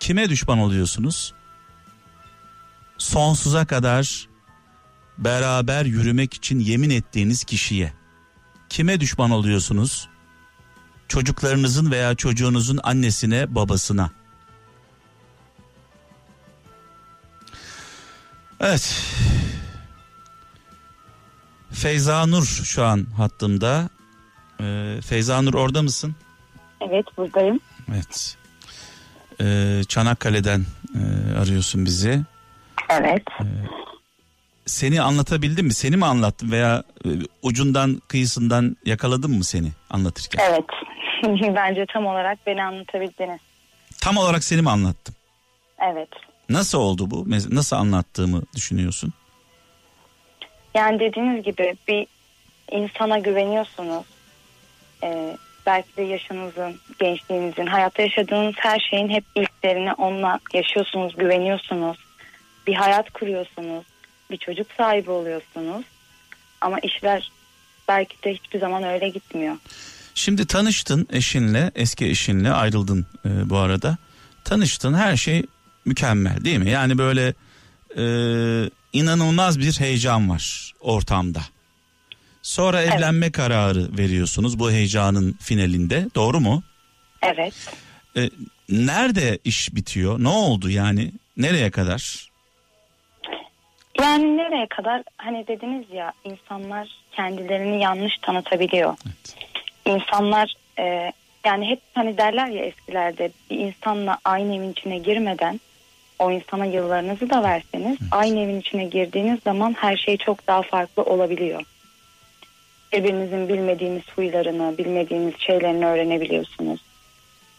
Kime 0.00 0.28
düşman 0.28 0.58
oluyorsunuz? 0.58 1.34
Sonsuza 2.98 3.64
kadar 3.64 4.28
beraber 5.18 5.84
yürümek 5.84 6.34
için 6.34 6.60
yemin 6.60 6.90
ettiğiniz 6.90 7.44
kişiye. 7.44 8.01
Kime 8.72 9.00
düşman 9.00 9.30
oluyorsunuz? 9.30 10.08
Çocuklarınızın 11.08 11.90
veya 11.90 12.14
çocuğunuzun 12.14 12.80
annesine, 12.82 13.54
babasına. 13.54 14.10
Evet. 18.60 19.04
Feyza 21.72 22.26
Nur 22.26 22.44
şu 22.44 22.84
an 22.84 23.06
hattımda. 23.16 23.88
Ee, 24.60 25.00
Feyza 25.06 25.42
Nur 25.42 25.54
orada 25.54 25.82
mısın? 25.82 26.14
Evet 26.80 27.06
buradayım. 27.16 27.60
Evet. 27.94 28.36
Ee, 29.40 29.82
Çanakkale'den 29.88 30.66
e, 30.94 31.34
arıyorsun 31.38 31.84
bizi. 31.84 32.22
Evet. 32.90 33.22
Ee, 33.40 33.44
seni 34.66 35.02
anlatabildim 35.02 35.66
mi? 35.66 35.74
Seni 35.74 35.96
mi 35.96 36.04
anlattım 36.04 36.52
veya 36.52 36.82
e, 37.04 37.08
ucundan 37.42 38.02
kıyısından 38.08 38.76
yakaladım 38.84 39.36
mı 39.36 39.44
seni 39.44 39.68
anlatırken? 39.90 40.44
Evet. 40.50 40.64
Bence 41.56 41.86
tam 41.92 42.06
olarak 42.06 42.38
beni 42.46 42.62
anlatabildiniz. 42.62 43.40
Tam 44.00 44.16
olarak 44.16 44.44
seni 44.44 44.62
mi 44.62 44.70
anlattım? 44.70 45.14
Evet. 45.92 46.08
Nasıl 46.48 46.78
oldu 46.78 47.10
bu? 47.10 47.24
Nasıl 47.50 47.76
anlattığımı 47.76 48.42
düşünüyorsun? 48.56 49.12
Yani 50.74 51.00
dediğiniz 51.00 51.44
gibi 51.44 51.74
bir 51.88 52.06
insana 52.70 53.18
güveniyorsunuz. 53.18 54.04
Ee, 55.04 55.36
belki 55.66 55.96
de 55.96 56.02
yaşınızın, 56.02 56.80
gençliğinizin, 56.98 57.66
hayatta 57.66 58.02
yaşadığınız 58.02 58.54
her 58.58 58.80
şeyin 58.90 59.08
hep 59.08 59.24
ilklerini 59.34 59.92
onunla 59.92 60.40
yaşıyorsunuz, 60.54 61.16
güveniyorsunuz. 61.16 61.98
Bir 62.66 62.74
hayat 62.74 63.10
kuruyorsunuz 63.10 63.84
bir 64.32 64.36
çocuk 64.36 64.66
sahibi 64.76 65.10
oluyorsunuz. 65.10 65.84
Ama 66.60 66.78
işler 66.78 67.32
belki 67.88 68.22
de 68.24 68.34
hiçbir 68.34 68.60
zaman 68.60 68.82
öyle 68.82 69.08
gitmiyor. 69.08 69.56
Şimdi 70.14 70.46
tanıştın 70.46 71.06
eşinle, 71.12 71.70
eski 71.74 72.06
eşinle 72.06 72.52
ayrıldın 72.52 73.06
e, 73.24 73.50
bu 73.50 73.58
arada. 73.58 73.96
Tanıştın 74.44 74.94
her 74.94 75.16
şey 75.16 75.42
mükemmel 75.84 76.44
değil 76.44 76.58
mi? 76.58 76.70
Yani 76.70 76.98
böyle 76.98 77.34
e, 77.96 78.04
inanılmaz 78.92 79.58
bir 79.58 79.80
heyecan 79.80 80.30
var 80.30 80.72
ortamda. 80.80 81.40
Sonra 82.42 82.82
evet. 82.82 82.94
evlenme 82.94 83.32
kararı 83.32 83.98
veriyorsunuz 83.98 84.58
bu 84.58 84.70
heyecanın 84.70 85.32
finalinde 85.32 86.08
doğru 86.14 86.40
mu? 86.40 86.62
Evet. 87.22 87.54
E, 88.16 88.30
nerede 88.68 89.38
iş 89.44 89.74
bitiyor? 89.74 90.22
Ne 90.22 90.28
oldu 90.28 90.70
yani? 90.70 91.12
Nereye 91.36 91.70
kadar? 91.70 92.31
Yani 94.00 94.36
nereye 94.36 94.66
kadar 94.66 95.02
hani 95.16 95.46
dediniz 95.46 95.86
ya 95.92 96.12
insanlar 96.24 96.88
kendilerini 97.12 97.82
yanlış 97.82 98.18
tanıtabiliyor. 98.18 98.96
Evet. 99.06 99.36
İnsanlar 99.84 100.54
e, 100.78 101.12
yani 101.44 101.66
hep 101.66 101.80
hani 101.94 102.18
derler 102.18 102.46
ya 102.46 102.64
eskilerde 102.64 103.30
bir 103.50 103.58
insanla 103.58 104.18
aynı 104.24 104.56
evin 104.56 104.72
içine 104.72 104.98
girmeden 104.98 105.60
o 106.18 106.30
insana 106.30 106.64
yıllarınızı 106.64 107.30
da 107.30 107.42
verseniz 107.42 107.98
aynı 108.10 108.40
evin 108.40 108.60
içine 108.60 108.84
girdiğiniz 108.84 109.40
zaman 109.42 109.72
her 109.78 109.96
şey 109.96 110.16
çok 110.16 110.46
daha 110.46 110.62
farklı 110.62 111.02
olabiliyor. 111.02 111.62
Birbirinizin 112.92 113.48
bilmediğiniz 113.48 114.02
huylarını, 114.16 114.78
bilmediğiniz 114.78 115.34
şeylerini 115.38 115.86
öğrenebiliyorsunuz. 115.86 116.80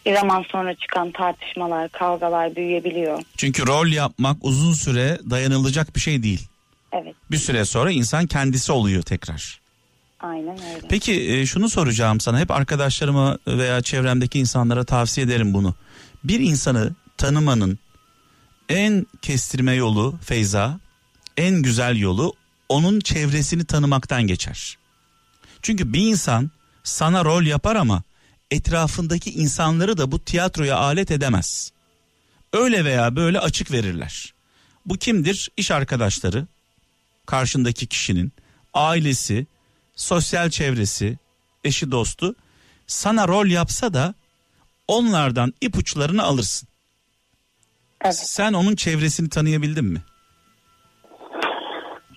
Bir 0.06 0.14
zaman 0.16 0.44
sonra 0.50 0.74
çıkan 0.74 1.12
tartışmalar, 1.12 1.88
kavgalar 1.88 2.56
büyüyebiliyor. 2.56 3.22
Çünkü 3.36 3.66
rol 3.66 3.86
yapmak 3.86 4.36
uzun 4.40 4.72
süre 4.72 5.18
dayanılacak 5.30 5.96
bir 5.96 6.00
şey 6.00 6.22
değil. 6.22 6.48
Evet, 6.92 7.14
Bir 7.30 7.36
süre 7.36 7.64
sonra 7.64 7.90
insan 7.90 8.26
kendisi 8.26 8.72
oluyor 8.72 9.02
tekrar. 9.02 9.60
aynen 10.20 10.58
öyle. 10.74 10.88
Peki 10.88 11.30
e, 11.32 11.46
şunu 11.46 11.68
soracağım 11.68 12.20
sana 12.20 12.40
hep 12.40 12.50
arkadaşlarıma 12.50 13.38
veya 13.46 13.82
çevremdeki 13.82 14.38
insanlara 14.38 14.84
tavsiye 14.84 15.26
ederim 15.26 15.54
bunu. 15.54 15.74
Bir 16.24 16.40
insanı 16.40 16.92
tanımanın 17.16 17.78
en 18.68 19.06
kestirme 19.22 19.72
yolu 19.74 20.14
Feyza, 20.24 20.80
en 21.36 21.62
güzel 21.62 21.96
yolu 21.96 22.32
onun 22.68 23.00
çevresini 23.00 23.64
tanımaktan 23.64 24.22
geçer. 24.26 24.78
Çünkü 25.62 25.92
bir 25.92 26.00
insan 26.00 26.50
sana 26.84 27.24
rol 27.24 27.42
yapar 27.42 27.76
ama 27.76 28.02
etrafındaki 28.54 29.30
insanları 29.30 29.98
da 29.98 30.12
bu 30.12 30.18
tiyatroya 30.18 30.76
alet 30.76 31.10
edemez. 31.10 31.72
Öyle 32.52 32.84
veya 32.84 33.16
böyle 33.16 33.40
açık 33.40 33.72
verirler. 33.72 34.34
Bu 34.86 34.96
kimdir? 34.96 35.50
İş 35.56 35.70
arkadaşları, 35.70 36.46
karşındaki 37.26 37.86
kişinin, 37.86 38.32
ailesi, 38.74 39.46
sosyal 39.96 40.50
çevresi, 40.50 41.18
eşi 41.64 41.90
dostu 41.90 42.34
sana 42.86 43.28
rol 43.28 43.46
yapsa 43.46 43.94
da 43.94 44.14
onlardan 44.88 45.52
ipuçlarını 45.60 46.22
alırsın. 46.22 46.68
Evet. 48.04 48.16
Sen 48.16 48.52
onun 48.52 48.76
çevresini 48.76 49.28
tanıyabildin 49.28 49.84
mi? 49.84 50.02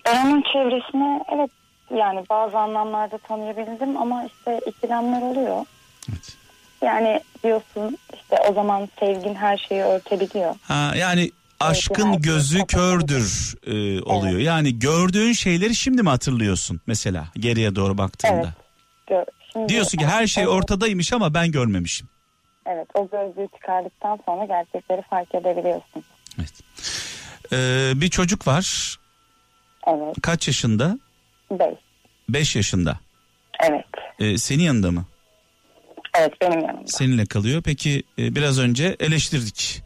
Ben 0.06 0.26
onun 0.26 0.42
çevresine 0.42 1.24
evet 1.34 1.50
yani 1.90 2.24
bazı 2.30 2.58
anlamlarda 2.58 3.18
tanıyabildim 3.18 3.96
ama 3.96 4.24
işte 4.24 4.60
ikilemler 4.66 5.22
oluyor. 5.22 5.66
Evet. 6.12 6.36
Yani 6.82 7.20
diyorsun 7.44 7.98
işte 8.14 8.36
o 8.50 8.54
zaman 8.54 8.88
sevgin 9.00 9.34
her 9.34 9.56
şeyi 9.56 9.82
örtebiliyor. 9.82 10.54
Ha, 10.62 10.92
yani 10.96 11.30
aşkın 11.60 12.06
herkes 12.06 12.22
gözü 12.22 12.58
kafasında- 12.58 12.66
kördür 12.66 13.54
e, 13.66 14.02
oluyor. 14.02 14.38
Yani 14.38 14.78
gördüğün 14.78 15.32
şeyleri 15.32 15.74
şimdi 15.74 16.02
mi 16.02 16.08
hatırlıyorsun 16.08 16.80
mesela 16.86 17.24
geriye 17.36 17.74
doğru 17.74 17.98
baktığında? 17.98 18.54
Evet. 19.10 19.28
Şimdi, 19.52 19.68
Diyorsun 19.68 19.98
ki 19.98 20.06
her 20.06 20.26
şey 20.26 20.44
evet, 20.44 20.52
ortadaymış 20.52 21.12
ama 21.12 21.34
ben 21.34 21.52
görmemişim. 21.52 22.08
Evet 22.66 22.88
o 22.94 23.08
gözlüğü 23.10 23.48
çıkardıktan 23.54 24.18
sonra 24.26 24.44
gerçekleri 24.44 25.02
fark 25.10 25.34
edebiliyorsun. 25.34 26.04
Evet. 26.38 26.52
Ee, 27.52 27.92
bir 28.00 28.08
çocuk 28.08 28.46
var. 28.46 28.96
Evet. 29.86 30.16
Kaç 30.22 30.46
yaşında? 30.48 30.98
Bey. 31.50 31.76
5 32.28 32.56
yaşında. 32.56 32.98
Evet. 33.60 33.86
Ee, 34.18 34.38
senin 34.38 34.62
yanında 34.62 34.90
mı? 34.90 35.04
Evet 36.18 36.40
benim 36.40 36.60
yanımda. 36.60 36.86
Seninle 36.86 37.26
kalıyor. 37.26 37.62
Peki 37.62 38.02
e, 38.18 38.34
biraz 38.34 38.58
önce 38.58 38.96
eleştirdik. 39.00 39.82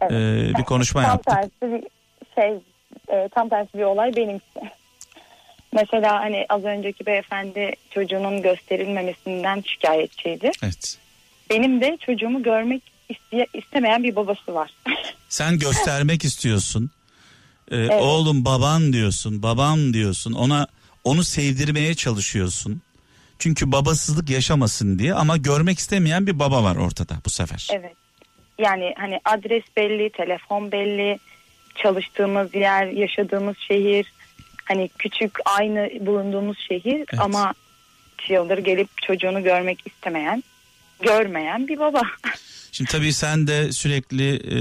Evet. 0.00 0.12
Ee, 0.12 0.58
bir 0.58 0.64
konuşma 0.64 1.02
tam 1.02 1.10
yaptık. 1.10 1.34
tersi 1.34 1.74
bir 1.74 1.82
şey 2.34 2.52
e, 3.08 3.28
tam 3.34 3.48
tersi 3.48 3.74
bir 3.78 3.82
olay 3.82 4.16
benimki. 4.16 4.44
Mesela 5.72 6.20
hani 6.20 6.46
az 6.48 6.64
önceki 6.64 7.06
beyefendi 7.06 7.72
çocuğunun 7.90 8.42
gösterilmemesinden 8.42 9.62
şikayetçiydi. 9.66 10.50
Evet. 10.62 10.98
Benim 11.50 11.80
de 11.80 11.98
çocuğumu 12.06 12.42
görmek 12.42 12.82
isteye- 13.08 13.46
istemeyen 13.54 14.02
bir 14.04 14.16
babası 14.16 14.54
var. 14.54 14.70
Sen 15.28 15.58
göstermek 15.58 16.24
istiyorsun. 16.24 16.90
Ee, 17.70 17.88
Oğlum 17.88 18.44
baban 18.44 18.92
diyorsun, 18.92 19.42
babam 19.42 19.94
diyorsun. 19.94 20.32
Ona 20.32 20.66
onu 21.04 21.24
sevdirmeye 21.24 21.94
çalışıyorsun. 21.94 22.82
Çünkü 23.38 23.72
babasızlık 23.72 24.30
yaşamasın 24.30 24.98
diye 24.98 25.14
ama 25.14 25.36
görmek 25.36 25.78
istemeyen 25.78 26.26
bir 26.26 26.38
baba 26.38 26.64
var 26.64 26.76
ortada 26.76 27.14
bu 27.26 27.30
sefer. 27.30 27.68
evet. 27.72 27.92
Yani 28.58 28.94
hani 28.98 29.20
adres 29.24 29.62
belli, 29.76 30.10
telefon 30.10 30.72
belli, 30.72 31.18
çalıştığımız 31.74 32.54
yer, 32.54 32.86
yaşadığımız 32.86 33.56
şehir, 33.58 34.12
hani 34.64 34.90
küçük 34.98 35.38
aynı 35.44 36.06
bulunduğumuz 36.06 36.58
şehir 36.68 37.06
ama 37.18 37.54
yıldır 38.28 38.58
gelip 38.58 39.02
çocuğunu 39.02 39.42
görmek 39.42 39.86
istemeyen, 39.86 40.44
görmeyen 41.02 41.68
bir 41.68 41.78
baba. 41.78 42.02
Şimdi 42.72 42.90
tabii 42.90 43.12
sen 43.12 43.46
de 43.46 43.72
sürekli 43.72 44.34
e, 44.34 44.58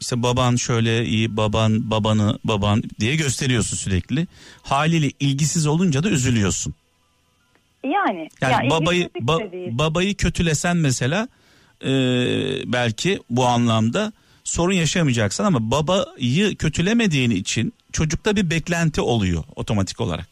işte 0.00 0.22
baban 0.22 0.56
şöyle 0.56 1.04
iyi, 1.04 1.36
baban 1.36 1.90
babanı 1.90 2.38
baban 2.44 2.82
diye 3.00 3.16
gösteriyorsun 3.16 3.76
sürekli. 3.76 4.26
Haliyle 4.62 5.10
ilgisiz 5.20 5.66
olunca 5.66 6.02
da 6.02 6.10
üzülüyorsun. 6.10 6.74
Yani, 7.84 8.28
Yani 8.40 8.64
ya 8.64 8.70
babayı 8.70 9.06
ba- 9.06 9.78
babayı 9.78 10.16
kötülesen 10.16 10.76
mesela 10.76 11.28
e, 11.84 11.90
belki 12.72 13.18
bu 13.30 13.46
anlamda 13.46 14.12
sorun 14.44 14.72
yaşamayacaksın 14.72 15.44
ama 15.44 15.70
babayı 15.70 16.56
kötülemediğin 16.56 17.30
için 17.30 17.72
çocukta 17.92 18.36
bir 18.36 18.50
beklenti 18.50 19.00
oluyor 19.00 19.44
otomatik 19.56 20.00
olarak. 20.00 20.28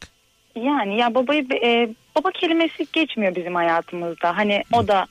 Yani 0.56 0.98
ya 0.98 1.14
babayı 1.14 1.46
e, 1.64 1.88
baba 2.16 2.30
kelimesi 2.30 2.86
geçmiyor 2.92 3.34
bizim 3.36 3.54
hayatımızda. 3.54 4.36
Hani 4.36 4.62
o 4.72 4.88
da 4.88 5.06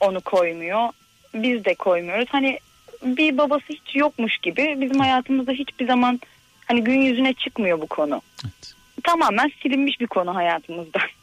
onu 0.00 0.20
koymuyor. 0.20 0.88
Biz 1.34 1.64
de 1.64 1.74
koymuyoruz. 1.74 2.26
Hani 2.28 2.58
bir 3.04 3.38
babası 3.38 3.64
hiç 3.68 3.94
yokmuş 3.96 4.38
gibi 4.38 4.76
bizim 4.80 5.00
hayatımızda 5.00 5.52
hiçbir 5.52 5.86
zaman 5.86 6.20
hani 6.66 6.84
gün 6.84 7.00
yüzüne 7.00 7.32
çıkmıyor 7.34 7.80
bu 7.80 7.86
konu. 7.86 8.22
Evet. 8.44 8.74
Tamamen 9.04 9.50
silinmiş 9.62 10.00
bir 10.00 10.06
konu 10.06 10.34
hayatımızda. 10.34 10.98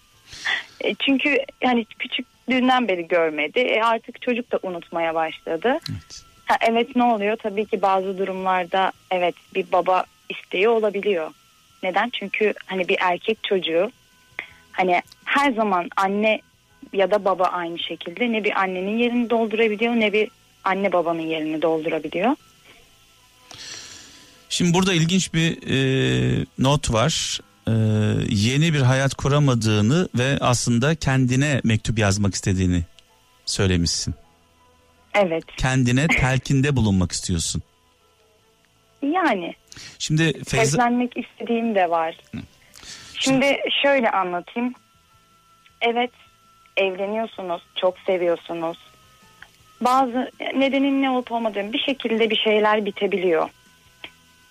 E, 0.81 0.95
çünkü 0.95 1.39
hani 1.63 1.85
küçüklüğünden 1.85 2.87
beri 2.87 3.07
görmedi. 3.07 3.59
E, 3.59 3.81
artık 3.81 4.21
çocuk 4.21 4.51
da 4.51 4.59
unutmaya 4.63 5.15
başladı. 5.15 5.79
Evet. 5.91 6.23
Ha, 6.45 6.57
evet 6.61 6.95
ne 6.95 7.03
oluyor? 7.03 7.37
Tabii 7.37 7.65
ki 7.65 7.81
bazı 7.81 8.17
durumlarda 8.17 8.91
evet 9.11 9.35
bir 9.55 9.71
baba 9.71 10.03
isteği 10.29 10.69
olabiliyor. 10.69 11.31
Neden? 11.83 12.09
Çünkü 12.09 12.53
hani 12.65 12.87
bir 12.87 12.97
erkek 12.99 13.43
çocuğu 13.43 13.91
hani 14.71 15.01
her 15.25 15.51
zaman 15.51 15.89
anne 15.97 16.41
ya 16.93 17.11
da 17.11 17.25
baba 17.25 17.45
aynı 17.45 17.79
şekilde 17.79 18.31
ne 18.31 18.43
bir 18.43 18.61
annenin 18.61 18.97
yerini 18.97 19.29
doldurabiliyor 19.29 19.93
ne 19.93 20.13
bir 20.13 20.29
anne 20.63 20.91
babanın 20.91 21.21
yerini 21.21 21.61
doldurabiliyor. 21.61 22.35
Şimdi 24.49 24.73
burada 24.73 24.93
ilginç 24.93 25.33
bir 25.33 25.57
e, 25.69 26.45
not 26.59 26.93
var. 26.93 27.39
E, 27.67 27.71
yeni 28.29 28.73
bir 28.73 28.81
hayat 28.81 29.13
kuramadığını 29.15 30.09
ve 30.15 30.37
aslında 30.41 30.95
kendine 30.95 31.61
mektup 31.63 31.99
yazmak 31.99 32.33
istediğini 32.33 32.83
söylemişsin. 33.45 34.15
Evet. 35.13 35.43
Kendine 35.57 36.07
telkinde 36.07 36.75
bulunmak 36.75 37.11
istiyorsun. 37.11 37.61
Yani 39.01 39.55
Şimdi 39.99 40.43
Feyza 40.43 40.65
Seslenmek 40.65 41.17
istediğim 41.17 41.75
de 41.75 41.89
var. 41.89 42.17
Şimdi 43.13 43.57
şöyle 43.83 44.11
anlatayım. 44.11 44.73
Evet 45.81 46.11
evleniyorsunuz, 46.77 47.61
çok 47.75 47.99
seviyorsunuz. 47.99 48.77
Bazı 49.81 50.31
nedenin 50.55 51.01
ne 51.01 51.09
olup 51.09 51.31
olmadığını 51.31 51.73
bir 51.73 51.79
şekilde 51.79 52.29
bir 52.29 52.35
şeyler 52.35 52.85
bitebiliyor. 52.85 53.49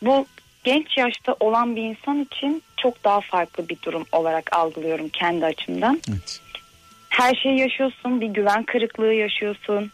Bu 0.02 0.26
genç 0.66 0.96
yaşta 0.96 1.36
olan 1.40 1.76
bir 1.76 1.82
insan 1.82 2.20
için 2.20 2.62
çok 2.76 3.04
daha 3.04 3.20
farklı 3.20 3.68
bir 3.68 3.76
durum 3.82 4.06
olarak 4.12 4.56
algılıyorum 4.56 5.08
kendi 5.08 5.46
açımdan. 5.46 6.00
Evet. 6.10 6.40
Her 7.08 7.34
şeyi 7.34 7.60
yaşıyorsun, 7.60 8.20
bir 8.20 8.26
güven 8.26 8.62
kırıklığı 8.62 9.12
yaşıyorsun. 9.12 9.90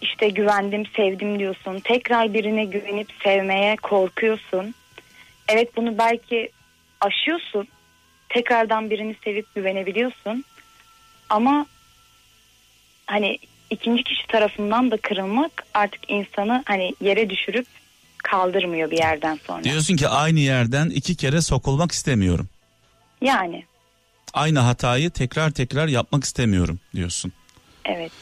İşte 0.00 0.28
güvendim, 0.28 0.86
sevdim 0.96 1.38
diyorsun. 1.38 1.80
Tekrar 1.80 2.34
birine 2.34 2.64
güvenip 2.64 3.08
sevmeye 3.24 3.76
korkuyorsun. 3.76 4.74
Evet 5.48 5.76
bunu 5.76 5.98
belki 5.98 6.48
aşıyorsun. 7.00 7.68
Tekrardan 8.28 8.90
birini 8.90 9.16
sevip 9.24 9.54
güvenebiliyorsun. 9.54 10.44
Ama 11.28 11.66
hani 13.06 13.38
ikinci 13.70 14.02
kişi 14.02 14.26
tarafından 14.26 14.90
da 14.90 14.96
kırılmak 14.96 15.66
artık 15.74 16.10
insanı 16.10 16.62
hani 16.66 16.94
yere 17.00 17.30
düşürüp 17.30 17.66
kaldırmıyor 18.30 18.90
bir 18.90 18.98
yerden 18.98 19.38
sonra. 19.46 19.64
diyorsun 19.64 19.96
ki 19.96 20.08
aynı 20.08 20.40
yerden 20.40 20.90
iki 20.90 21.14
kere 21.14 21.42
sokulmak 21.42 21.92
istemiyorum. 21.92 22.48
Yani 23.22 23.64
Aynı 24.34 24.58
hatayı 24.58 25.10
tekrar 25.10 25.50
tekrar 25.50 25.88
yapmak 25.88 26.24
istemiyorum 26.24 26.80
diyorsun. 26.94 27.32
evet. 27.84 28.12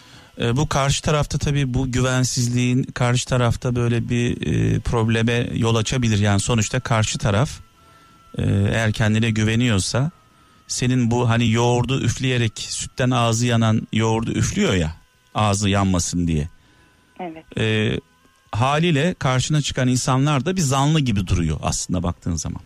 E, 0.40 0.57
bu 0.57 0.68
karşı 0.68 1.02
tarafta 1.02 1.38
tabii 1.38 1.74
bu 1.74 1.92
güvensizliğin 1.92 2.82
karşı 2.82 3.26
tarafta 3.26 3.76
böyle 3.76 4.09
bir 4.09 4.46
e, 4.46 4.80
probleme 4.80 5.48
yol 5.55 5.74
açabilir. 5.76 6.18
Yani 6.18 6.40
sonuçta 6.40 6.80
karşı 6.80 7.18
taraf 7.18 7.50
e, 8.38 8.42
eğer 8.72 8.92
kendine 8.92 9.30
güveniyorsa 9.30 10.11
senin 10.68 11.11
bu 11.11 11.28
hani 11.28 11.50
yoğurdu 11.50 12.00
üfleyerek 12.00 12.59
sütten 12.59 13.11
ağzı 13.11 13.46
yanan 13.46 13.88
yoğurdu 13.92 14.32
üflüyor 14.32 14.74
ya 14.74 14.96
ağzı 15.34 15.68
yanmasın 15.68 16.26
diye. 16.26 16.48
Evet. 17.20 17.59
E, 17.59 17.96
haliyle 18.55 19.14
karşına 19.14 19.61
çıkan 19.62 19.88
insanlar 19.88 20.44
da 20.44 20.57
bir 20.57 20.61
zanlı 20.61 21.00
gibi 21.00 21.26
duruyor 21.26 21.59
aslında 21.62 22.02
baktığın 22.02 22.34
zaman. 22.34 22.61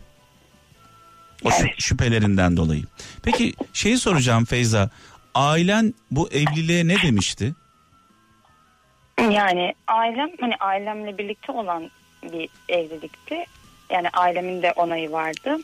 O 1.43 1.49
Evet. 1.59 1.73
şüphelerinden 1.77 2.57
dolayı. 2.57 2.83
Peki 3.23 3.53
şeyi 3.73 3.97
soracağım 3.97 4.45
Feyza. 4.45 4.89
Ailen 5.35 5.93
bu 6.11 6.29
evliliğe 6.31 6.87
ne 6.87 7.01
demişti? 7.01 7.53
Yani 9.19 9.73
ailem 9.87 10.29
hani 10.39 10.55
ailemle 10.59 11.17
birlikte 11.17 11.51
olan 11.51 11.89
bir 12.23 12.49
evlilikti. 12.69 13.45
Yani 13.89 14.09
ailemin 14.09 14.61
de 14.61 14.71
onayı 14.75 15.11
vardı. 15.11 15.57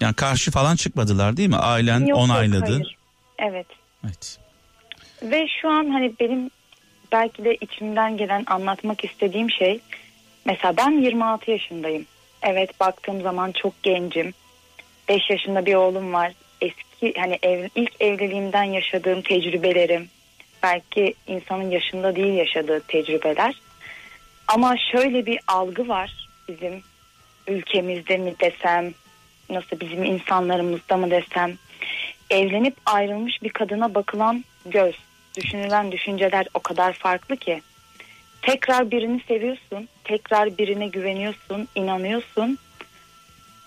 Yani 0.00 0.14
karşı 0.14 0.50
falan 0.50 0.76
çıkmadılar 0.76 1.36
değil 1.36 1.48
mi? 1.48 1.56
Ailen 1.56 2.00
Yok, 2.00 2.08
yok, 2.08 2.18
onayladı. 2.18 2.72
hayır. 2.72 2.96
Evet. 3.38 3.66
Evet. 4.04 4.38
Ve 5.22 5.46
şu 5.62 5.68
an 5.68 5.90
hani 5.90 6.12
benim 6.20 6.50
belki 7.12 7.44
de 7.44 7.54
içimden 7.60 8.16
gelen 8.16 8.44
anlatmak 8.46 9.04
istediğim 9.04 9.50
şey 9.50 9.80
mesela 10.44 10.76
ben 10.76 10.90
26 10.90 11.50
yaşındayım. 11.50 12.06
Evet 12.42 12.80
baktığım 12.80 13.22
zaman 13.22 13.52
çok 13.52 13.82
gencim. 13.82 14.34
5 15.08 15.30
yaşında 15.30 15.66
bir 15.66 15.74
oğlum 15.74 16.12
var. 16.12 16.32
Eski 16.60 17.20
hani 17.20 17.38
ev, 17.42 17.68
ilk 17.74 17.92
evliliğimden 18.00 18.64
yaşadığım 18.64 19.22
tecrübelerim. 19.22 20.08
Belki 20.62 21.14
insanın 21.26 21.70
yaşında 21.70 22.16
değil 22.16 22.34
yaşadığı 22.34 22.80
tecrübeler. 22.80 23.54
Ama 24.48 24.76
şöyle 24.92 25.26
bir 25.26 25.38
algı 25.46 25.88
var 25.88 26.28
bizim 26.48 26.82
ülkemizde 27.46 28.16
mi 28.16 28.34
desem, 28.40 28.94
nasıl 29.50 29.80
bizim 29.80 30.04
insanlarımızda 30.04 30.96
mı 30.96 31.10
desem. 31.10 31.58
Evlenip 32.30 32.76
ayrılmış 32.86 33.42
bir 33.42 33.48
kadına 33.48 33.94
bakılan 33.94 34.44
göz, 34.66 34.94
düşünülen 35.40 35.92
düşünceler 35.92 36.46
o 36.54 36.60
kadar 36.60 36.92
farklı 36.92 37.36
ki. 37.36 37.62
Tekrar 38.42 38.90
birini 38.90 39.22
seviyorsun, 39.28 39.88
tekrar 40.04 40.58
birine 40.58 40.88
güveniyorsun, 40.88 41.68
inanıyorsun. 41.74 42.58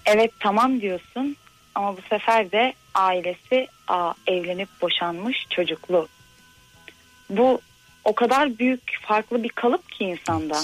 Evet 0.05 0.31
tamam 0.39 0.81
diyorsun 0.81 1.35
ama 1.75 1.97
bu 1.97 2.01
sefer 2.09 2.51
de 2.51 2.73
ailesi 2.93 3.67
aa, 3.87 4.13
evlenip 4.27 4.69
boşanmış 4.81 5.45
çocuklu. 5.49 6.07
Bu 7.29 7.61
o 8.03 8.15
kadar 8.15 8.59
büyük 8.59 8.99
farklı 9.01 9.43
bir 9.43 9.49
kalıp 9.49 9.91
ki 9.91 10.03
insanda. 10.03 10.61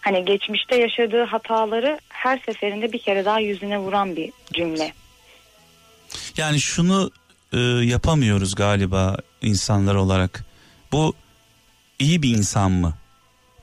Hani 0.00 0.24
geçmişte 0.24 0.76
yaşadığı 0.76 1.24
hataları 1.24 2.00
her 2.08 2.38
seferinde 2.38 2.92
bir 2.92 2.98
kere 2.98 3.24
daha 3.24 3.40
yüzüne 3.40 3.78
vuran 3.78 4.16
bir 4.16 4.32
cümle. 4.52 4.92
Yani 6.36 6.60
şunu 6.60 7.10
e, 7.52 7.58
yapamıyoruz 7.84 8.54
galiba 8.54 9.16
insanlar 9.42 9.94
olarak. 9.94 10.44
Bu 10.92 11.14
iyi 11.98 12.22
bir 12.22 12.36
insan 12.36 12.72
mı? 12.72 12.94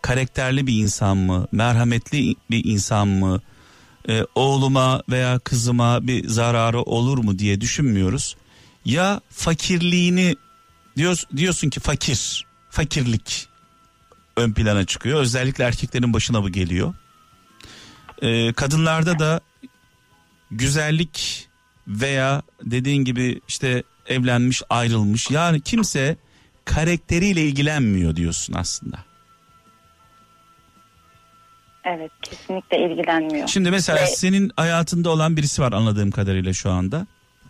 Karakterli 0.02 0.68
bir 0.68 0.74
insan 0.74 1.18
mı? 1.18 1.48
Merhametli 1.52 2.36
bir 2.52 2.66
insan 2.66 3.08
mı? 3.08 3.42
E, 4.10 4.24
oğluma 4.36 5.04
veya 5.10 5.40
kızıma 5.40 6.08
bir 6.08 6.28
zararı 6.28 6.82
olur 6.82 7.18
mu 7.18 7.40
diye 7.40 7.62
düşünmüyoruz. 7.62 8.36
Ya 8.86 9.22
fakirliğini 9.30 10.36
diyor, 10.98 11.24
diyorsun 11.36 11.70
ki 11.70 11.80
fakir, 11.80 12.46
fakirlik 12.70 13.48
ön 14.38 14.54
plana 14.54 14.86
çıkıyor. 14.86 15.22
Özellikle 15.22 15.64
erkeklerin 15.64 16.14
başına 16.14 16.44
bu 16.44 16.50
geliyor. 16.50 16.94
E, 18.22 18.54
kadınlarda 18.54 19.20
da 19.20 19.42
güzellik 20.52 21.48
veya 21.88 22.42
dediğin 22.64 23.04
gibi 23.04 23.42
işte 23.48 23.84
evlenmiş 24.08 24.62
ayrılmış 24.70 25.32
yani 25.32 25.62
kimse 25.62 26.18
karakteriyle 26.66 27.42
ilgilenmiyor 27.46 28.16
diyorsun 28.16 28.54
aslında. 28.54 28.98
Evet 31.86 32.12
kesinlikle 32.22 32.78
ilgilenmiyor. 32.80 33.48
Şimdi 33.48 33.72
mesela 33.72 34.02
Ve- 34.02 34.08
senin 34.08 34.52
hayatında 34.56 35.10
olan 35.10 35.38
birisi 35.38 35.62
var 35.62 35.72
anladığım 35.74 36.12
kadarıyla 36.12 36.54
şu 36.54 36.72
anda. 36.72 37.08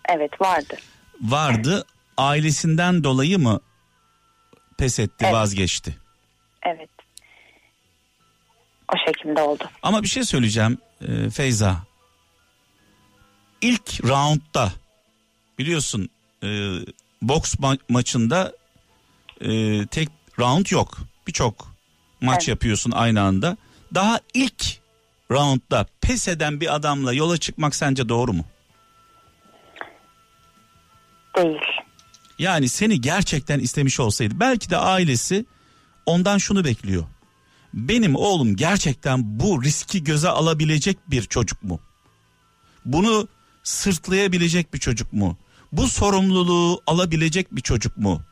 Evet 0.08 0.40
vardı. 0.40 0.76
Vardı 1.22 1.84
ailesinden 2.16 3.04
dolayı 3.04 3.38
mı 3.38 3.60
pes 4.78 4.98
etti 4.98 5.24
Evet. 5.24 5.34
vazgeçti? 5.34 5.96
Evet. 6.66 6.90
O 8.94 8.96
şekilde 9.06 9.42
oldu. 9.42 9.64
Ama 9.82 10.02
bir 10.02 10.08
şey 10.08 10.24
söyleyeceğim 10.24 10.78
e, 11.08 11.30
Feyza. 11.30 11.76
İlk 13.60 14.04
roundda 14.04 14.72
biliyorsun 15.58 16.08
e, 16.42 16.48
boks 17.22 17.54
ma- 17.54 17.78
maçında 17.88 18.52
e, 19.40 19.86
tek 19.86 20.08
round 20.38 20.66
yok. 20.70 20.98
Birçok 21.26 21.74
maç 22.20 22.38
Evet. 22.38 22.48
yapıyorsun 22.48 22.90
aynı 22.90 23.22
anda. 23.22 23.56
Daha 23.94 24.20
ilk 24.34 24.64
roundda 25.30 25.86
pes 26.00 26.28
eden 26.28 26.60
bir 26.60 26.74
adamla 26.74 27.12
yola 27.12 27.38
çıkmak 27.38 27.74
sence 27.74 28.08
doğru 28.08 28.32
mu? 28.32 28.44
Değil. 31.36 31.56
Yani 32.38 32.68
seni 32.68 33.00
gerçekten 33.00 33.58
istemiş 33.58 34.00
olsaydı 34.00 34.40
belki 34.40 34.70
de 34.70 34.76
ailesi 34.76 35.44
ondan 36.06 36.38
şunu 36.38 36.64
bekliyor. 36.64 37.04
Benim 37.74 38.16
oğlum 38.16 38.56
gerçekten 38.56 39.40
bu 39.40 39.62
riski 39.64 40.04
göze 40.04 40.28
alabilecek 40.28 40.98
bir 41.10 41.22
çocuk 41.22 41.62
mu? 41.64 41.80
Bunu 42.84 43.28
sırtlayabilecek 43.62 44.74
bir 44.74 44.78
çocuk 44.78 45.12
mu? 45.12 45.36
Bu 45.72 45.88
sorumluluğu 45.88 46.82
alabilecek 46.86 47.52
bir 47.52 47.60
çocuk 47.60 47.96
mu? 47.96 48.22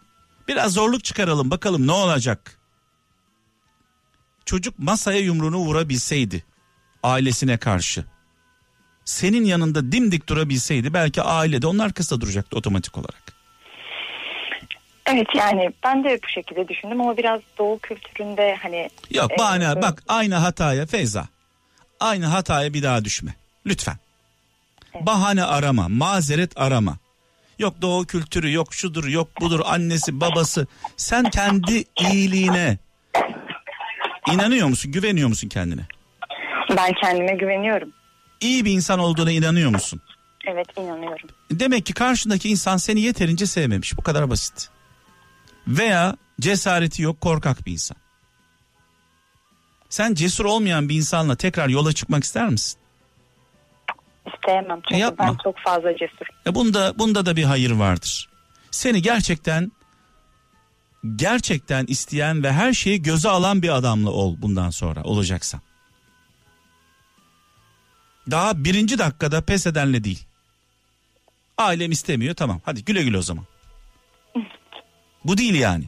Biraz 0.48 0.72
zorluk 0.72 1.04
çıkaralım 1.04 1.50
bakalım 1.50 1.86
ne 1.86 1.92
olacak? 1.92 2.58
Çocuk 4.44 4.78
masaya 4.78 5.18
yumruğunu 5.18 5.56
vurabilseydi 5.56 6.44
ailesine 7.02 7.56
karşı. 7.56 8.04
Senin 9.04 9.44
yanında 9.44 9.92
dimdik 9.92 10.28
durabilseydi 10.28 10.94
belki 10.94 11.22
ailede 11.22 11.66
onun 11.66 11.78
arkasında 11.78 12.20
duracaktı 12.20 12.56
otomatik 12.56 12.98
olarak. 12.98 13.36
Evet 15.06 15.26
yani 15.34 15.72
ben 15.84 16.04
de 16.04 16.20
bu 16.24 16.28
şekilde 16.28 16.68
düşündüm 16.68 17.00
ama 17.00 17.16
biraz 17.16 17.40
doğu 17.58 17.78
kültüründe 17.78 18.56
hani 18.62 18.90
Yok 19.10 19.30
Evet, 19.30 19.38
bahane 19.38 19.64
evet. 19.64 19.82
bak 19.82 20.02
aynı 20.08 20.34
hataya 20.34 20.86
Feyza. 20.86 21.28
Aynı 22.00 22.26
hataya 22.26 22.74
bir 22.74 22.82
daha 22.82 23.04
düşme. 23.04 23.34
Lütfen. 23.66 23.96
Bahane 25.00 25.44
arama, 25.44 25.88
mazeret 25.88 26.60
arama. 26.60 26.98
Yok 27.58 27.82
doğu 27.82 28.06
kültürü, 28.06 28.52
yok 28.52 28.74
şudur, 28.74 29.04
yok 29.04 29.40
budur, 29.40 29.60
annesi, 29.64 30.20
babası. 30.20 30.66
Sen 30.96 31.30
kendi 31.30 31.84
iyiliğine 32.00 32.78
inanıyor 34.32 34.68
musun, 34.68 34.92
güveniyor 34.92 35.28
musun 35.28 35.48
kendine? 35.48 35.86
ben 36.76 36.92
kendime 37.02 37.34
güveniyorum. 37.36 37.92
İyi 38.40 38.64
bir 38.64 38.70
insan 38.70 38.98
olduğuna 38.98 39.30
inanıyor 39.30 39.70
musun? 39.70 40.00
Evet 40.46 40.66
inanıyorum. 40.78 41.28
Demek 41.50 41.86
ki 41.86 41.92
karşındaki 41.94 42.48
insan 42.48 42.76
seni 42.76 43.00
yeterince 43.00 43.46
sevmemiş. 43.46 43.96
Bu 43.98 44.02
kadar 44.02 44.30
basit. 44.30 44.68
Veya 45.68 46.16
cesareti 46.40 47.02
yok, 47.02 47.20
korkak 47.20 47.66
bir 47.66 47.72
insan. 47.72 47.96
Sen 49.88 50.14
cesur 50.14 50.44
olmayan 50.44 50.88
bir 50.88 50.94
insanla 50.94 51.36
tekrar 51.36 51.68
yola 51.68 51.92
çıkmak 51.92 52.24
ister 52.24 52.48
misin? 52.48 52.78
İsteyemem 54.34 54.80
çünkü 54.88 55.00
yapma. 55.00 55.26
ben 55.26 55.36
çok 55.44 55.58
fazla 55.58 55.96
cesur. 55.96 56.26
E 56.46 56.54
bunda 56.54 56.98
bunda 56.98 57.26
da 57.26 57.36
bir 57.36 57.44
hayır 57.44 57.70
vardır. 57.70 58.28
Seni 58.70 59.02
gerçekten 59.02 59.72
gerçekten 61.16 61.84
isteyen 61.86 62.42
ve 62.42 62.52
her 62.52 62.72
şeyi 62.72 63.02
göze 63.02 63.28
alan 63.28 63.62
bir 63.62 63.76
adamla 63.76 64.10
ol 64.10 64.36
bundan 64.38 64.70
sonra 64.70 65.02
olacaksan. 65.02 65.60
Daha 68.30 68.64
birinci 68.64 68.98
dakikada 68.98 69.40
pes 69.40 69.66
edenle 69.66 70.04
değil. 70.04 70.24
Ailem 71.58 71.92
istemiyor 71.92 72.34
tamam 72.34 72.60
hadi 72.64 72.84
güle 72.84 73.02
güle 73.02 73.18
o 73.18 73.22
zaman. 73.22 73.44
Bu 75.24 75.38
değil 75.38 75.54
yani. 75.54 75.84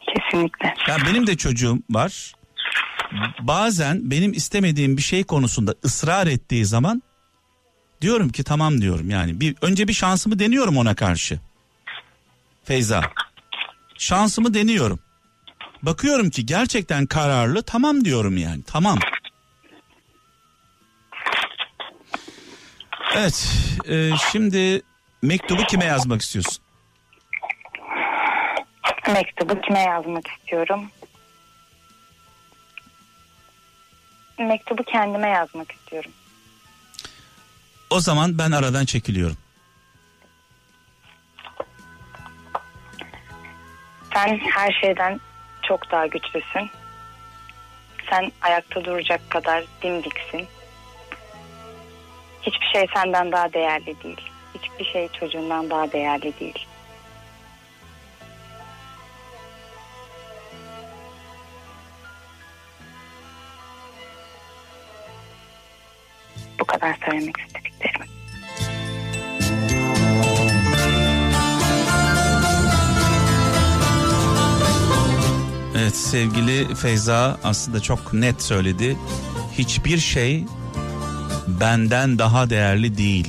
Kesinlikle. 0.00 0.74
Ya 0.88 0.96
benim 1.06 1.26
de 1.26 1.36
çocuğum 1.36 1.78
var. 1.90 2.32
Bazen 3.40 4.10
benim 4.10 4.32
istemediğim 4.32 4.96
bir 4.96 5.02
şey 5.02 5.24
konusunda 5.24 5.74
ısrar 5.84 6.26
ettiği 6.26 6.64
zaman 6.64 7.02
diyorum 8.00 8.28
ki 8.28 8.44
tamam 8.44 8.80
diyorum 8.80 9.10
yani. 9.10 9.40
Bir 9.40 9.56
önce 9.62 9.88
bir 9.88 9.92
şansımı 9.92 10.38
deniyorum 10.38 10.76
ona 10.76 10.94
karşı. 10.94 11.40
Feyza. 12.64 13.02
Şansımı 13.98 14.54
deniyorum. 14.54 15.00
Bakıyorum 15.82 16.30
ki 16.30 16.46
gerçekten 16.46 17.06
kararlı 17.06 17.62
tamam 17.62 18.04
diyorum 18.04 18.36
yani. 18.36 18.62
Tamam. 18.66 18.98
Evet. 23.14 23.52
e, 23.88 24.10
şimdi 24.32 24.82
mektubu 25.22 25.62
kime 25.62 25.84
yazmak 25.84 26.22
istiyorsun? 26.22 26.64
Mektubu 29.12 29.60
kime 29.60 29.80
yazmak 29.80 30.26
istiyorum? 30.26 30.90
Mektubu 34.44 34.82
kendime 34.84 35.28
yazmak 35.28 35.72
istiyorum. 35.72 36.10
O 37.90 38.00
zaman 38.00 38.38
ben 38.38 38.52
aradan 38.52 38.84
çekiliyorum. 38.84 39.36
Sen 44.14 44.38
her 44.38 44.72
şeyden 44.72 45.20
çok 45.62 45.90
daha 45.90 46.06
güçlüsün. 46.06 46.70
Sen 48.10 48.32
ayakta 48.42 48.84
duracak 48.84 49.30
kadar 49.30 49.64
dimdiksin. 49.82 50.46
Hiçbir 52.42 52.66
şey 52.72 52.86
senden 52.94 53.32
daha 53.32 53.52
değerli 53.52 54.02
değil. 54.02 54.30
Hiçbir 54.54 54.84
şey 54.92 55.08
çocuğundan 55.20 55.70
daha 55.70 55.92
değerli 55.92 56.32
değil. 56.40 56.67
Kadar 66.68 66.98
söylemek 67.04 67.34
istediklerim. 67.46 68.06
Evet 75.76 75.96
sevgili 75.96 76.74
Feyza 76.74 77.38
aslında 77.44 77.80
çok 77.80 78.12
net 78.12 78.42
söyledi. 78.42 78.96
Hiçbir 79.58 79.98
şey 79.98 80.44
benden 81.60 82.18
daha 82.18 82.50
değerli 82.50 82.98
değil. 82.98 83.28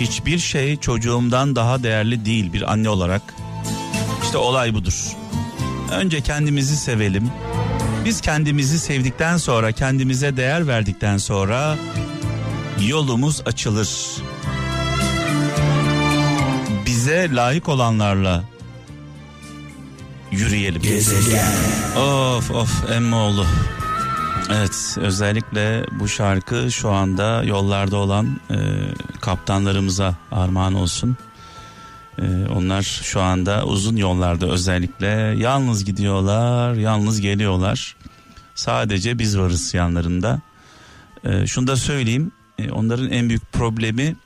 Hiçbir 0.00 0.38
şey 0.38 0.76
çocuğumdan 0.76 1.56
daha 1.56 1.82
değerli 1.82 2.24
değil 2.24 2.52
bir 2.52 2.72
anne 2.72 2.88
olarak. 2.88 3.22
İşte 4.22 4.38
olay 4.38 4.74
budur. 4.74 5.16
Önce 5.92 6.20
kendimizi 6.20 6.76
sevelim. 6.76 7.30
Biz 8.04 8.20
kendimizi 8.20 8.78
sevdikten 8.78 9.36
sonra, 9.36 9.72
kendimize 9.72 10.36
değer 10.36 10.66
verdikten 10.66 11.18
sonra 11.18 11.76
yolumuz 12.80 13.42
açılır. 13.46 13.88
Bize 16.86 17.34
layık 17.34 17.68
olanlarla 17.68 18.44
yürüyelim. 20.30 20.82
Gezegen. 20.82 21.52
Of 21.96 22.50
of 22.50 22.90
emmoğlu. 22.90 23.46
Evet 24.50 24.96
özellikle 25.00 25.84
bu 26.00 26.08
şarkı 26.08 26.72
şu 26.72 26.90
anda 26.90 27.44
yollarda 27.44 27.96
olan 27.96 28.40
e, 28.50 28.56
kaptanlarımıza 29.20 30.14
armağan 30.32 30.74
olsun. 30.74 31.16
E, 32.18 32.22
onlar 32.56 32.82
şu 32.82 33.20
anda 33.20 33.64
uzun 33.64 33.96
yollarda 33.96 34.46
özellikle 34.46 35.06
yalnız 35.36 35.84
gidiyorlar, 35.84 36.74
yalnız 36.74 37.20
geliyorlar. 37.20 37.96
Sadece 38.54 39.18
biz 39.18 39.38
varız 39.38 39.74
yanlarında. 39.74 40.40
E, 41.24 41.46
şunu 41.46 41.66
da 41.66 41.76
söyleyeyim, 41.76 42.32
e, 42.58 42.70
onların 42.70 43.10
en 43.10 43.28
büyük 43.28 43.52
problemi 43.52 44.16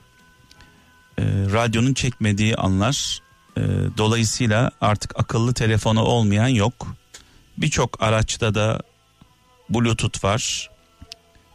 e, 1.17 1.23
radyonun 1.25 1.93
çekmediği 1.93 2.55
anlar. 2.55 3.19
E, 3.57 3.61
dolayısıyla 3.97 4.71
artık 4.81 5.19
akıllı 5.19 5.53
telefonu 5.53 6.01
olmayan 6.01 6.47
yok. 6.47 6.95
Birçok 7.57 8.03
araçta 8.03 8.55
da 8.55 8.81
Bluetooth 9.69 10.23
var 10.23 10.69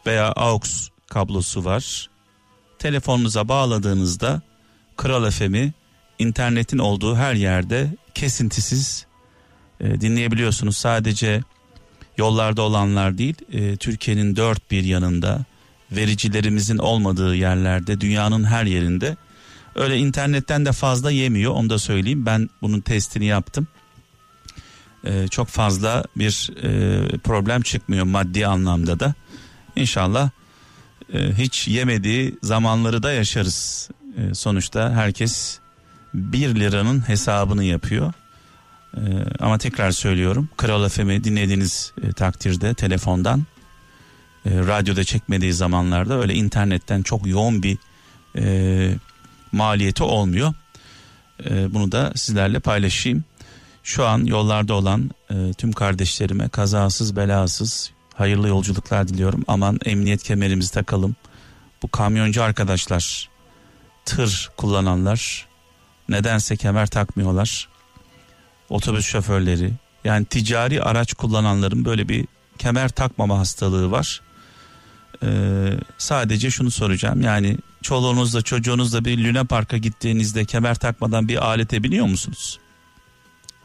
veya 0.05 0.31
AUX 0.31 0.89
kablosu 1.09 1.65
var. 1.65 2.09
Telefonunuza 2.79 3.47
bağladığınızda 3.47 4.41
Kral 4.97 5.31
FM'i 5.31 5.73
internetin 6.19 6.77
olduğu 6.77 7.15
her 7.15 7.33
yerde 7.33 7.95
kesintisiz 8.13 9.05
e, 9.79 10.01
dinleyebiliyorsunuz. 10.01 10.77
Sadece 10.77 11.41
yollarda 12.17 12.61
olanlar 12.61 13.17
değil, 13.17 13.35
e, 13.51 13.77
Türkiye'nin 13.77 14.35
dört 14.35 14.71
bir 14.71 14.83
yanında 14.83 15.45
vericilerimizin 15.91 16.77
olmadığı 16.77 17.35
yerlerde, 17.35 18.01
dünyanın 18.01 18.43
her 18.43 18.65
yerinde 18.65 19.17
öyle 19.75 19.97
internetten 19.97 20.65
de 20.65 20.71
fazla 20.71 21.11
yemiyor. 21.11 21.51
Onu 21.51 21.69
da 21.69 21.79
söyleyeyim. 21.79 22.25
Ben 22.25 22.49
bunun 22.61 22.81
testini 22.81 23.25
yaptım 23.25 23.67
e, 25.03 25.27
çok 25.27 25.47
fazla 25.47 26.03
bir 26.15 26.51
e, 26.63 27.17
problem 27.17 27.61
çıkmıyor 27.61 28.05
maddi 28.05 28.47
anlamda 28.47 28.99
da. 28.99 29.13
İnşallah 29.75 30.29
e, 31.13 31.33
hiç 31.33 31.67
yemediği 31.67 32.37
zamanları 32.43 33.03
da 33.03 33.11
yaşarız. 33.11 33.89
E, 34.17 34.33
sonuçta 34.33 34.91
herkes 34.91 35.59
bir 36.13 36.55
liranın 36.55 37.09
hesabını 37.09 37.63
yapıyor. 37.63 38.13
E, 38.97 39.01
ama 39.39 39.57
tekrar 39.57 39.91
söylüyorum 39.91 40.49
Kral 40.57 40.89
FM'i 40.89 41.23
dinlediğiniz 41.23 41.93
e, 42.03 42.13
takdirde 42.13 42.73
telefondan 42.73 43.45
e, 44.45 44.49
radyoda 44.57 45.03
çekmediği 45.03 45.53
zamanlarda 45.53 46.21
öyle 46.21 46.33
internetten 46.33 47.01
çok 47.01 47.27
yoğun 47.27 47.63
bir 47.63 47.77
e, 48.37 48.95
maliyeti 49.51 50.03
olmuyor. 50.03 50.53
E, 51.49 51.73
bunu 51.73 51.91
da 51.91 52.13
sizlerle 52.15 52.59
paylaşayım. 52.59 53.23
Şu 53.83 54.05
an 54.05 54.25
yollarda 54.25 54.73
olan 54.73 55.11
e, 55.31 55.53
tüm 55.57 55.71
kardeşlerime 55.71 56.49
kazasız 56.49 57.15
belasız 57.15 57.91
hayırlı 58.19 58.47
yolculuklar 58.47 59.07
diliyorum. 59.07 59.43
Aman 59.47 59.79
emniyet 59.85 60.23
kemerimizi 60.23 60.71
takalım. 60.71 61.15
Bu 61.83 61.87
kamyoncu 61.87 62.43
arkadaşlar, 62.43 63.29
tır 64.05 64.49
kullananlar 64.57 65.47
nedense 66.09 66.57
kemer 66.57 66.87
takmıyorlar. 66.87 67.69
Otobüs 68.69 69.05
şoförleri 69.05 69.71
yani 70.03 70.25
ticari 70.25 70.83
araç 70.83 71.13
kullananların 71.13 71.85
böyle 71.85 72.09
bir 72.09 72.25
kemer 72.57 72.89
takmama 72.89 73.39
hastalığı 73.39 73.91
var. 73.91 74.21
Ee, 75.23 75.69
sadece 75.97 76.51
şunu 76.51 76.71
soracağım 76.71 77.21
yani 77.21 77.57
çoluğunuzla 77.81 78.41
çocuğunuzla 78.41 79.05
bir 79.05 79.17
Luna 79.23 79.43
Park'a 79.43 79.77
gittiğinizde 79.77 80.45
kemer 80.45 80.75
takmadan 80.75 81.27
bir 81.27 81.45
alete 81.45 81.83
biniyor 81.83 82.05
musunuz? 82.05 82.59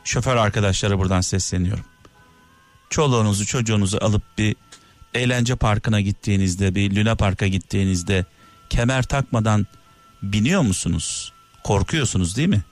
şoför 0.04 0.36
arkadaşlara 0.36 0.98
buradan 0.98 1.20
sesleniyorum. 1.20 1.84
Çoluğunuzu 2.90 3.46
çocuğunuzu 3.46 3.98
alıp 4.00 4.22
bir 4.38 4.56
eğlence 5.14 5.56
parkına 5.56 6.00
gittiğinizde 6.00 6.74
bir 6.74 6.96
Luna 6.96 7.14
Park'a 7.14 7.46
gittiğinizde 7.46 8.24
kemer 8.70 9.02
takmadan 9.02 9.66
biniyor 10.22 10.62
musunuz? 10.62 11.32
Korkuyorsunuz 11.64 12.36
değil 12.36 12.48
mi? 12.48 12.62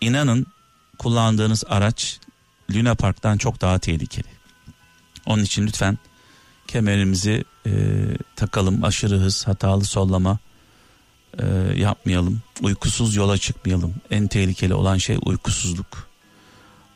İnanın 0.00 0.46
kullandığınız 0.98 1.64
araç 1.68 2.20
Luna 2.70 2.94
Park'tan 2.94 3.38
çok 3.38 3.60
daha 3.60 3.78
tehlikeli. 3.78 4.28
Onun 5.26 5.42
için 5.42 5.66
lütfen 5.66 5.98
kemerimizi 6.72 7.44
e, 7.66 7.70
takalım 8.36 8.84
aşırı 8.84 9.16
hız 9.16 9.46
hatalı 9.48 9.84
sollama 9.84 10.38
e, 11.38 11.44
yapmayalım. 11.76 12.42
Uykusuz 12.62 13.16
yola 13.16 13.38
çıkmayalım. 13.38 13.94
En 14.10 14.26
tehlikeli 14.26 14.74
olan 14.74 14.96
şey 14.98 15.16
uykusuzluk. 15.24 16.08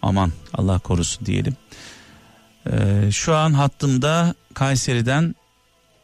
Aman 0.02 0.32
Allah 0.54 0.78
korusun 0.78 1.26
diyelim. 1.26 1.56
E, 2.72 2.72
şu 3.12 3.34
an 3.34 3.52
hattımda 3.52 4.34
Kayseri'den 4.54 5.34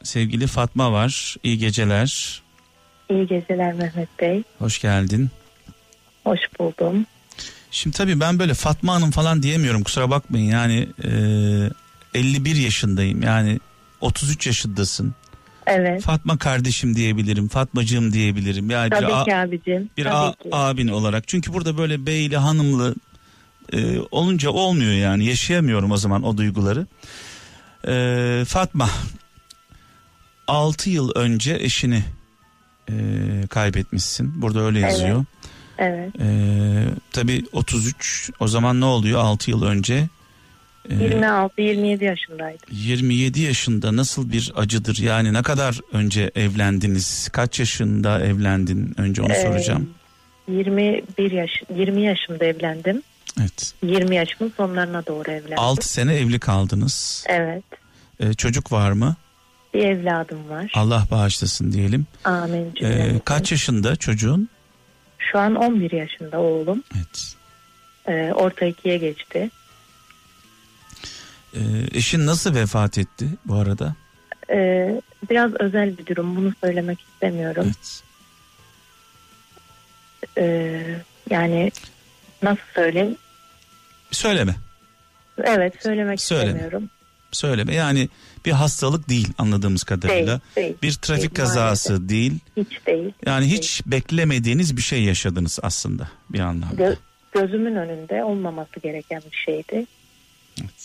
sevgili 0.03 0.47
Fatma 0.47 0.91
var. 0.91 1.35
İyi 1.43 1.57
geceler. 1.57 2.41
İyi 3.09 3.27
geceler 3.27 3.73
Mehmet 3.73 4.19
Bey. 4.19 4.43
Hoş 4.59 4.81
geldin. 4.81 5.29
Hoş 6.23 6.39
buldum. 6.59 7.05
Şimdi 7.71 7.97
tabii 7.97 8.19
ben 8.19 8.39
böyle 8.39 8.53
Fatma 8.53 8.93
Hanım 8.95 9.11
falan 9.11 9.43
diyemiyorum 9.43 9.83
kusura 9.83 10.09
bakmayın 10.09 10.51
yani 10.51 10.87
e, 11.03 11.11
51 12.13 12.55
yaşındayım 12.55 13.21
yani 13.21 13.59
33 14.01 14.47
yaşındasın. 14.47 15.15
Evet. 15.67 16.01
Fatma 16.03 16.37
kardeşim 16.37 16.95
diyebilirim, 16.95 17.47
Fatmacığım 17.47 18.13
diyebilirim. 18.13 18.69
Yani 18.69 18.89
Tabii 18.89 19.05
bir, 19.05 19.25
ki 19.25 19.35
abicim. 19.35 19.89
bir 19.97 20.03
Tabii 20.03 20.15
a- 20.15 20.31
ki. 20.43 20.49
abin 20.51 20.87
olarak. 20.87 21.27
Çünkü 21.27 21.53
burada 21.53 21.77
böyle 21.77 22.05
beyli 22.05 22.37
hanımlı 22.37 22.95
e, 23.73 23.99
olunca 24.11 24.49
olmuyor 24.49 24.91
yani 24.91 25.25
yaşayamıyorum 25.25 25.91
o 25.91 25.97
zaman 25.97 26.23
o 26.23 26.37
duyguları. 26.37 26.87
E, 27.87 28.45
Fatma 28.45 28.89
6 30.47 30.89
yıl 30.89 31.11
önce 31.15 31.57
eşini 31.61 32.03
e, 32.89 32.93
kaybetmişsin. 33.49 34.41
Burada 34.41 34.61
öyle 34.61 34.79
yazıyor. 34.79 35.25
Evet. 35.77 36.11
E, 36.19 36.27
tabii 37.11 37.45
33 37.51 38.31
o 38.39 38.47
zaman 38.47 38.81
ne 38.81 38.85
oluyor 38.85 39.19
6 39.19 39.51
yıl 39.51 39.63
önce? 39.63 40.07
E, 40.89 40.93
26-27 40.93 42.03
yaşındaydım. 42.03 42.67
27 42.71 43.41
yaşında 43.41 43.95
nasıl 43.95 44.31
bir 44.31 44.51
acıdır? 44.55 44.97
Yani 45.01 45.33
ne 45.33 45.41
kadar 45.43 45.79
önce 45.93 46.31
evlendiniz? 46.35 47.29
Kaç 47.31 47.59
yaşında 47.59 48.19
evlendin? 48.25 48.93
Önce 48.97 49.21
onu 49.21 49.33
Ee, 49.33 49.41
soracağım. 49.41 49.89
21 50.47 51.31
yaş 51.31 51.51
20 51.75 52.01
yaşımda 52.01 52.45
evlendim. 52.45 53.01
Evet. 53.39 53.73
20 53.83 54.15
yaşımın 54.15 54.53
sonlarına 54.57 55.05
doğru 55.05 55.31
evlendim. 55.31 55.59
6 55.59 55.89
sene 55.89 56.15
evli 56.15 56.39
kaldınız. 56.39 57.23
Evet. 57.29 57.63
Ee, 58.19 58.33
çocuk 58.33 58.71
var 58.71 58.91
mı? 58.91 59.15
Bir 59.73 59.83
evladım 59.83 60.49
var. 60.49 60.71
Allah 60.75 61.07
bağışlasın 61.11 61.71
diyelim. 61.71 62.05
Amin. 62.23 62.73
Ee, 62.81 63.11
kaç 63.25 63.51
yaşında 63.51 63.95
çocuğun? 63.95 64.49
Şu 65.19 65.39
an 65.39 65.55
11 65.55 65.91
yaşında 65.91 66.39
oğlum. 66.39 66.83
Evet. 66.95 67.35
Ee, 68.07 68.33
orta 68.33 68.65
ikiye 68.65 68.97
geçti. 68.97 69.49
Ee, 71.55 71.59
eşin 71.97 72.25
nasıl 72.25 72.55
vefat 72.55 72.97
etti 72.97 73.27
bu 73.45 73.55
arada? 73.55 73.95
Ee, 74.49 75.01
biraz 75.29 75.51
özel 75.59 75.97
bir 75.97 76.05
durum. 76.05 76.35
Bunu 76.35 76.53
söylemek 76.63 76.99
istemiyorum. 77.01 77.63
Evet. 77.65 78.03
Ee, 80.37 80.95
yani 81.29 81.71
nasıl 82.43 82.61
söyleyeyim? 82.75 83.17
Söyleme. 84.11 84.55
Evet 85.43 85.73
söylemek 85.83 86.21
Söyleme. 86.21 86.47
istemiyorum. 86.49 86.89
Söyleme. 87.31 87.75
Yani 87.75 88.09
bir 88.45 88.51
hastalık 88.51 89.09
değil 89.09 89.27
anladığımız 89.37 89.83
kadarıyla. 89.83 90.41
Değil, 90.55 90.67
değil. 90.67 90.77
Bir 90.83 90.93
trafik 90.93 91.21
Değil, 91.21 91.35
kazası 91.35 92.09
değil. 92.09 92.39
Hiç 92.57 92.87
değil. 92.87 93.13
Yani 93.25 93.45
hiç 93.45 93.81
beklemediğiniz 93.85 94.77
bir 94.77 94.81
şey 94.81 95.03
yaşadınız 95.03 95.59
aslında 95.63 96.07
bir 96.29 96.39
anlamda. 96.39 96.75
Gö- 96.83 96.97
gözümün 97.33 97.75
önünde 97.75 98.23
olmaması 98.23 98.79
gereken 98.83 99.21
bir 99.31 99.37
şeydi. 99.45 99.85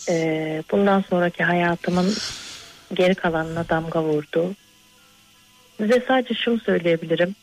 Ee, 0.09 0.63
bundan 0.71 1.03
sonraki 1.09 1.43
hayatımın 1.43 2.13
geri 2.93 3.15
kalanına 3.15 3.69
damga 3.69 4.03
vurdu. 4.03 4.55
Size 5.77 6.03
sadece 6.07 6.33
şunu 6.33 6.59
söyleyebilirim. 6.59 7.35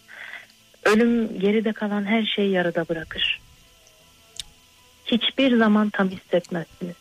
Ölüm 0.85 1.41
geride 1.41 1.73
kalan 1.73 2.05
her 2.05 2.23
şeyi 2.37 2.51
yarıda 2.51 2.89
bırakır. 2.89 3.41
Hiçbir 5.07 5.59
zaman 5.59 5.91
tam 5.91 6.11
hissetmezsiniz. 6.11 6.95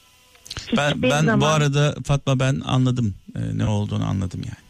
Hiçbir 0.60 0.78
Ben, 0.78 1.02
ben 1.02 1.22
bu 1.24 1.26
zaman- 1.26 1.52
arada 1.60 1.96
Fatma 2.06 2.40
ben 2.40 2.62
anladım 2.66 3.16
e, 3.36 3.58
ne 3.58 3.66
olduğunu 3.66 4.06
anladım 4.10 4.42
yani. 4.46 4.66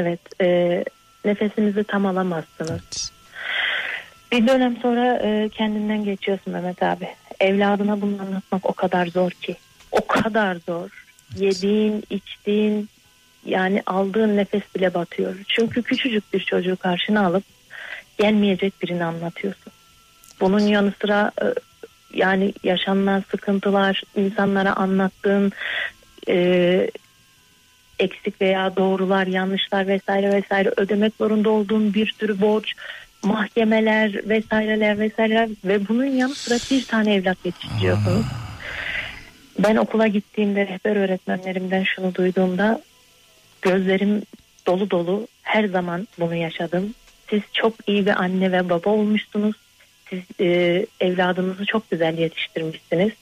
Evet, 0.00 0.20
e, 0.40 0.84
nefesinizi 1.24 1.84
tam 1.84 2.06
alamazsınız. 2.06 2.70
Evet. 2.70 3.10
Bir 4.32 4.46
dönem 4.48 4.76
sonra 4.82 5.16
e, 5.18 5.48
kendinden 5.48 6.04
geçiyorsun 6.04 6.52
Mehmet 6.52 6.82
abi. 6.82 7.08
Evladına 7.40 8.00
bunu 8.00 8.22
anlatmak 8.22 8.66
o 8.66 8.72
kadar 8.72 9.06
zor 9.06 9.30
ki. 9.30 9.56
O 9.92 10.06
kadar 10.06 10.56
zor. 10.66 10.90
Yediğin, 11.36 12.04
içtiğin 12.10 12.88
yani 13.44 13.82
aldığın 13.86 14.36
nefes 14.36 14.62
bile 14.76 14.94
batıyor. 14.94 15.34
Çünkü 15.48 15.82
küçücük 15.82 16.32
bir 16.32 16.40
çocuğu 16.40 16.76
karşına 16.76 17.26
alıp 17.26 17.44
gelmeyecek 18.18 18.82
birini 18.82 19.04
anlatıyorsun. 19.04 19.72
Bunun 20.40 20.60
yanı 20.60 20.92
sıra 21.00 21.32
e, 21.42 21.46
yani 22.14 22.54
yaşanılan 22.64 23.24
sıkıntılar, 23.30 24.02
insanlara 24.16 24.76
anlattığın 24.76 25.52
e, 26.28 26.90
eksik 27.98 28.40
veya 28.40 28.76
doğrular, 28.76 29.26
yanlışlar 29.26 29.86
vesaire 29.86 30.32
vesaire 30.32 30.72
ödemek 30.76 31.12
zorunda 31.18 31.50
olduğun 31.50 31.94
bir 31.94 32.14
sürü 32.18 32.40
borç, 32.40 32.72
mahkemeler 33.22 34.28
vesaireler 34.28 34.98
vesaireler 34.98 35.48
ve 35.64 35.88
bunun 35.88 36.04
yanı 36.04 36.34
sıra 36.34 36.58
bir 36.70 36.84
tane 36.84 37.14
evlat 37.14 37.38
yetiştiriyorsunuz. 37.44 38.26
Ben 39.58 39.76
okula 39.76 40.06
gittiğimde 40.06 40.66
rehber 40.66 40.96
öğretmenlerimden 40.96 41.84
şunu 41.84 42.14
duyduğumda 42.14 42.82
gözlerim 43.62 44.22
dolu 44.66 44.90
dolu 44.90 45.26
her 45.42 45.64
zaman 45.64 46.08
bunu 46.18 46.34
yaşadım. 46.34 46.94
Siz 47.30 47.42
çok 47.52 47.74
iyi 47.86 48.06
bir 48.06 48.22
anne 48.22 48.52
ve 48.52 48.70
baba 48.70 48.90
olmuşsunuz. 48.90 49.56
Siz 50.10 50.20
e, 50.40 50.86
evladınızı 51.00 51.66
çok 51.66 51.90
güzel 51.90 52.18
yetiştirmişsiniz. 52.18 53.12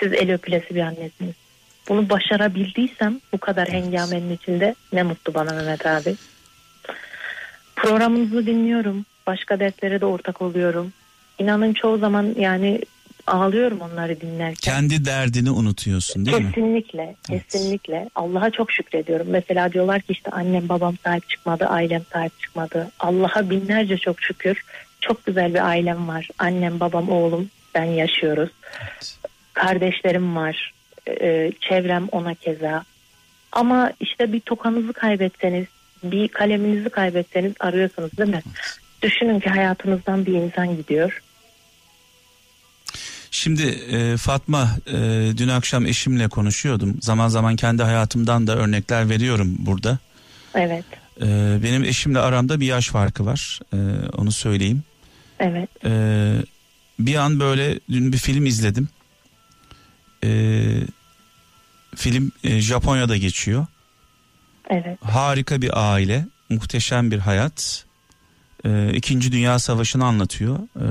Siz 0.00 0.12
el 0.12 0.34
öpülesi 0.34 0.74
bir 0.74 0.80
annesiniz. 0.80 1.34
Bunu 1.88 2.10
başarabildiysem 2.10 3.20
bu 3.32 3.38
kadar 3.38 3.68
hengamenin 3.68 4.36
içinde 4.36 4.74
ne 4.92 5.02
mutlu 5.02 5.34
bana 5.34 5.54
Mehmet 5.54 5.86
abi. 5.86 6.14
Programınızı 7.76 8.46
dinliyorum. 8.46 9.04
Başka 9.26 9.60
dertlere 9.60 10.00
de 10.00 10.06
ortak 10.06 10.42
oluyorum. 10.42 10.92
İnanın 11.38 11.72
çoğu 11.72 11.98
zaman 11.98 12.34
yani 12.38 12.80
ağlıyorum 13.26 13.80
onları 13.80 14.20
dinlerken. 14.20 14.72
Kendi 14.72 15.04
derdini 15.04 15.50
unutuyorsun 15.50 16.26
değil 16.26 16.36
mi? 16.36 16.46
Kesinlikle, 16.46 17.16
Evet. 17.30 17.48
kesinlikle. 17.48 18.08
Allah'a 18.14 18.50
çok 18.50 18.72
şükrediyorum. 18.72 19.26
Mesela 19.30 19.72
diyorlar 19.72 20.00
ki 20.00 20.12
işte 20.12 20.30
annem 20.30 20.68
babam 20.68 20.96
sahip 21.04 21.28
çıkmadı, 21.28 21.66
ailem 21.66 22.02
sahip 22.12 22.40
çıkmadı. 22.40 22.90
Allah'a 23.00 23.50
binlerce 23.50 23.96
çok 23.98 24.20
şükür. 24.20 24.62
Çok 25.00 25.26
güzel 25.26 25.54
bir 25.54 25.66
ailem 25.68 26.08
var. 26.08 26.28
Annem, 26.38 26.80
babam, 26.80 27.08
oğlum, 27.08 27.50
ben 27.74 27.84
yaşıyoruz. 27.84 28.50
Kardeşlerim 29.52 30.36
var. 30.36 30.72
Ee, 31.08 31.52
çevrem 31.60 32.08
ona 32.12 32.34
keza. 32.34 32.84
Ama 33.52 33.92
işte 34.00 34.32
bir 34.32 34.40
tokanızı 34.40 34.92
kaybetseniz, 34.92 35.66
bir 36.02 36.28
kaleminizi 36.28 36.90
kaybetseniz 36.90 37.52
arıyorsunuz 37.60 38.18
değil 38.18 38.30
mi? 38.30 38.42
Düşünün 39.02 39.40
ki 39.40 39.50
hayatınızdan 39.50 40.26
bir 40.26 40.32
insan 40.32 40.76
gidiyor. 40.76 41.22
Şimdi 43.34 43.62
e, 43.62 44.16
Fatma 44.16 44.70
e, 44.86 44.98
dün 45.36 45.48
akşam 45.48 45.86
eşimle 45.86 46.28
konuşuyordum. 46.28 46.98
Zaman 47.02 47.28
zaman 47.28 47.56
kendi 47.56 47.82
hayatımdan 47.82 48.46
da 48.46 48.56
örnekler 48.56 49.08
veriyorum 49.10 49.54
burada. 49.58 49.98
Evet, 50.54 50.84
E, 51.20 51.58
benim 51.62 51.84
eşimle 51.84 52.18
aramda 52.18 52.60
bir 52.60 52.66
yaş 52.66 52.88
farkı 52.88 53.26
var. 53.26 53.60
E, 53.72 53.76
onu 54.16 54.32
söyleyeyim. 54.32 54.82
evet, 55.40 55.68
E, 55.84 55.90
bir 56.98 57.14
an 57.14 57.40
böyle 57.40 57.80
dün 57.90 58.12
bir 58.12 58.18
film 58.18 58.46
izledim. 58.46 58.88
E, 60.24 60.30
film 61.96 62.32
e, 62.44 62.60
Japonya'da 62.60 63.16
geçiyor. 63.16 63.66
evet, 64.70 64.98
Harika 65.04 65.62
bir 65.62 65.92
aile, 65.92 66.26
muhteşem 66.48 67.10
bir 67.10 67.18
hayat. 67.18 67.84
E, 68.64 68.92
İkinci 68.94 69.32
Dünya 69.32 69.58
Savaşı'nı 69.58 70.04
anlatıyor. 70.04 70.58
E, 70.58 70.86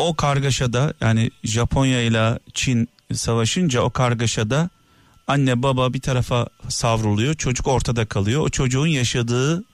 o 0.00 0.14
kargaşada 0.14 0.94
yani 1.00 1.30
Japonya 1.44 2.02
ile 2.02 2.38
Çin 2.54 2.88
savaşınca 3.12 3.80
o 3.80 3.90
kargaşada 3.90 4.70
anne 5.26 5.62
baba 5.62 5.92
bir 5.92 6.00
tarafa 6.00 6.48
savruluyor 6.68 7.34
çocuk 7.34 7.66
ortada 7.66 8.06
kalıyor. 8.06 8.42
O 8.42 8.48
çocuğun 8.48 8.86
yaşadığı 8.86 9.64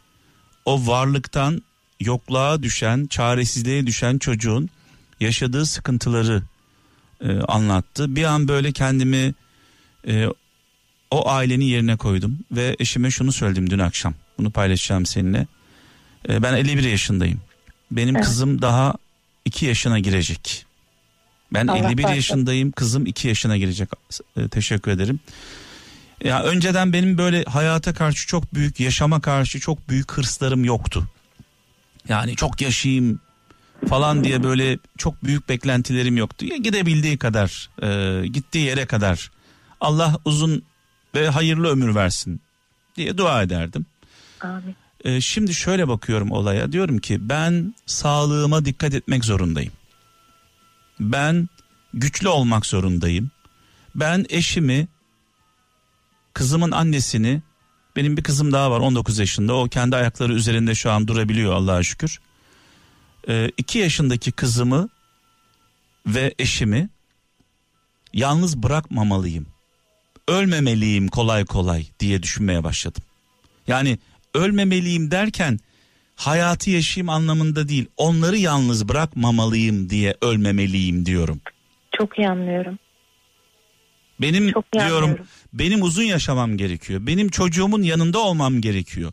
o 0.65 0.87
varlıktan 0.87 1.63
yokluğa 2.01 2.63
düşen 2.63 3.07
çaresizliğe 3.07 3.87
düşen 3.87 4.19
çocuğun 4.19 4.71
yaşadığı 5.21 5.67
sıkıntıları 5.67 6.43
e, 7.21 7.39
anlattı. 7.41 8.17
Bir 8.17 8.25
an 8.25 8.49
böyle 8.49 8.73
kendimi 8.73 9.35
e, 10.09 10.27
o 11.11 11.29
ailenin 11.29 11.65
yerine 11.65 11.97
koydum 11.97 12.39
ve 12.53 12.77
eşime 12.79 13.11
şunu 13.11 13.33
söyledim 13.33 13.71
dün 13.71 13.79
akşam. 13.79 14.15
Bunu 14.39 14.51
paylaşacağım 14.51 15.07
seninle. 15.07 15.47
E, 16.29 16.43
ben 16.43 16.55
51 16.55 16.85
yaşındayım. 16.85 17.41
Benim 17.91 18.17
Evet. 18.17 18.27
kızım 18.27 18.63
daha 18.63 18.95
2 19.47 19.67
yaşına 19.67 19.99
girecek. 19.99 20.67
Ben 21.55 21.67
Allah 21.67 21.79
51 21.79 22.03
bağışlasın. 22.03 22.15
yaşındayım. 22.17 22.73
Kızım 22.73 23.07
2 23.07 23.29
yaşına 23.29 23.57
girecek. 23.57 23.89
E, 24.37 24.49
teşekkür 24.49 24.91
ederim. 24.91 25.21
Ya 26.25 26.43
önceden 26.43 26.93
benim 26.93 27.19
böyle 27.19 27.45
hayata 27.45 27.95
karşı 27.95 28.27
çok 28.27 28.55
büyük, 28.55 28.81
yaşama 28.81 29.21
karşı 29.21 29.61
çok 29.61 29.89
büyük 29.89 30.13
hırslarım 30.13 30.65
yoktu. 30.65 31.09
Yani 32.09 32.37
çok 32.37 32.61
yaşayayım 32.61 33.21
falan 33.89 34.25
diye 34.25 34.43
böyle 34.43 34.79
çok 34.99 35.25
büyük 35.25 35.49
beklentilerim 35.49 36.17
yoktu. 36.17 36.47
Ya 36.47 36.57
gidebildiği 36.57 37.19
kadar, 37.19 37.71
e, 37.83 38.27
gittiği 38.27 38.65
yere 38.67 38.87
kadar 38.87 39.31
Allah 39.81 40.19
uzun 40.25 40.63
ve 41.15 41.29
hayırlı 41.29 41.69
ömür 41.69 41.95
versin 41.95 42.41
diye 42.97 43.19
dua 43.19 43.43
ederdim. 43.43 43.87
amin. 44.41 44.77
E, 45.07 45.21
şimdi 45.21 45.55
şöyle 45.55 45.89
bakıyorum 45.89 46.31
olaya. 46.31 46.73
Diyorum 46.73 46.99
ki 46.99 47.29
ben 47.29 47.75
sağlığıma 47.87 48.65
dikkat 48.65 48.95
etmek 48.95 49.25
zorundayım. 49.25 49.73
Ben 51.01 51.49
güçlü 51.95 52.29
olmak 52.29 52.67
zorundayım. 52.67 53.31
Ben 53.95 54.27
eşimi, 54.29 54.89
kızımın 56.35 56.71
annesini, 56.71 57.43
benim 57.97 58.17
bir 58.17 58.23
kızım 58.23 58.53
daha 58.53 58.71
var 58.71 58.81
19 58.81 59.19
yaşında. 59.19 59.55
O 59.55 59.69
kendi 59.69 59.97
ayakları 59.97 60.35
üzerinde 60.35 60.75
şu 60.75 60.91
an 60.91 61.09
durabiliyor 61.09 61.53
Allah'a 61.53 61.83
şükür. 61.83 62.21
2 63.57 63.79
yaşındaki 63.79 64.33
kızımı 64.33 64.89
ve 66.07 66.35
eşimi 66.39 66.89
yalnız 68.13 68.63
bırakmamalıyım. 68.63 69.47
Ölmemeliyim 70.29 71.09
kolay 71.09 71.45
kolay 71.45 71.87
diye 72.01 72.23
düşünmeye 72.23 72.65
başladım. 72.65 73.03
Yani 73.67 73.99
ölmemeliyim 74.37 75.11
derken 75.11 75.59
hayatı 76.15 76.71
yaşayayım 76.71 77.09
anlamında 77.09 77.69
değil. 77.69 77.87
Onları 77.97 78.37
yalnız 78.37 78.89
bırakmamalıyım 78.89 79.91
diye 79.91 80.15
ölmemeliyim 80.23 81.07
diyorum. 81.07 81.41
Çok 81.99 82.19
iyi 82.19 82.29
anlıyorum. 82.29 82.79
Benim 84.21 84.53
Çok 84.53 84.65
iyi 84.75 84.81
diyorum 84.81 85.05
anlıyorum. 85.05 85.27
benim 85.53 85.83
uzun 85.83 86.03
yaşamam 86.03 86.57
gerekiyor. 86.57 87.07
Benim 87.07 87.29
çocuğumun 87.29 87.83
yanında 87.83 88.19
olmam 88.19 88.61
gerekiyor. 88.61 89.13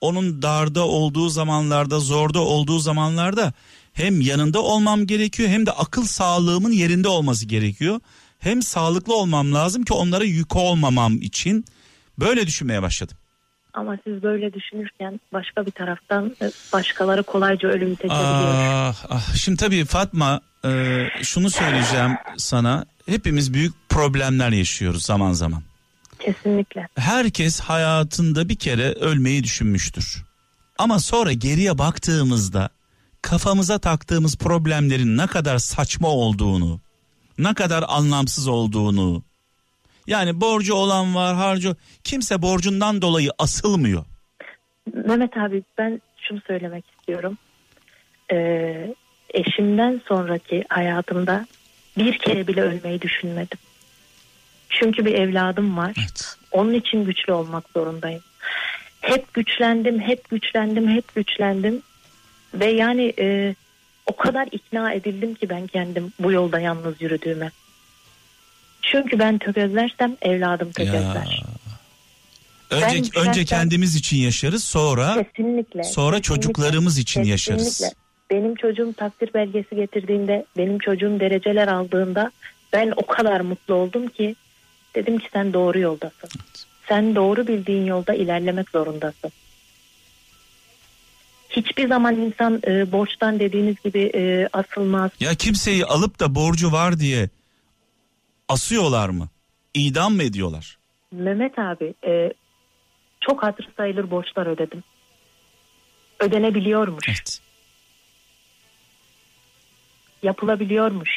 Onun 0.00 0.42
darda 0.42 0.86
olduğu 0.86 1.28
zamanlarda, 1.28 2.00
zorda 2.00 2.40
olduğu 2.40 2.78
zamanlarda 2.78 3.52
hem 3.92 4.20
yanında 4.20 4.62
olmam 4.62 5.06
gerekiyor 5.06 5.48
hem 5.48 5.66
de 5.66 5.70
akıl 5.70 6.04
sağlığımın 6.04 6.72
yerinde 6.72 7.08
olması 7.08 7.46
gerekiyor. 7.46 8.00
Hem 8.38 8.62
sağlıklı 8.62 9.14
olmam 9.16 9.54
lazım 9.54 9.84
ki 9.84 9.92
onlara 9.92 10.24
yük 10.24 10.56
olmamam 10.56 11.16
için 11.22 11.64
böyle 12.18 12.46
düşünmeye 12.46 12.82
başladım. 12.82 13.16
Ama 13.74 13.98
siz 14.04 14.22
böyle 14.22 14.52
düşünürken 14.52 15.20
başka 15.32 15.66
bir 15.66 15.70
taraftan 15.70 16.36
e, 16.42 16.50
başkaları 16.72 17.22
kolayca 17.22 17.68
ölümü 17.68 17.96
seçebiliyor. 17.96 18.54
Ah, 18.54 19.04
ah. 19.08 19.34
Şimdi 19.34 19.56
tabii 19.56 19.84
Fatma 19.84 20.40
e, 20.64 21.02
şunu 21.22 21.50
söyleyeceğim 21.50 22.16
sana. 22.36 22.84
Hepimiz 23.06 23.54
büyük 23.54 23.74
problemler 23.88 24.50
yaşıyoruz 24.50 25.04
zaman 25.04 25.32
zaman. 25.32 25.62
Kesinlikle. 26.18 26.88
Herkes 26.94 27.60
hayatında 27.60 28.48
bir 28.48 28.56
kere 28.56 28.92
ölmeyi 28.92 29.44
düşünmüştür. 29.44 30.24
Ama 30.78 30.98
sonra 30.98 31.32
geriye 31.32 31.78
baktığımızda 31.78 32.68
kafamıza 33.22 33.78
taktığımız 33.78 34.36
problemlerin 34.36 35.16
ne 35.16 35.26
kadar 35.26 35.58
saçma 35.58 36.08
olduğunu, 36.08 36.80
ne 37.38 37.54
kadar 37.54 37.84
anlamsız 37.88 38.48
olduğunu. 38.48 39.22
Yani 40.06 40.40
borcu 40.40 40.74
olan 40.74 41.14
var, 41.14 41.34
harcı. 41.34 41.76
Kimse 42.04 42.42
borcundan 42.42 43.02
dolayı 43.02 43.30
asılmıyor. 43.38 44.04
Mehmet 44.94 45.36
abi 45.36 45.62
ben 45.78 46.00
şunu 46.20 46.40
söylemek 46.46 46.84
istiyorum. 46.90 47.38
Ee, 48.32 48.94
eşimden 49.34 50.00
sonraki 50.08 50.64
hayatımda 50.68 51.46
bir 51.98 52.18
kere 52.18 52.46
bile 52.46 52.62
ölmeyi 52.62 53.02
düşünmedim. 53.02 53.58
Çünkü 54.70 55.04
bir 55.04 55.14
evladım 55.14 55.76
var. 55.76 55.92
Evet. 55.98 56.36
Onun 56.52 56.74
için 56.74 57.04
güçlü 57.04 57.32
olmak 57.32 57.64
zorundayım. 57.74 58.22
Hep 59.00 59.34
güçlendim, 59.34 60.00
hep 60.00 60.30
güçlendim, 60.30 60.88
hep 60.88 61.14
güçlendim. 61.14 61.82
Ve 62.54 62.66
yani 62.66 63.12
e, 63.18 63.54
o 64.06 64.16
kadar 64.16 64.48
ikna 64.52 64.92
edildim 64.92 65.34
ki 65.34 65.48
ben 65.48 65.66
kendim 65.66 66.12
bu 66.18 66.32
yolda 66.32 66.60
yalnız 66.60 67.02
yürüdüğüme. 67.02 67.50
Çünkü 68.92 69.18
ben 69.18 69.38
tökezlersem 69.38 70.16
evladım 70.22 70.72
tökezler. 70.72 71.42
Önce 72.70 72.86
Ben 72.86 72.96
önce 72.96 73.40
şahsen- 73.40 73.44
kendimiz 73.44 73.96
için 73.96 74.16
yaşarız, 74.16 74.64
sonra 74.64 75.22
Kesinlikle. 75.24 75.84
sonra 75.84 76.16
kesinlikle, 76.16 76.22
çocuklarımız 76.42 76.98
için 76.98 77.22
yaşarız. 77.24 77.64
kesinlikle. 77.64 77.96
Benim 78.30 78.54
çocuğum 78.54 78.92
takdir 78.96 79.34
belgesi 79.34 79.76
getirdiğinde, 79.76 80.44
benim 80.56 80.78
çocuğum 80.78 81.20
dereceler 81.20 81.68
aldığında 81.68 82.32
ben 82.72 82.92
o 82.96 83.06
kadar 83.06 83.40
mutlu 83.40 83.74
oldum 83.74 84.08
ki 84.08 84.36
dedim 84.94 85.18
ki 85.18 85.28
sen 85.32 85.52
doğru 85.52 85.78
yoldasın. 85.78 86.30
Sen 86.88 87.14
doğru 87.14 87.46
bildiğin 87.46 87.84
yolda 87.86 88.14
ilerlemek 88.14 88.70
zorundasın. 88.70 89.30
Hiçbir 91.50 91.88
zaman 91.88 92.16
insan 92.16 92.60
e, 92.66 92.92
borçtan 92.92 93.38
dediğiniz 93.40 93.76
gibi 93.84 94.10
e, 94.14 94.48
asılmaz. 94.52 95.10
Ya 95.20 95.34
kimseyi 95.34 95.84
alıp 95.84 96.20
da 96.20 96.34
borcu 96.34 96.72
var 96.72 96.98
diye 97.00 97.28
asıyorlar 98.54 99.08
mı? 99.08 99.28
İdam 99.74 100.14
mı 100.14 100.22
ediyorlar? 100.22 100.78
Mehmet 101.12 101.58
abi 101.58 101.94
e, 102.06 102.32
çok 103.20 103.42
hatır 103.42 103.68
sayılır 103.76 104.10
borçlar 104.10 104.46
ödedim. 104.46 104.82
Ödenebiliyormuş. 106.20 107.08
Evet. 107.08 107.40
yapılabiliyormuş. 110.24 111.10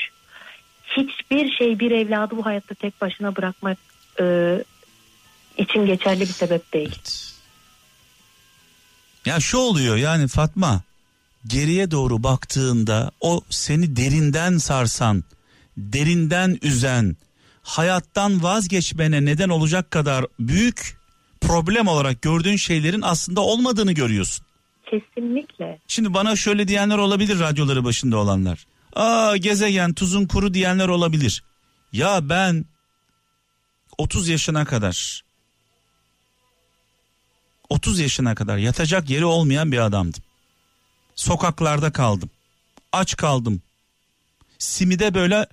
Hiçbir 0.83 1.51
şey 1.51 1.79
bir 1.79 1.91
evladı 1.91 2.37
bu 2.37 2.45
hayatta 2.45 2.75
tek 2.75 3.01
başına 3.01 3.35
bırakmak 3.35 3.77
e, 4.19 4.57
için 5.57 5.85
geçerli 5.85 6.21
bir 6.21 6.25
sebep 6.25 6.73
değil. 6.73 6.89
Evet. 6.95 7.33
Ya 9.25 9.39
şu 9.39 9.57
oluyor 9.57 9.95
yani 9.95 10.27
Fatma 10.27 10.81
geriye 11.47 11.91
doğru 11.91 12.23
baktığında 12.23 13.11
o 13.21 13.41
seni 13.49 13.95
derinden 13.95 14.57
sarsan, 14.57 15.23
derinden 15.77 16.57
üzen, 16.61 17.15
hayattan 17.67 18.43
vazgeçmene 18.43 19.25
neden 19.25 19.49
olacak 19.49 19.91
kadar 19.91 20.25
büyük 20.39 20.97
problem 21.41 21.87
olarak 21.87 22.21
gördüğün 22.21 22.55
şeylerin 22.55 23.01
aslında 23.01 23.41
olmadığını 23.41 23.91
görüyorsun. 23.91 24.45
Kesinlikle. 24.85 25.79
Şimdi 25.87 26.13
bana 26.13 26.35
şöyle 26.35 26.67
diyenler 26.67 26.97
olabilir 26.97 27.39
radyoları 27.39 27.83
başında 27.83 28.17
olanlar. 28.17 28.65
Aa 28.95 29.37
gezegen 29.37 29.93
tuzun 29.93 30.27
kuru 30.27 30.53
diyenler 30.53 30.87
olabilir. 30.87 31.43
Ya 31.91 32.29
ben 32.29 32.65
30 33.97 34.27
yaşına 34.27 34.65
kadar 34.65 35.23
30 37.69 37.99
yaşına 37.99 38.35
kadar 38.35 38.57
yatacak 38.57 39.09
yeri 39.09 39.25
olmayan 39.25 39.71
bir 39.71 39.77
adamdım. 39.77 40.23
Sokaklarda 41.15 41.91
kaldım. 41.91 42.29
Aç 42.91 43.17
kaldım. 43.17 43.61
Simide 44.57 45.13
böyle 45.13 45.47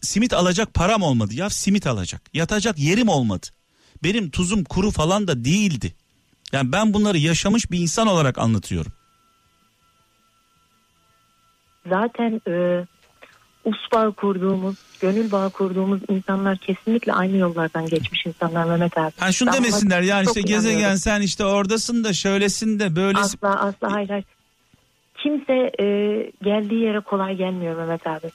simit 0.00 0.32
alacak 0.32 0.74
param 0.74 1.02
olmadı. 1.02 1.34
Ya 1.34 1.50
simit 1.50 1.86
alacak. 1.86 2.22
Yatacak 2.34 2.78
yerim 2.78 3.08
olmadı. 3.08 3.46
Benim 4.02 4.30
tuzum 4.30 4.64
kuru 4.64 4.90
falan 4.90 5.28
da 5.28 5.44
değildi. 5.44 5.94
Yani 6.52 6.72
ben 6.72 6.94
bunları 6.94 7.18
yaşamış 7.18 7.70
bir 7.70 7.78
insan 7.78 8.06
olarak 8.06 8.38
anlatıyorum. 8.38 8.92
Zaten 11.88 12.40
e, 12.48 12.84
us 13.64 14.14
kurduğumuz, 14.16 14.76
gönül 15.00 15.32
bağı 15.32 15.50
kurduğumuz 15.50 16.00
insanlar 16.08 16.58
kesinlikle 16.58 17.12
aynı 17.12 17.36
yollardan 17.36 17.86
geçmiş 17.86 18.26
insanlar 18.26 18.64
Mehmet 18.64 18.98
abi. 18.98 19.12
Ha 19.18 19.32
şunu 19.32 19.48
Ben 19.48 19.56
demesinler 19.56 20.02
yani 20.02 20.26
işte 20.26 20.40
gezegen 20.40 20.94
sen 20.94 21.20
işte 21.20 21.44
oradasın 21.44 22.04
da 22.04 22.12
şöylesin 22.12 22.78
de 22.78 22.96
böylesin. 22.96 23.38
Asla 23.42 23.60
asla 23.60 23.92
hayır 23.92 24.08
hayır. 24.08 24.24
Kimse 25.22 25.52
e, 25.80 25.84
geldiği 26.42 26.82
yere 26.82 27.00
kolay 27.00 27.36
gelmiyor 27.36 27.76
Mehmet 27.76 28.06
abi. 28.06 28.30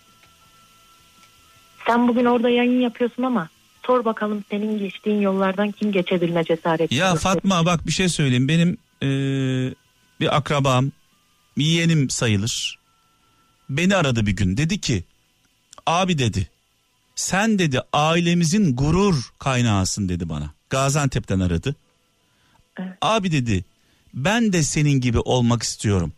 Sen 1.88 2.08
bugün 2.08 2.26
orada 2.26 2.50
yayın 2.50 2.82
yapıyorsun 2.82 3.24
ama 3.24 3.50
sor 3.86 4.06
bakalım 4.06 4.44
senin 4.52 4.80
geçtiğin 4.80 5.22
yollardan 5.22 5.72
kim 5.72 5.92
geçebilme 5.92 6.44
cesareti. 6.44 6.96
Ya. 6.96 7.16
Fatma 7.16 7.66
bak 7.66 7.88
bir 7.88 7.92
şey 7.92 8.10
söyleyeyim. 8.10 8.48
Benim 8.48 8.78
eee, 9.02 9.74
bir 10.20 10.38
akrabam, 10.38 10.92
bir 11.58 11.66
yeğenim 11.66 12.10
sayılır. 12.10 12.80
Beni 13.70 13.96
aradı 13.96 14.26
bir 14.26 14.32
gün. 14.36 14.58
Dedi 14.58 14.82
ki 14.82 15.04
abi 15.86 16.18
dedi 16.18 16.50
sen 17.16 17.60
dedi 17.60 17.82
ailemizin 17.94 18.76
gurur 18.76 19.32
kaynağısın 19.40 20.10
dedi 20.10 20.30
bana. 20.30 20.54
Gaziantep'ten 20.70 21.40
aradı. 21.40 21.76
Evet. 22.80 22.98
Abi 23.02 23.32
dedi 23.32 23.66
ben 24.14 24.54
de 24.54 24.64
senin 24.64 25.02
gibi 25.02 25.20
olmak 25.20 25.64
istiyorum. 25.64 26.14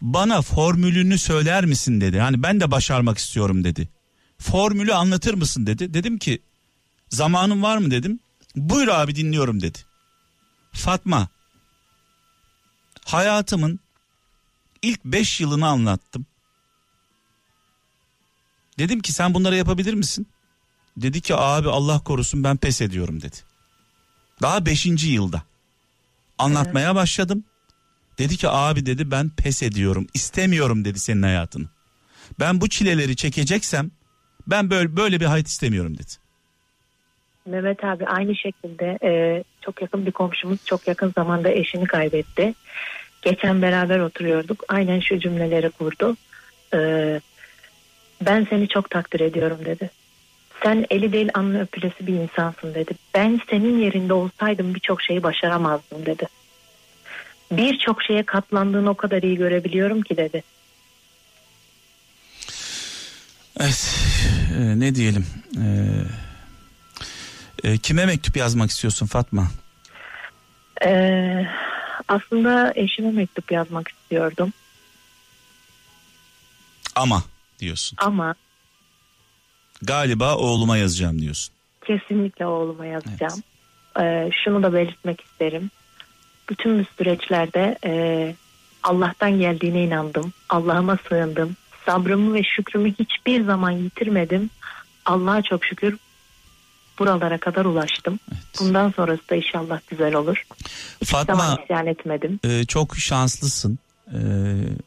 Bana 0.00 0.42
formülünü 0.42 1.18
söyler 1.18 1.64
misin 1.64 2.00
dedi. 2.00 2.20
Hani 2.20 2.42
ben 2.42 2.60
de 2.60 2.70
başarmak 2.70 3.18
istiyorum 3.18 3.64
dedi. 3.64 3.88
Formülü 4.40 4.94
anlatır 4.94 5.34
mısın 5.34 5.66
dedi. 5.66 5.94
Dedim 5.94 6.18
ki 6.18 6.42
zamanın 7.08 7.62
var 7.62 7.78
mı 7.78 7.90
dedim. 7.90 8.20
Buyur 8.56 8.88
abi 8.88 9.16
dinliyorum 9.16 9.62
dedi. 9.62 9.78
Fatma 10.72 11.28
hayatımın 13.04 13.80
ilk 14.82 15.04
5 15.04 15.40
yılını 15.40 15.66
anlattım. 15.66 16.26
Dedim 18.78 19.00
ki 19.00 19.12
sen 19.12 19.34
bunları 19.34 19.56
yapabilir 19.56 19.94
misin? 19.94 20.26
Dedi 20.96 21.20
ki 21.20 21.36
abi 21.36 21.68
Allah 21.68 21.98
korusun 21.98 22.44
ben 22.44 22.56
pes 22.56 22.80
ediyorum 22.80 23.22
dedi. 23.22 23.36
Daha 24.42 24.66
5. 24.66 24.86
yılda 25.04 25.42
anlatmaya 26.38 26.94
başladım. 26.94 27.44
Dedi 28.18 28.36
ki 28.36 28.48
abi 28.48 28.86
dedi 28.86 29.10
ben 29.10 29.28
pes 29.28 29.62
ediyorum 29.62 30.06
istemiyorum 30.14 30.84
dedi 30.84 31.00
senin 31.00 31.22
hayatını. 31.22 31.68
Ben 32.38 32.60
bu 32.60 32.68
çileleri 32.68 33.16
çekeceksem 33.16 33.90
ben 34.46 34.70
böyle 34.70 34.96
böyle 34.96 35.20
bir 35.20 35.26
hayat 35.26 35.46
istemiyorum 35.46 35.94
dedi. 35.94 36.12
Mehmet 37.46 37.84
abi 37.84 38.06
aynı 38.06 38.36
şekilde 38.36 38.98
e, 39.02 39.42
çok 39.60 39.82
yakın 39.82 40.06
bir 40.06 40.12
komşumuz 40.12 40.64
çok 40.64 40.88
yakın 40.88 41.12
zamanda 41.16 41.50
eşini 41.50 41.86
kaybetti. 41.86 42.54
Geçen 43.22 43.62
beraber 43.62 43.98
oturuyorduk. 43.98 44.64
Aynen 44.68 45.00
şu 45.00 45.18
cümleleri 45.18 45.70
kurdu. 45.70 46.16
E, 46.74 47.20
ben 48.26 48.46
seni 48.50 48.68
çok 48.68 48.90
takdir 48.90 49.20
ediyorum 49.20 49.58
dedi. 49.64 49.90
Sen 50.62 50.86
eli 50.90 51.12
değil 51.12 51.30
alnı 51.34 51.62
öpülesi 51.62 52.06
bir 52.06 52.14
insansın 52.14 52.74
dedi. 52.74 52.92
Ben 53.14 53.40
senin 53.50 53.78
yerinde 53.78 54.12
olsaydım 54.12 54.74
birçok 54.74 55.02
şeyi 55.02 55.22
başaramazdım 55.22 56.06
dedi. 56.06 56.26
Birçok 57.52 58.02
şeye 58.02 58.22
katlandığını 58.22 58.90
o 58.90 58.94
kadar 58.94 59.22
iyi 59.22 59.36
görebiliyorum 59.36 60.02
ki 60.02 60.16
dedi. 60.16 60.42
Evet 63.60 63.96
e, 64.58 64.80
ne 64.80 64.94
diyelim 64.94 65.26
E, 65.64 65.68
e, 67.68 67.78
kime 67.78 68.06
mektup 68.06 68.36
yazmak 68.36 68.70
istiyorsun 68.70 69.06
Fatma? 69.06 69.46
Ee, 70.84 71.46
aslında 72.08 72.72
eşime 72.76 73.10
mektup 73.10 73.52
yazmak 73.52 73.88
istiyordum 73.88 74.52
Ama 76.94 77.22
diyorsun. 77.58 77.96
ama 78.00 78.34
Galiba 79.82 80.36
oğluma 80.36 80.76
yazacağım 80.76 81.20
diyorsun. 81.20 81.54
kesinlikle 81.86 82.46
oğluma 82.46 82.86
yazacağım. 82.86 83.42
Ee, 84.00 84.30
şunu 84.44 84.62
da 84.62 84.72
belirtmek 84.74 85.20
isterim. 85.20 85.70
Bütün 86.48 86.78
bu 86.80 86.84
süreçlerde 86.98 87.78
e, 87.84 88.34
Allah'tan 88.82 89.38
geldiğine 89.38 89.84
inandım. 89.84 90.32
Allah'ıma 90.48 90.98
sığındım. 91.08 91.56
Sabrımı 91.86 92.34
ve 92.34 92.42
şükrümü 92.42 92.94
hiçbir 92.98 93.44
zaman 93.44 93.70
yitirmedim. 93.70 94.50
Allah'a 95.04 95.42
çok 95.42 95.64
şükür 95.64 95.96
buralara 96.98 97.38
kadar 97.38 97.64
ulaştım. 97.64 98.18
Bundan 98.60 98.90
sonrası 98.90 99.28
da 99.30 99.36
inşallah 99.36 99.80
güzel 99.88 100.14
olur. 100.14 100.44
Hiçbir 100.94 101.06
Fatma 101.06 101.58
isyan 101.64 101.86
etmedim. 101.86 102.40
e, 102.44 102.64
çok 102.64 102.96
şanslısın. 102.96 103.78
E, 104.08 104.18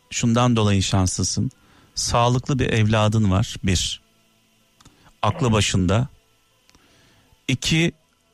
şundan 0.09 0.55
dolayı 0.55 0.83
şanslısın. 0.83 1.51
Sağlıklı 1.95 2.59
bir 2.59 2.69
evladın 2.69 3.31
var 3.31 3.55
bir. 3.63 4.01
Aklı 5.21 5.51
başında. 5.51 6.07
İki 7.47 7.91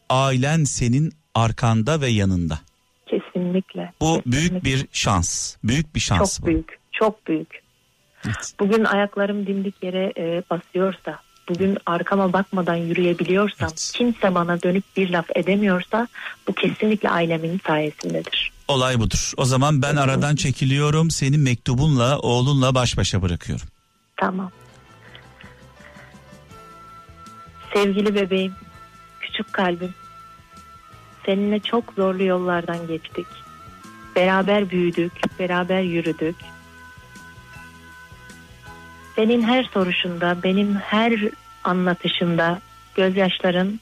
ailen 0.10 0.64
senin 0.64 1.12
arkanda 1.36 2.01
ve 2.01 2.07
yanında. 2.07 2.60
Kesinlikle. 3.07 3.93
Bu 4.01 4.05
kesinlikle. 4.16 4.32
büyük 4.32 4.64
bir 4.64 4.86
şans. 4.91 5.55
Büyük 5.64 5.95
bir 5.95 5.99
şans 5.99 6.38
Çok 6.38 6.43
bu. 6.45 6.47
büyük. 6.51 6.80
Çok 6.91 7.28
büyük. 7.28 7.62
Evet. 8.26 8.53
Bugün 8.59 8.84
ayaklarım 8.86 9.47
dimdik 9.47 9.84
yere 9.84 10.13
e, 10.17 10.43
basıyorsa, 10.49 11.20
bugün 11.49 11.78
arkama 11.86 12.34
bakmadan 12.34 12.76
yürüyebiliyorsam, 12.76 13.70
Evet. 13.70 13.91
kimse 13.95 14.36
bana 14.36 14.61
dönüp 14.61 14.84
bir 14.97 15.09
laf 15.09 15.26
edemiyorsa 15.36 16.07
bu 16.47 16.53
kesinlikle 16.53 17.09
ailemin 17.09 17.61
sayesindedir. 17.67 18.51
Olay 18.67 18.99
budur. 18.99 19.32
O 19.38 19.45
zaman 19.45 19.82
ben 19.82 19.95
aradan 19.95 20.36
çekiliyorum. 20.36 21.11
Seni 21.11 21.38
mektubunla, 21.38 22.20
oğlunla 22.20 22.76
baş 22.76 22.97
başa 22.97 23.22
bırakıyorum. 23.22 23.67
Tamam. 24.17 24.51
Sevgili 27.74 28.15
bebeğim, 28.15 28.53
küçük 29.22 29.53
kalbim. 29.53 29.93
Seninle 31.26 31.59
çok 31.59 31.93
zorlu 31.95 32.24
yollardan 32.24 32.88
geçtik. 32.88 33.26
Beraber 34.15 34.70
büyüdük, 34.70 35.39
beraber 35.39 35.82
yürüdük. 35.82 36.36
Senin 39.20 39.41
her 39.41 39.63
soruşunda, 39.63 40.38
benim 40.43 40.76
her 40.76 41.13
anlatışımda 41.63 42.59
gözyaşların 42.95 43.80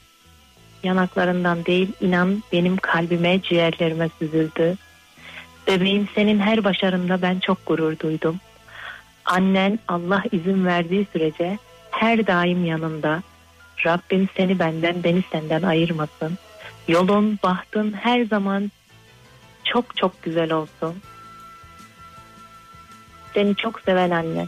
yanaklarından 0.82 1.64
değil 1.64 1.92
inan 2.00 2.42
benim 2.52 2.76
kalbime, 2.76 3.42
ciğerlerime 3.42 4.08
süzüldü. 4.18 4.76
Bebeğim 5.66 6.08
senin 6.14 6.38
her 6.38 6.64
başarında 6.64 7.22
ben 7.22 7.38
çok 7.38 7.66
gurur 7.66 7.98
duydum. 7.98 8.40
Annen 9.24 9.78
Allah 9.88 10.22
izin 10.32 10.66
verdiği 10.66 11.06
sürece 11.12 11.58
her 11.90 12.26
daim 12.26 12.64
yanında. 12.64 13.22
Rabbim 13.86 14.28
seni 14.36 14.58
benden, 14.58 15.04
beni 15.04 15.22
senden 15.32 15.62
ayırmasın. 15.62 16.38
Yolun, 16.88 17.38
bahtın 17.42 17.92
her 17.92 18.24
zaman 18.24 18.70
çok 19.64 19.96
çok 19.96 20.22
güzel 20.22 20.52
olsun. 20.52 20.94
Seni 23.34 23.56
çok 23.56 23.80
seven 23.80 24.10
anne. 24.10 24.46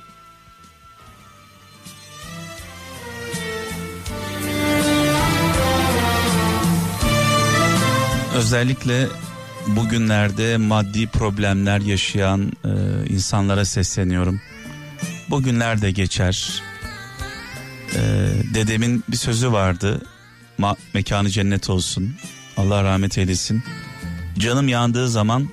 Özellikle 8.35 9.09
bugünlerde 9.67 10.57
maddi 10.57 11.07
problemler 11.07 11.81
yaşayan 11.81 12.53
e, 12.65 12.71
insanlara 13.09 13.65
sesleniyorum. 13.65 14.41
Bugünler 15.31 15.83
de 15.83 15.91
geçer. 15.91 16.63
E, 17.95 18.01
dedemin 18.55 19.05
bir 19.09 19.17
sözü 19.17 19.53
vardı. 19.53 20.01
Ma- 20.59 20.77
mekanı 20.95 21.31
cennet 21.31 21.71
olsun. 21.71 22.15
Allah 22.57 22.85
rahmet 22.85 23.19
eylesin. 23.19 23.63
Canım 24.39 24.69
yandığı 24.69 25.09
zaman 25.09 25.49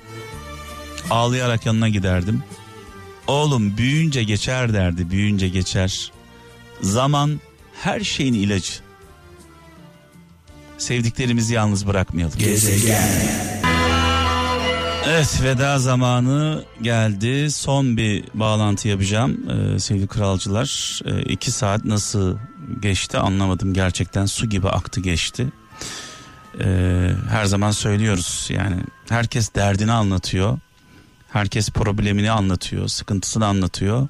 ağlayarak 1.09 1.65
yanına 1.65 1.89
giderdim. 1.89 2.43
Oğlum 3.27 3.77
büyüyünce 3.77 4.23
geçer 4.23 4.73
derdi, 4.73 5.09
büyüyünce 5.09 5.49
geçer. 5.49 6.11
Zaman 6.81 7.39
her 7.83 7.99
şeyin 7.99 8.33
ilacı. 8.33 8.86
Sevdiklerimizi 10.77 11.53
yalnız 11.53 11.87
bırakmayalım. 11.87 12.39
Evet 15.07 15.39
veda 15.43 15.79
zamanı 15.79 16.63
geldi. 16.81 17.51
Son 17.51 17.97
bir 17.97 18.23
bağlantı 18.33 18.87
yapacağım 18.87 19.49
ee, 19.49 19.79
sevgili 19.79 20.07
kralcılar. 20.07 20.99
Ee, 21.05 21.21
iki 21.21 21.51
saat 21.51 21.85
nasıl 21.85 22.37
geçti 22.81 23.17
anlamadım 23.17 23.73
gerçekten 23.73 24.25
su 24.25 24.49
gibi 24.49 24.69
aktı 24.69 25.01
geçti. 25.01 25.47
Ee, 26.59 27.09
her 27.29 27.45
zaman 27.45 27.71
söylüyoruz 27.71 28.47
yani 28.49 28.75
herkes 29.09 29.55
derdini 29.55 29.91
anlatıyor. 29.91 30.59
Herkes 31.29 31.69
problemini 31.69 32.31
anlatıyor, 32.31 32.87
sıkıntısını 32.87 33.45
anlatıyor. 33.45 34.07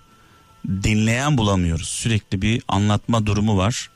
Dinleyen 0.68 1.38
bulamıyoruz. 1.38 1.88
Sürekli 1.88 2.42
bir 2.42 2.64
anlatma 2.68 3.26
durumu 3.26 3.58
var. 3.58 3.90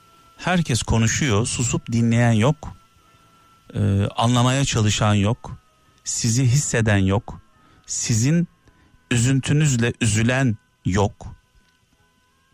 Herkes 0.43 0.83
konuşuyor, 0.83 1.45
susup 1.45 1.91
dinleyen 1.91 2.31
yok. 2.31 2.77
Ee, 3.75 3.79
anlamaya 4.15 4.65
çalışan 4.65 5.13
yok. 5.13 5.57
Sizi 6.03 6.43
hisseden 6.43 6.97
yok. 6.97 7.41
Sizin 7.85 8.47
üzüntünüzle 9.11 9.93
üzülen 10.01 10.57
yok. 10.85 11.27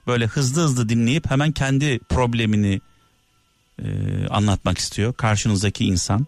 Böyle 0.08 0.26
hızlı 0.26 0.62
hızlı 0.62 0.90
dinleyip 0.90 1.32
hemen 1.32 1.52
kendi 1.52 2.00
problemini 2.00 2.82
e, 3.80 3.88
anlatmak 4.30 4.78
istiyor 4.78 5.14
karşınızdaki 5.14 5.86
insan. 5.86 6.28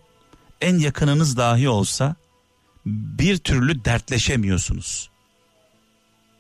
En 0.62 0.78
yakınınız 0.78 1.38
dahi 1.38 1.70
olsa 1.70 2.16
bir 2.86 3.38
türlü 3.38 3.86
dertleşemiyorsunuz. 3.86 5.10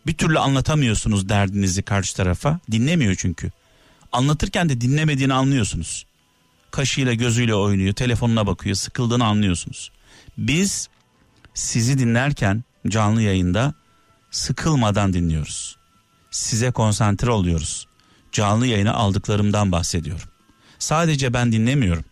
Bir 0.07 0.13
türlü 0.13 0.39
anlatamıyorsunuz 0.39 1.29
derdinizi 1.29 1.83
karşı 1.83 2.15
tarafa. 2.15 2.59
Dinlemiyor 2.71 3.15
çünkü. 3.15 3.51
Anlatırken 4.11 4.69
de 4.69 4.81
dinlemediğini 4.81 5.33
anlıyorsunuz. 5.33 6.05
Kaşıyla 6.71 7.13
gözüyle 7.13 7.55
oynuyor, 7.55 7.93
telefonuna 7.93 8.47
bakıyor, 8.47 8.75
sıkıldığını 8.75 9.25
anlıyorsunuz. 9.25 9.91
Biz 10.37 10.89
sizi 11.53 11.99
dinlerken 11.99 12.63
canlı 12.87 13.21
yayında 13.21 13.73
sıkılmadan 14.31 15.13
dinliyoruz. 15.13 15.77
Size 16.31 16.71
konsantre 16.71 17.31
oluyoruz. 17.31 17.87
Canlı 18.31 18.67
yayına 18.67 18.93
aldıklarımdan 18.93 19.71
bahsediyorum. 19.71 20.29
Sadece 20.79 21.33
ben 21.33 21.51
dinlemiyorum. 21.51 22.05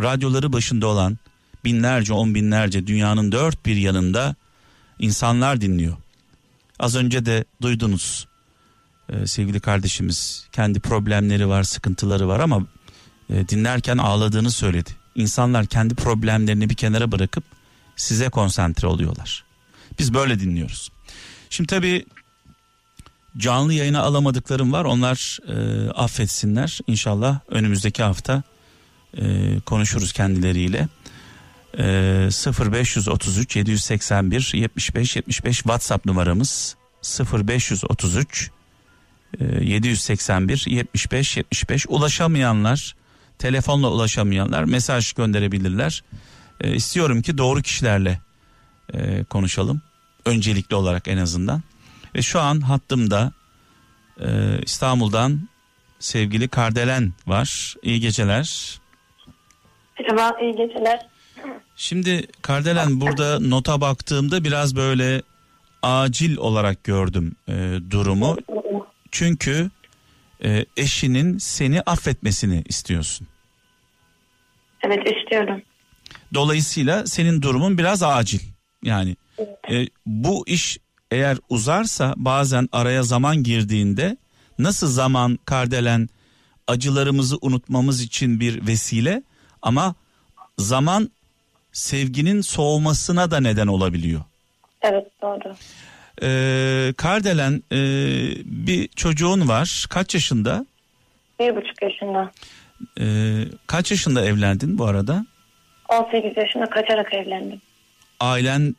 Radyoları 0.00 0.52
başında 0.52 0.86
olan 0.86 1.18
binlerce 1.64 2.12
on 2.12 2.34
binlerce 2.34 2.86
dünyanın 2.86 3.32
dört 3.32 3.66
bir 3.66 3.76
yanında 3.76 4.34
insanlar 4.98 5.60
dinliyor. 5.60 5.96
Az 6.78 6.96
önce 6.96 7.26
de 7.26 7.44
duydunuz 7.62 8.26
ee, 9.12 9.26
sevgili 9.26 9.60
kardeşimiz 9.60 10.46
kendi 10.52 10.80
problemleri 10.80 11.48
var 11.48 11.62
sıkıntıları 11.62 12.28
var 12.28 12.40
ama 12.40 12.66
e, 13.30 13.48
dinlerken 13.48 13.98
ağladığını 13.98 14.50
söyledi. 14.50 14.90
İnsanlar 15.14 15.66
kendi 15.66 15.94
problemlerini 15.94 16.70
bir 16.70 16.74
kenara 16.74 17.12
bırakıp 17.12 17.44
size 17.96 18.28
konsantre 18.28 18.86
oluyorlar. 18.86 19.44
Biz 19.98 20.14
böyle 20.14 20.40
dinliyoruz. 20.40 20.90
Şimdi 21.50 21.66
tabii 21.66 22.06
canlı 23.36 23.72
yayına 23.72 24.00
alamadıklarım 24.02 24.72
var. 24.72 24.84
Onlar 24.84 25.38
e, 25.48 25.90
affetsinler. 25.90 26.78
İnşallah 26.86 27.40
önümüzdeki 27.48 28.02
hafta 28.02 28.42
e, 29.18 29.56
konuşuruz 29.66 30.12
kendileriyle. 30.12 30.88
E, 31.78 31.84
0533 32.72 33.56
781 33.56 34.50
75 34.54 35.16
75 35.16 35.56
WhatsApp 35.56 36.06
numaramız 36.06 36.76
0533 37.32 38.50
e, 38.50 38.55
781 39.40 40.64
75 40.66 41.36
75 41.36 41.86
ulaşamayanlar 41.88 42.94
telefonla 43.38 43.90
ulaşamayanlar 43.90 44.64
mesaj 44.64 45.12
gönderebilirler. 45.12 46.02
E, 46.60 46.74
istiyorum 46.74 47.22
ki 47.22 47.38
doğru 47.38 47.62
kişilerle 47.62 48.20
e, 48.94 49.24
konuşalım. 49.24 49.82
Öncelikli 50.24 50.74
olarak 50.74 51.08
en 51.08 51.18
azından. 51.18 51.62
Ve 52.14 52.22
şu 52.22 52.40
an 52.40 52.60
hattımda 52.60 53.32
e, 54.20 54.28
İstanbul'dan 54.62 55.48
sevgili 55.98 56.48
Kardelen 56.48 57.12
var. 57.26 57.74
İyi 57.82 58.00
geceler. 58.00 58.78
Merhaba, 60.00 60.40
iyi 60.40 60.52
geceler. 60.52 61.06
Şimdi 61.76 62.26
Kardelen 62.42 63.00
burada 63.00 63.40
nota 63.40 63.80
baktığımda 63.80 64.44
biraz 64.44 64.76
böyle 64.76 65.22
acil 65.82 66.36
olarak 66.36 66.84
gördüm 66.84 67.36
e, 67.48 67.52
durumu. 67.90 68.36
Çünkü 69.10 69.70
e, 70.44 70.64
eşinin 70.76 71.38
seni 71.38 71.80
affetmesini 71.80 72.62
istiyorsun. 72.68 73.26
Evet, 74.82 75.16
istiyorum. 75.16 75.62
Dolayısıyla 76.34 77.06
senin 77.06 77.42
durumun 77.42 77.78
biraz 77.78 78.02
acil. 78.02 78.40
Yani 78.82 79.16
e, 79.70 79.86
bu 80.06 80.44
iş 80.48 80.78
eğer 81.10 81.38
uzarsa 81.48 82.14
bazen 82.16 82.68
araya 82.72 83.02
zaman 83.02 83.42
girdiğinde 83.42 84.16
nasıl 84.58 84.86
zaman 84.86 85.38
Kardelen 85.44 86.08
acılarımızı 86.66 87.38
unutmamız 87.40 88.00
için 88.00 88.40
bir 88.40 88.66
vesile 88.66 89.22
ama 89.62 89.94
zaman 90.58 91.10
sevginin 91.72 92.40
soğumasına 92.40 93.30
da 93.30 93.40
neden 93.40 93.66
olabiliyor. 93.66 94.20
Evet, 94.82 95.06
doğru. 95.22 95.54
Ee, 96.22 96.92
Kardelen 96.96 97.62
e, 97.72 97.76
bir 98.44 98.88
çocuğun 98.88 99.48
var 99.48 99.86
kaç 99.90 100.14
yaşında 100.14 100.66
Bir 101.40 101.56
buçuk 101.56 101.82
yaşında. 101.82 102.30
Ee, 103.00 103.44
kaç 103.66 103.90
yaşında 103.90 104.24
evlendin 104.24 104.78
bu 104.78 104.84
arada 104.86 105.26
18 105.88 106.36
yaşında 106.36 106.66
kaçarak 106.70 107.14
evlendim. 107.14 107.60
ailen 108.20 108.76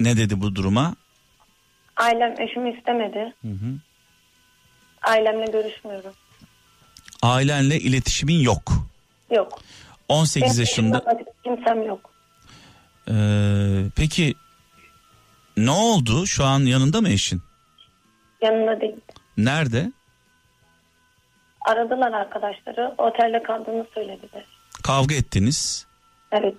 ne 0.00 0.16
dedi 0.16 0.40
bu 0.40 0.54
duruma 0.54 0.94
Ailem 1.96 2.40
eşimi 2.40 2.76
istemedi. 2.78 3.34
Ailemle 5.02 5.44
görüşmüyorum. 5.44 6.12
Ailenle 7.22 7.80
iletişimin 7.80 8.40
yok. 8.40 8.72
Yok. 9.30 9.58
18 10.08 10.42
Benim 10.42 10.60
yaşında. 10.60 11.04
Kimsem 11.44 11.82
yok. 11.86 12.10
Ee, 13.08 13.12
peki 13.96 14.34
ne 15.66 15.70
oldu? 15.70 16.26
Şu 16.26 16.44
an 16.44 16.60
yanında 16.60 17.00
mı 17.00 17.08
eşin? 17.08 17.42
Yanında 18.42 18.80
değil. 18.80 18.96
Nerede? 19.36 19.92
Aradılar 21.60 22.12
arkadaşları. 22.12 22.94
Otelde 22.98 23.42
kaldığını 23.42 23.86
söylediler. 23.94 24.44
Kavga 24.82 25.14
ettiniz. 25.14 25.86
Evet. 26.32 26.56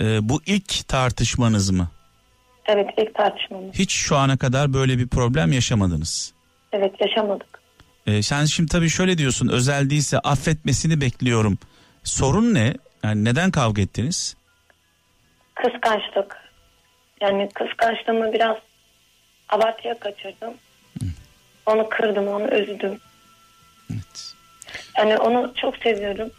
Ee, 0.00 0.28
bu 0.28 0.40
ilk 0.46 0.88
tartışmanız 0.88 1.70
mı? 1.70 1.88
Evet 2.66 2.90
ilk 2.98 3.14
tartışmamız. 3.14 3.74
Hiç 3.74 3.92
şu 3.92 4.16
ana 4.16 4.36
kadar 4.36 4.72
böyle 4.72 4.98
bir 4.98 5.08
problem 5.08 5.52
yaşamadınız. 5.52 6.32
Evet 6.72 6.94
yaşamadık. 7.00 7.60
Ee, 8.06 8.22
sen 8.22 8.44
şimdi 8.44 8.72
tabii 8.72 8.88
şöyle 8.90 9.18
diyorsun 9.18 9.48
özel 9.48 9.90
değilse 9.90 10.18
affetmesini 10.18 11.00
bekliyorum. 11.00 11.58
Sorun 12.04 12.54
ne? 12.54 12.74
Yani 13.04 13.24
neden 13.24 13.50
kavga 13.50 13.82
ettiniz? 13.82 14.36
Kıskançlık. 15.54 16.45
Yani 17.20 17.48
kıskançlığımı 17.54 18.32
biraz 18.32 18.56
abartıya 19.48 19.98
kaçırdım. 19.98 20.54
Onu 21.66 21.88
kırdım, 21.88 22.28
onu 22.28 22.48
üzdüm. 22.48 23.00
Evet. 23.92 24.34
Yani 24.98 25.16
onu 25.18 25.52
çok 25.56 25.76
seviyorum. 25.76 26.30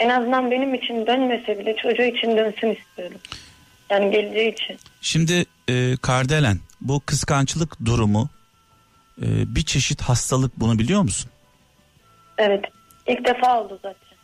En 0.00 0.08
azından 0.08 0.50
benim 0.50 0.74
için 0.74 1.06
dönmese 1.06 1.58
bile 1.58 1.76
çocuğu 1.76 2.02
için 2.02 2.36
dönsün 2.36 2.70
istiyorum. 2.70 3.20
Yani 3.90 4.10
geleceği 4.10 4.52
için. 4.52 4.78
Şimdi 5.00 5.44
e, 5.68 5.96
Kardelen 6.02 6.58
bu 6.80 7.00
kıskançlık 7.00 7.84
durumu 7.84 8.28
e, 9.22 9.26
bir 9.54 9.62
çeşit 9.62 10.02
hastalık 10.02 10.60
bunu 10.60 10.78
biliyor 10.78 11.02
musun? 11.02 11.30
Evet. 12.38 12.64
ilk 13.06 13.24
defa 13.24 13.60
oldu 13.60 13.78
zaten. 13.82 14.16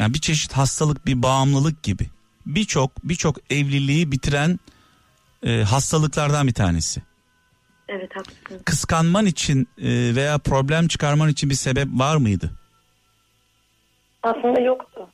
Yani 0.00 0.14
bir 0.14 0.20
çeşit 0.20 0.52
hastalık 0.52 1.06
bir 1.06 1.22
bağımlılık 1.22 1.82
gibi. 1.82 2.06
Birçok 2.46 2.90
birçok 3.04 3.36
evliliği 3.50 4.12
bitiren 4.12 4.58
e, 5.46 5.62
hastalıklardan 5.62 6.46
bir 6.46 6.54
tanesi. 6.54 7.02
Evet 7.88 8.16
haklısın. 8.16 8.62
Kıskanman 8.64 9.26
için 9.26 9.68
e, 9.78 10.14
veya 10.16 10.38
problem 10.38 10.88
çıkarman 10.88 11.28
için 11.28 11.50
bir 11.50 11.54
sebep 11.54 11.88
var 11.92 12.16
mıydı? 12.16 12.50
Aslında 14.22 14.60
yoktu. 14.60 15.08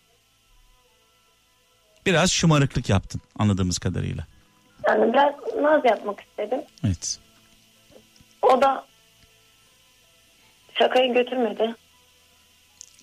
Biraz 2.06 2.30
şımarıklık 2.30 2.88
yaptın 2.88 3.20
anladığımız 3.38 3.78
kadarıyla. 3.78 4.26
Yani 4.88 5.12
biraz 5.12 5.34
naz 5.62 5.84
yapmak 5.84 6.20
istedim. 6.20 6.60
Evet. 6.84 7.18
O 8.42 8.62
da 8.62 8.86
şakayı 10.78 11.14
götürmedi. 11.14 11.74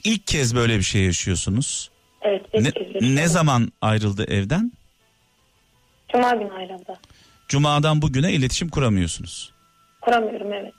İlk 0.03 0.27
kez 0.27 0.55
böyle 0.55 0.77
bir 0.77 0.83
şey 0.83 1.01
yaşıyorsunuz. 1.03 1.91
Evet. 2.25 2.53
Ne, 3.01 3.15
ne 3.15 3.27
zaman 3.27 3.71
ayrıldı 3.81 4.23
evden? 4.23 4.71
Cuma 6.11 6.31
günü 6.31 6.53
ayrıldı. 6.53 6.99
Cuma'dan 7.47 8.01
bugüne 8.01 8.33
iletişim 8.33 8.69
kuramıyorsunuz. 8.69 9.53
Kuramıyorum 10.01 10.53
evet. 10.53 10.73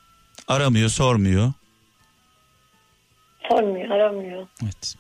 Aramıyor, 0.49 0.89
sormuyor. 0.89 1.53
Sormuyor, 3.49 3.91
aramıyor. 3.91 4.47
Evet. 4.65 4.95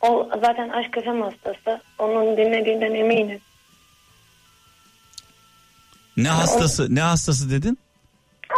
O 0.00 0.30
zaten 0.34 0.68
aşk 0.68 0.96
efem 0.96 1.22
hastası. 1.22 1.82
Onun 1.98 2.36
dinlediğinden 2.36 2.94
eminim. 2.94 3.40
Ne 6.16 6.28
hastası, 6.28 6.94
ne 6.94 7.00
hastası 7.00 7.50
dedin? 7.50 7.78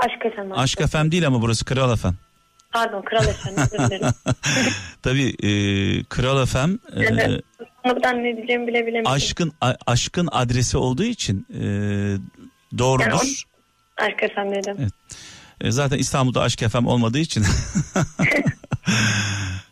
Aşk 0.04 0.24
hastası. 0.24 0.60
Aşk 0.60 0.80
efem 0.80 1.12
değil 1.12 1.26
ama 1.26 1.42
burası 1.42 1.64
Kral 1.64 1.92
efem. 1.92 2.16
Pardon 2.72 3.02
kral 3.02 3.28
efem 3.28 3.54
özür 3.56 3.78
dilerim. 3.90 4.06
Tabii 5.02 5.28
e, 5.42 5.50
Kral 6.04 6.42
efem 6.42 6.78
e, 6.96 7.04
Evet. 7.04 7.44
Ne 7.84 8.36
diyeceğimi 8.36 8.66
bile 8.66 8.86
bilemedim. 8.86 9.12
aşkın 9.12 9.52
a- 9.60 9.74
aşkın 9.86 10.28
adresi 10.32 10.76
olduğu 10.76 11.02
için 11.04 11.46
e, 11.54 11.62
doğrudur. 12.78 13.04
Yani 13.10 13.20
Aşk 13.96 14.22
efem 14.22 14.54
dedim. 14.54 14.76
Evet. 14.80 14.92
E, 15.60 15.70
zaten 15.70 15.98
İstanbul'da 15.98 16.42
Aşk 16.42 16.68
FM 16.70 16.86
olmadığı 16.86 17.18
için. 17.18 17.44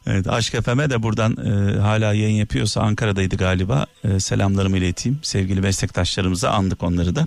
evet 0.09 0.29
Aşk 0.29 0.63
FM'e 0.65 0.91
de 0.91 1.03
buradan 1.03 1.37
e, 1.37 1.79
hala 1.79 2.13
yayın 2.13 2.37
yapıyorsa 2.37 2.81
Ankara'daydı 2.81 3.37
galiba. 3.37 3.87
E, 4.05 4.21
selamlarımı 4.21 4.79
ileteyim. 4.79 5.19
Sevgili 5.23 5.61
meslektaşlarımıza 5.61 6.51
andık 6.51 6.83
onları 6.83 7.17
da. 7.17 7.27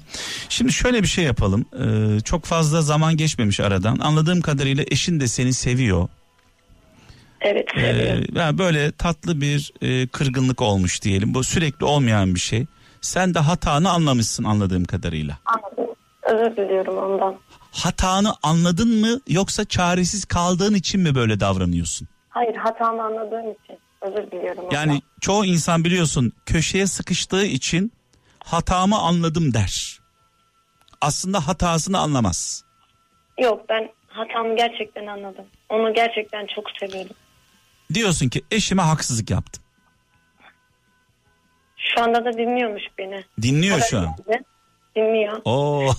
Şimdi 0.50 0.74
şöyle 0.74 1.02
bir 1.04 1.08
şey 1.08 1.24
yapalım. 1.26 1.66
E, 1.80 2.20
çok 2.20 2.46
fazla 2.46 2.82
zaman 2.82 3.18
geçmemiş 3.18 3.60
aradan. 3.60 4.00
Anladığım 4.00 4.42
kadarıyla 4.42 4.84
eşin 4.92 5.20
de 5.20 5.28
seni 5.28 5.54
seviyor. 5.54 6.08
Evet 7.42 7.68
E, 7.78 7.82
seviyorum. 7.82 8.26
yani 8.36 8.58
böyle 8.58 8.92
tatlı 8.92 9.42
bir 9.42 9.72
e, 9.82 10.08
kırgınlık 10.08 10.62
olmuş 10.62 11.02
diyelim. 11.02 11.34
Bu 11.34 11.44
sürekli 11.44 11.86
olmayan 11.86 12.36
bir 12.36 12.40
şey. 12.40 12.66
Sen 13.02 13.34
de 13.34 13.40
hatanı 13.40 13.90
anlamışsın 13.90 14.44
anladığım 14.44 14.86
kadarıyla. 14.86 15.38
Anladım. 15.46 15.96
Özür 16.24 16.58
diliyorum 16.58 16.98
ondan. 16.98 17.36
Hatanı 17.72 18.34
anladın 18.44 19.00
mı 19.00 19.20
yoksa 19.28 19.66
çaresiz 19.66 20.26
kaldığın 20.26 20.74
için 20.74 21.02
mi 21.02 21.16
böyle 21.16 21.40
davranıyorsun? 21.40 22.08
Hayır 22.32 22.56
hatamı 22.56 23.04
anladığım 23.04 23.52
için 23.52 23.80
özür 24.02 24.32
diliyorum. 24.32 24.66
Yani 24.72 24.92
ondan. 24.92 25.02
çoğu 25.22 25.46
insan 25.46 25.84
biliyorsun 25.84 26.34
köşeye 26.46 26.88
sıkıştığı 26.88 27.46
için 27.46 27.92
hatamı 28.44 28.98
anladım 28.98 29.54
der. 29.54 30.00
Aslında 31.02 31.48
hatasını 31.48 32.00
anlamaz. 32.00 32.64
Yok 33.40 33.70
ben 33.70 33.90
hatamı 34.08 34.56
gerçekten 34.58 35.08
anladım. 35.08 35.46
Onu 35.70 35.94
gerçekten 35.94 36.48
çok 36.56 36.66
seviyorum. 36.80 37.16
Diyorsun 37.94 38.30
ki 38.30 38.42
eşime 38.52 38.82
haksızlık 38.82 39.30
yaptım. 39.30 39.64
Şu 41.78 42.04
anda 42.04 42.26
da 42.26 42.34
dinliyormuş 42.34 42.84
beni. 42.98 43.24
Dinliyor 43.42 43.80
şu 43.80 44.00
an. 44.00 44.16
Dinliyor. 44.96 45.42
Oo. 45.46 45.92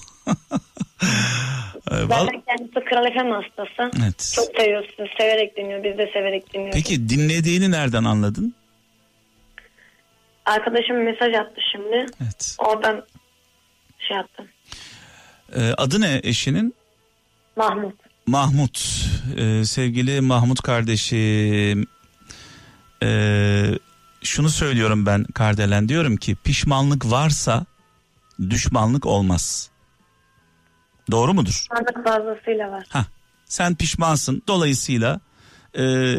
Zaten 1.91 2.43
kendisi 2.49 2.85
Kral 2.85 3.05
FM 3.05 3.31
hastası. 3.31 3.91
Evet. 4.03 4.33
Çok 4.37 4.47
seviyor 4.61 4.85
sizi. 4.91 5.09
Severek 5.19 5.57
dinliyor. 5.57 5.85
Biz 5.85 5.99
de 5.99 6.11
severek 6.13 6.55
dinliyoruz. 6.55 6.75
Peki 6.75 7.09
dinlediğini 7.09 7.71
nereden 7.71 8.05
anladın? 8.05 8.55
Arkadaşım 10.47 11.05
mesaj 11.05 11.35
attı 11.35 11.61
şimdi. 11.73 12.07
Evet. 12.23 12.57
Oradan 12.59 13.05
şey 13.99 14.17
yaptım. 14.17 14.47
Ee, 15.57 15.73
adı 15.79 16.01
ne 16.01 16.21
eşinin? 16.23 16.75
Mahmut. 17.57 17.95
Mahmut. 18.27 19.07
Ee, 19.39 19.65
sevgili 19.65 20.21
Mahmut 20.21 20.61
kardeşim. 20.61 21.87
Ee, 23.03 23.65
şunu 24.23 24.49
söylüyorum 24.49 25.07
ben 25.07 25.25
Kardelen 25.25 25.89
diyorum 25.89 26.17
ki 26.17 26.37
pişmanlık 26.45 27.11
varsa 27.11 27.67
düşmanlık 28.51 29.07
olmaz. 29.07 29.72
Doğru 31.11 31.35
mudur? 31.35 31.67
Sandık 31.75 32.05
fazlasıyla 32.05 32.71
var. 32.71 32.85
Ha, 32.89 33.07
sen 33.45 33.75
pişmansın. 33.75 34.43
Dolayısıyla 34.49 35.21
e, 35.79 36.15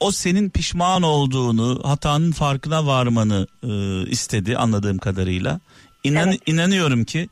o 0.00 0.10
senin 0.10 0.50
pişman 0.50 1.02
olduğunu, 1.02 1.80
hatanın 1.84 2.32
farkına 2.32 2.86
varmanı 2.86 3.46
e, 3.62 3.70
istedi 4.10 4.56
anladığım 4.56 4.98
kadarıyla. 4.98 5.60
İnan, 6.04 6.28
Evet. 6.28 6.40
inanıyorum 6.46 7.04
ki 7.04 7.28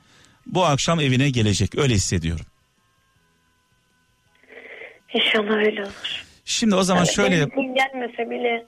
bu 0.47 0.65
akşam 0.65 1.01
evine 1.01 1.31
gelecek. 1.31 1.79
Öyle 1.79 1.95
hissediyorum. 1.95 2.47
İnşallah 5.15 5.57
öyle 5.57 5.83
olur. 5.83 6.25
Şimdi 6.45 6.75
o 6.75 6.83
zaman 6.83 7.05
Yani 7.05 7.13
şöyle 7.15 7.31
benim 7.37 7.49
için 7.49 7.75
gelmese 7.75 8.31
bile 8.31 8.67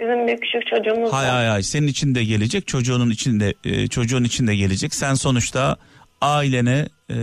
bizim 0.00 0.26
bir 0.26 0.40
küçük 0.40 0.66
çocuğumuz 0.66 1.12
Hay 1.12 1.26
var. 1.26 1.34
hay 1.34 1.46
hay 1.46 1.62
senin 1.62 1.86
için 1.86 2.14
de 2.14 2.24
gelecek 2.24 2.66
çocuğunun 2.66 3.10
için 3.10 3.40
de 3.40 3.54
e, 3.64 3.88
çocuğun 3.88 4.24
için 4.24 4.46
de 4.46 4.56
gelecek. 4.56 4.94
Sen 4.94 5.14
sonuçta 5.14 5.76
ailene 6.20 6.88
e, 7.10 7.16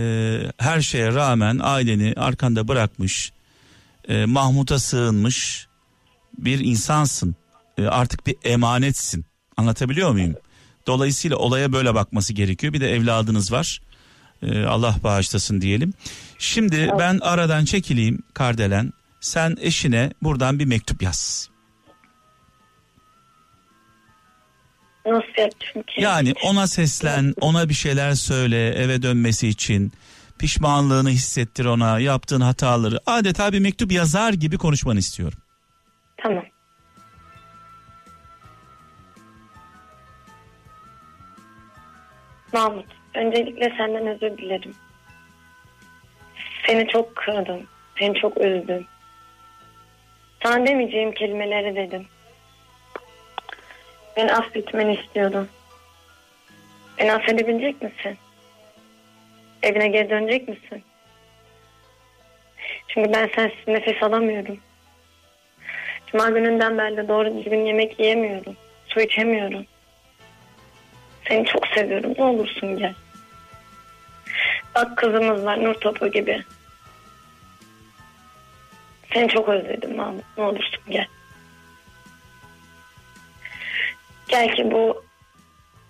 her 0.58 0.80
şeye 0.80 1.14
rağmen 1.14 1.60
aileni 1.62 2.14
arkanda 2.16 2.68
bırakmış 2.68 3.32
e, 4.08 4.24
Mahmut'a 4.24 4.78
sığınmış 4.78 5.66
bir 6.38 6.58
insansın. 6.58 7.34
E, 7.78 7.86
artık 7.86 8.26
bir 8.26 8.36
emanetsin. 8.44 9.24
Anlatabiliyor 9.56 10.12
muyum? 10.12 10.34
Dolayısıyla 10.86 11.36
olaya 11.36 11.72
böyle 11.72 11.94
bakması 11.94 12.32
gerekiyor. 12.32 12.72
Bir 12.72 12.80
de 12.80 12.92
evladınız 12.92 13.52
var. 13.52 13.80
E, 14.42 14.64
Allah 14.64 14.96
bağışlasın 15.04 15.60
diyelim. 15.60 15.92
Şimdi 16.38 16.90
ben 16.98 17.18
aradan 17.18 17.64
çekileyim 17.64 18.22
Kardelen. 18.34 18.92
Sen 19.20 19.56
eşine 19.60 20.12
buradan 20.22 20.58
bir 20.58 20.64
mektup 20.64 21.02
yaz. 21.02 21.48
Nasıl 25.08 25.50
ki? 25.86 26.00
Yani 26.00 26.32
ona 26.44 26.66
seslen, 26.66 27.34
ona 27.40 27.68
bir 27.68 27.74
şeyler 27.74 28.12
söyle 28.12 28.68
eve 28.68 29.02
dönmesi 29.02 29.48
için. 29.48 29.92
Pişmanlığını 30.38 31.08
hissettir 31.08 31.64
ona, 31.64 31.98
yaptığın 32.00 32.40
hataları. 32.40 32.98
Adeta 33.06 33.52
bir 33.52 33.58
mektup 33.58 33.92
yazar 33.92 34.32
gibi 34.32 34.58
konuşmanı 34.58 34.98
istiyorum. 34.98 35.38
Tamam. 36.16 36.44
Mahmut, 42.52 42.86
öncelikle 43.14 43.74
senden 43.78 44.06
özür 44.06 44.38
dilerim. 44.38 44.74
Seni 46.66 46.88
çok 46.88 47.16
kırdım. 47.16 47.60
Seni 47.98 48.20
çok 48.20 48.36
üzdüm. 48.36 48.86
Sana 50.42 50.66
demeyeceğim 50.66 51.12
kelimeleri 51.12 51.76
dedim. 51.76 52.06
Beni 54.18 54.32
affetmeni 54.32 54.94
istiyordum. 54.94 55.48
Beni 56.98 57.12
affedebilecek 57.12 57.82
misin? 57.82 58.18
Evine 59.62 59.88
geri 59.88 60.10
dönecek 60.10 60.48
misin? 60.48 60.82
Çünkü 62.88 63.12
ben 63.12 63.30
sensiz 63.34 63.68
nefes 63.68 64.02
alamıyorum. 64.02 64.58
Cuma 66.06 66.30
gününden 66.30 66.78
beri 66.78 66.96
de 66.96 67.08
doğru 67.08 67.38
düzgün 67.38 67.64
yemek 67.64 68.00
yiyemiyorum. 68.00 68.56
Su 68.86 69.00
içemiyorum. 69.00 69.66
Seni 71.28 71.44
çok 71.46 71.66
seviyorum. 71.66 72.14
Ne 72.18 72.24
olursun 72.24 72.78
gel. 72.78 72.94
Bak 74.74 74.96
kızımız 74.96 75.44
var 75.44 75.64
nur 75.64 75.74
topu 75.74 76.08
gibi. 76.08 76.44
Seni 79.12 79.28
çok 79.28 79.48
özledim 79.48 79.96
Mahmut. 79.96 80.24
Ne 80.38 80.44
olursun 80.44 80.82
gel. 80.88 81.06
Gel 84.28 84.56
ki 84.56 84.70
bu 84.70 85.04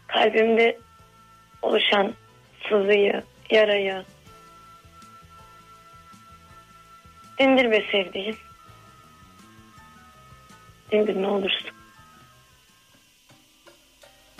kalbimde 0.06 0.78
oluşan 1.62 2.15
sızıyı, 2.69 3.23
yarayı 3.51 4.05
dindir 7.39 7.70
be 7.70 7.85
sevdiğim. 7.93 8.36
Dindir 10.93 11.23
ne 11.23 11.27
olursun. 11.27 11.70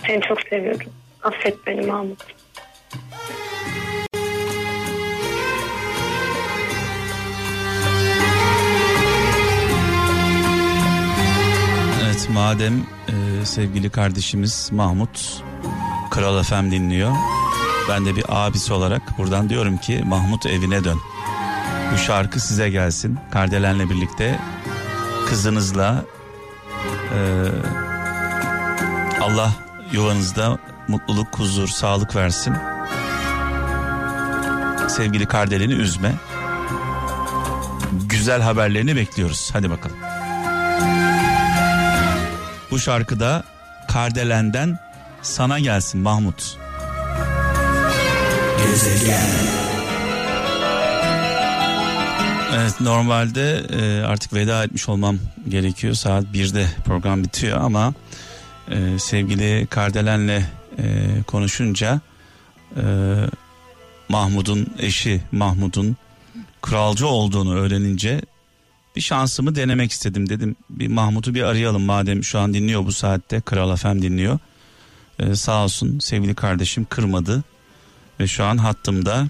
Seni 0.07 0.21
çok 0.21 0.43
seviyorum. 0.43 0.93
Affet 1.23 1.67
beni 1.67 1.87
Mahmut. 1.87 2.25
Evet 12.05 12.29
madem 12.31 12.87
e, 13.09 13.28
sevgili 13.45 13.91
kardeşimiz 13.91 14.69
Mahmut 14.73 15.43
Kral 16.11 16.43
FM 16.43 16.71
dinliyor. 16.71 17.13
Ben 17.89 18.07
de 18.07 18.17
bir 18.17 18.25
abisi 18.29 18.73
olarak 18.73 19.19
buradan 19.19 19.49
diyorum 19.49 19.79
ki 19.79 20.03
Mahmut 20.07 20.47
evine 20.47 20.85
dön. 20.85 21.01
Bu 21.93 21.99
şarkı 21.99 22.41
size 22.41 22.71
gelsin. 22.71 23.19
Kardelen'le 23.31 23.91
birlikte 23.91 24.41
kızınızla 25.29 26.05
e, 27.15 27.19
Allah 29.23 29.53
yuvanızda 29.93 30.59
mutluluk, 30.89 31.39
huzur, 31.39 31.69
sağlık 31.69 32.17
versin. 32.17 32.55
Sevgili 34.89 35.27
Kardelen'i 35.27 35.75
üzme. 35.75 36.15
Güzel 38.09 38.43
haberlerini 38.43 38.97
bekliyoruz. 38.97 39.51
Hadi 39.53 39.71
bakalım. 39.71 39.97
Bu 42.71 42.79
şarkıda 42.79 43.45
Kardelen'den 43.89 44.79
sana 45.23 45.59
gelsin 45.59 46.01
Mahmut. 46.01 46.59
Evet 52.55 52.81
normalde 52.81 53.59
e, 53.59 54.03
artık 54.05 54.33
veda 54.35 54.65
etmiş 54.65 54.89
olmam 54.89 55.19
gerekiyor. 55.49 55.95
Saat 55.95 56.25
1'de 56.25 56.67
program 56.85 57.25
bitiyor 57.25 57.61
ama 57.61 57.95
e, 58.71 58.99
sevgili 58.99 59.67
Kardelen'le 59.67 60.43
e, 60.79 60.83
konuşunca 61.27 62.01
e, 62.77 62.83
Mahmud'un 64.09 64.67
eşi 64.79 65.21
Mahmud'un 65.33 65.97
kralcı 66.63 67.07
olduğunu 67.07 67.55
öğrenince 67.55 68.21
bir 68.99 69.03
şansımı 69.03 69.55
denemek 69.55 69.93
istedim 69.93 70.29
dedim. 70.29 70.57
Bir 70.71 70.89
Mahmut'u 70.89 71.35
bir 71.35 71.43
arayalım 71.43 71.83
madem 71.83 72.25
şu 72.25 72.39
an 72.39 72.55
dinliyor 72.55 72.85
bu 72.87 72.93
saatte 72.93 73.41
Kral 73.41 73.77
FM 73.77 74.03
dinliyor. 74.03 74.39
Ee, 75.19 75.35
sağ 75.35 75.65
olsun 75.65 75.99
sevgili 75.99 76.35
kardeşim 76.35 76.85
kırmadı 76.91 77.43
ve 78.21 78.27
şu 78.27 78.45
an 78.45 78.57
hattımda. 78.59 79.27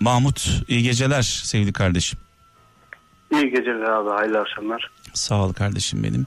Mahmut 0.00 0.62
iyi 0.68 0.82
geceler 0.82 1.22
sevgili 1.22 1.72
kardeşim. 1.72 2.18
İyi 3.32 3.50
geceler 3.50 3.82
abi, 3.90 4.10
hayırlı 4.10 4.38
akşamlar. 4.40 4.90
Sağ 5.14 5.34
ol 5.44 5.52
kardeşim 5.52 6.02
benim. 6.04 6.26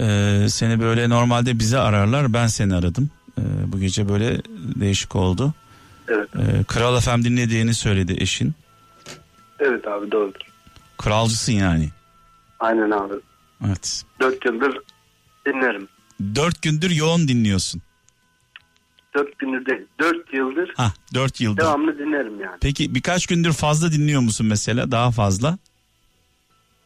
Ee, 0.00 0.46
seni 0.48 0.80
böyle 0.80 1.08
normalde 1.08 1.58
bize 1.58 1.78
ararlar 1.78 2.32
ben 2.32 2.46
seni 2.46 2.74
aradım. 2.74 3.10
Ee, 3.38 3.42
bu 3.72 3.80
gece 3.80 4.08
böyle 4.08 4.40
değişik 4.80 5.16
oldu. 5.16 5.54
Evet, 6.08 6.28
Ee, 6.36 6.64
Kral 6.64 7.00
FM 7.00 7.22
dinlediğini 7.24 7.74
söyledi 7.74 8.16
eşin. 8.20 8.54
evet 9.60 9.88
abi 9.88 10.10
doğrudur. 10.12 10.40
Kralcısın 10.98 11.52
yani. 11.52 11.88
Aynen 12.60 12.90
abi. 12.90 13.14
Evet. 13.66 14.02
Dört 14.20 14.44
yıldır 14.46 14.78
dinlerim. 15.46 15.88
Dört 16.34 16.62
gündür 16.62 16.90
yoğun 16.90 17.28
dinliyorsun. 17.28 17.82
Dört 19.14 19.38
gündür 19.38 19.66
değil, 19.66 19.86
dört 20.00 20.34
yıldır 20.34 20.72
Ha 20.76 20.92
dört 21.14 21.40
yıldır. 21.40 21.62
devamlı 21.62 21.98
dinlerim 21.98 22.40
yani. 22.40 22.56
Peki 22.60 22.94
birkaç 22.94 23.26
gündür 23.26 23.52
fazla 23.52 23.92
dinliyor 23.92 24.20
musun 24.20 24.46
mesela 24.46 24.90
daha 24.90 25.10
fazla? 25.10 25.58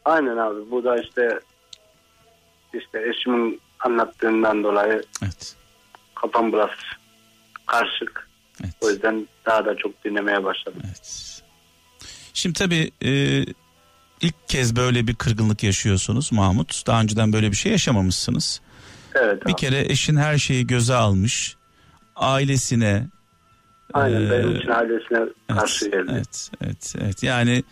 Aynen 0.05 0.37
abi, 0.37 0.71
bu 0.71 0.83
da 0.83 0.97
işte 1.01 1.39
işte 2.73 3.09
eşimin 3.09 3.61
anlattığından 3.79 4.63
dolayı 4.63 5.03
Evet. 5.23 5.55
kafam 6.15 6.53
biraz 6.53 6.69
karışık. 7.67 8.29
Evet. 8.63 8.73
O 8.81 8.89
yüzden 8.89 9.27
daha 9.45 9.65
da 9.65 9.77
çok 9.77 10.03
dinlemeye 10.05 10.43
başladım. 10.43 10.81
evet. 10.85 11.41
Şimdi 12.33 12.59
tabii 12.59 12.91
e, 13.05 13.43
ilk 14.21 14.49
kez 14.49 14.75
böyle 14.75 15.07
bir 15.07 15.15
kırgınlık 15.15 15.63
yaşıyorsunuz 15.63 16.31
Mahmut. 16.31 16.87
Daha 16.87 17.01
önceden 17.01 17.33
böyle 17.33 17.51
bir 17.51 17.55
şey 17.55 17.71
yaşamamışsınız. 17.71 18.61
Evet 19.15 19.45
Bir 19.45 19.51
abi. 19.51 19.55
kere 19.55 19.91
eşin 19.91 20.15
her 20.15 20.37
şeyi 20.37 20.67
göze 20.67 20.95
almış. 20.95 21.55
Ailesine 22.15 23.07
Aynen 23.93 24.21
e, 24.21 24.31
benim 24.31 24.55
için 24.55 24.69
ailesine 24.69 25.17
Evet, 25.19 25.59
karşı 25.59 25.85
geldi. 25.85 26.11
Evet, 26.11 26.51
evet, 26.61 26.95
evet. 27.01 27.23
Yani 27.23 27.63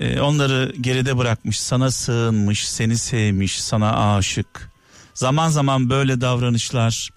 e, 0.00 0.20
onları 0.20 0.72
geride 0.80 1.18
bırakmış, 1.18 1.60
sana 1.60 1.90
sığınmış, 1.90 2.68
seni 2.68 2.96
sevmiş, 2.98 3.62
sana 3.62 4.14
aşık. 4.16 4.70
Zaman 5.14 5.48
zaman 5.48 5.90
böyle 5.90 6.20
davranışlar 6.20 7.08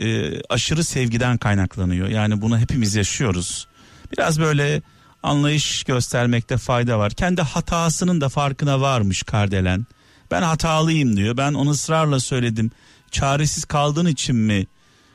e, 0.00 0.40
aşırı 0.48 0.84
sevgiden 0.84 1.38
kaynaklanıyor. 1.38 2.08
Yani 2.08 2.40
bunu 2.40 2.58
hepimiz 2.58 2.94
yaşıyoruz. 2.94 3.66
Biraz 4.12 4.40
böyle 4.40 4.82
anlayış 5.24 5.84
göstermekte 5.84 6.56
fayda 6.56 6.98
var. 6.98 7.12
Kendi 7.12 7.42
hatasının 7.42 8.20
da 8.20 8.28
farkına 8.28 8.80
varmış 8.80 9.22
Kardelen. 9.22 9.86
Ben 10.30 10.42
hatalıyım 10.42 11.16
diyor. 11.16 11.36
Ben 11.36 11.54
onu 11.54 11.70
ısrarla 11.70 12.20
söyledim. 12.20 12.70
Çaresiz 13.10 13.64
kaldığın 13.64 14.06
için 14.06 14.36
mi 14.36 14.66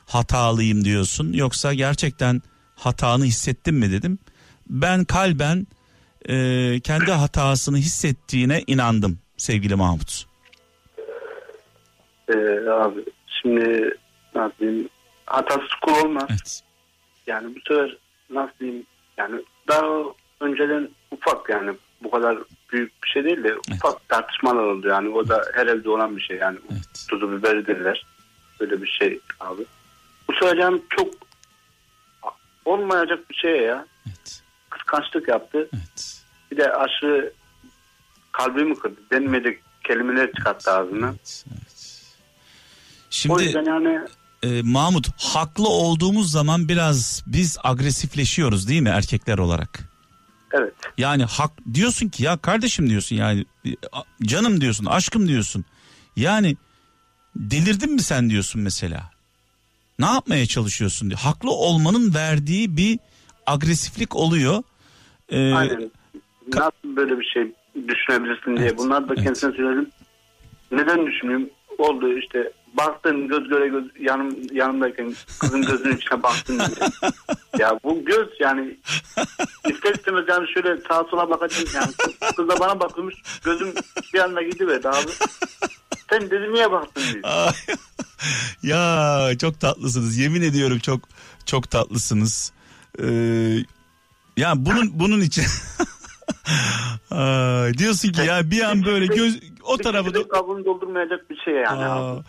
hatalıyım 0.05 0.85
diyorsun? 0.85 1.33
Yoksa 1.33 1.73
gerçekten 1.73 2.41
hatanı 2.75 3.23
hissettin 3.23 3.75
mi 3.75 3.91
dedim. 3.91 4.19
Ben 4.69 5.05
kalben 5.05 5.67
e, 6.29 6.35
kendi 6.79 7.11
hatasını 7.11 7.77
hissettiğine 7.77 8.63
inandım 8.67 9.19
sevgili 9.37 9.75
Mahmut. 9.75 10.25
Ee, 12.29 12.69
abi 12.69 13.05
şimdi 13.41 13.93
ne 14.35 14.41
yapayım 14.41 14.89
hatasız 15.25 15.69
kul 15.81 16.05
olmaz. 16.05 16.27
Evet. 16.29 16.61
Yani 17.27 17.55
bu 17.55 17.59
sefer 17.67 17.97
nasıl 18.29 18.59
diyeyim 18.59 18.85
yani 19.17 19.41
daha 19.69 19.85
önceden 20.39 20.89
ufak 21.11 21.49
yani 21.49 21.71
bu 22.03 22.11
kadar 22.11 22.37
büyük 22.71 23.03
bir 23.03 23.09
şey 23.09 23.23
değil 23.23 23.43
de 23.43 23.55
ufak 23.73 24.09
tartışmalar 24.09 24.63
oldu 24.63 24.87
yani 24.87 25.09
o 25.09 25.27
da 25.27 25.45
her 25.53 25.67
evde 25.67 25.89
olan 25.89 26.17
bir 26.17 26.21
şey 26.21 26.37
yani 26.37 26.57
Evet. 26.71 27.05
tuzu 27.09 27.31
biberi 27.31 27.67
derler 27.67 28.05
böyle 28.59 28.81
bir 28.81 28.87
şey 28.87 29.19
abi. 29.39 29.65
Bu 30.27 30.33
söyleyeceğim 30.33 30.81
çok 30.89 31.13
olmayacak 32.65 33.29
bir 33.29 33.35
şey 33.35 33.61
ya 33.61 33.85
Evet. 34.07 34.41
kıskançlık 34.69 35.27
yaptı 35.27 35.69
Evet. 35.73 36.23
bir 36.51 36.57
de 36.57 36.73
aşırı 36.73 37.33
kalbimi 38.31 38.79
kırdı 38.79 38.99
denmeyecek 39.11 39.61
kelimeler 39.83 40.31
çıkarttı 40.31 40.71
ağzından. 40.71 41.09
Evet. 41.09 41.45
evet. 41.51 41.69
O 43.01 43.09
Şimdi 43.09 43.43
yüzden 43.43 43.65
yani 43.65 44.01
e, 44.43 44.61
Mahmut 44.61 45.07
haklı 45.17 45.67
olduğumuz 45.67 46.31
zaman 46.31 46.69
biraz 46.69 47.23
biz 47.27 47.57
agresifleşiyoruz 47.63 48.67
değil 48.67 48.81
mi 48.81 48.89
erkekler 48.89 49.37
olarak? 49.37 49.89
evet 50.53 50.73
Yani 50.97 51.23
hak 51.23 51.51
diyorsun 51.73 52.09
ki 52.09 52.23
ya 52.23 52.37
kardeşim 52.37 52.89
diyorsun 52.89 53.15
yani 53.15 53.45
canım 54.23 54.61
diyorsun 54.61 54.85
aşkım 54.85 55.27
diyorsun. 55.27 55.65
Yani 56.15 56.57
delirdin 57.35 57.93
mi 57.93 58.01
sen 58.01 58.29
diyorsun 58.29 58.61
mesela. 58.61 59.11
Ne 59.99 60.05
yapmaya 60.05 60.45
çalışıyorsun 60.45 61.09
diyor. 61.09 61.19
Haklı 61.19 61.51
olmanın 61.51 62.13
verdiği 62.13 62.77
bir 62.77 62.99
agresiflik 63.47 64.15
oluyor. 64.15 64.63
Ee, 65.29 65.53
Aynen. 65.53 65.91
Nasıl 66.53 66.95
böyle 66.95 67.19
bir 67.19 67.25
şey 67.25 67.51
düşünebilirsin 67.87 68.57
diye. 68.57 68.67
Evet, 68.67 68.77
Bunlar 68.77 69.09
da 69.09 69.13
evet. 69.13 69.23
kendisine 69.23 69.51
söyledim. 69.51 69.89
Neden 70.71 71.07
düşünüyorum? 71.07 71.49
Oldu 71.77 72.17
işte 72.17 72.51
baktın 72.73 73.27
göz 73.27 73.49
göre 73.49 73.67
göz 73.67 73.83
yanım 73.99 74.35
yanımdayken 74.51 75.15
kızın 75.39 75.61
gözünün 75.61 75.97
içine 75.97 76.23
baktın 76.23 76.59
diye. 76.59 76.89
ya 77.59 77.79
bu 77.83 78.05
göz 78.05 78.27
yani 78.39 78.77
ister 79.69 79.93
istemez 79.93 80.25
yani 80.27 80.47
şöyle 80.53 80.81
sağa 80.87 81.03
sola 81.03 81.29
bakacağım 81.29 81.67
yani 81.75 81.91
kız, 81.97 82.35
kız 82.35 82.49
da 82.49 82.59
bana 82.59 82.79
bakıyormuş 82.79 83.15
gözüm 83.43 83.73
bir 84.13 84.19
anda 84.19 84.41
gidiverdi 84.41 84.89
abi. 84.89 85.11
Sen 86.09 86.21
dedi 86.21 86.53
niye 86.53 86.71
baktın 86.71 87.03
diye. 87.13 87.21
Ya 88.63 89.29
çok 89.41 89.59
tatlısınız. 89.59 90.17
Yemin 90.17 90.41
ediyorum 90.41 90.79
çok 90.79 90.99
çok 91.45 91.71
tatlısınız. 91.71 92.53
Ee, 93.03 93.57
ya 94.37 94.53
bunun 94.55 94.99
bunun 94.99 95.21
için 95.21 95.43
Ay, 97.11 97.73
diyorsun 97.73 98.11
ki 98.11 98.21
ya 98.21 98.51
bir 98.51 98.61
an 98.61 98.85
böyle 98.85 99.05
göz 99.05 99.39
o 99.63 99.77
tarafı 99.77 100.13
da 100.13 100.27
kabuğunu 100.27 100.65
doldurmayacak 100.65 101.29
bir 101.29 101.37
şey 101.37 101.53
yani 101.53 101.85
Aa, 101.85 102.11
abi. 102.11 102.23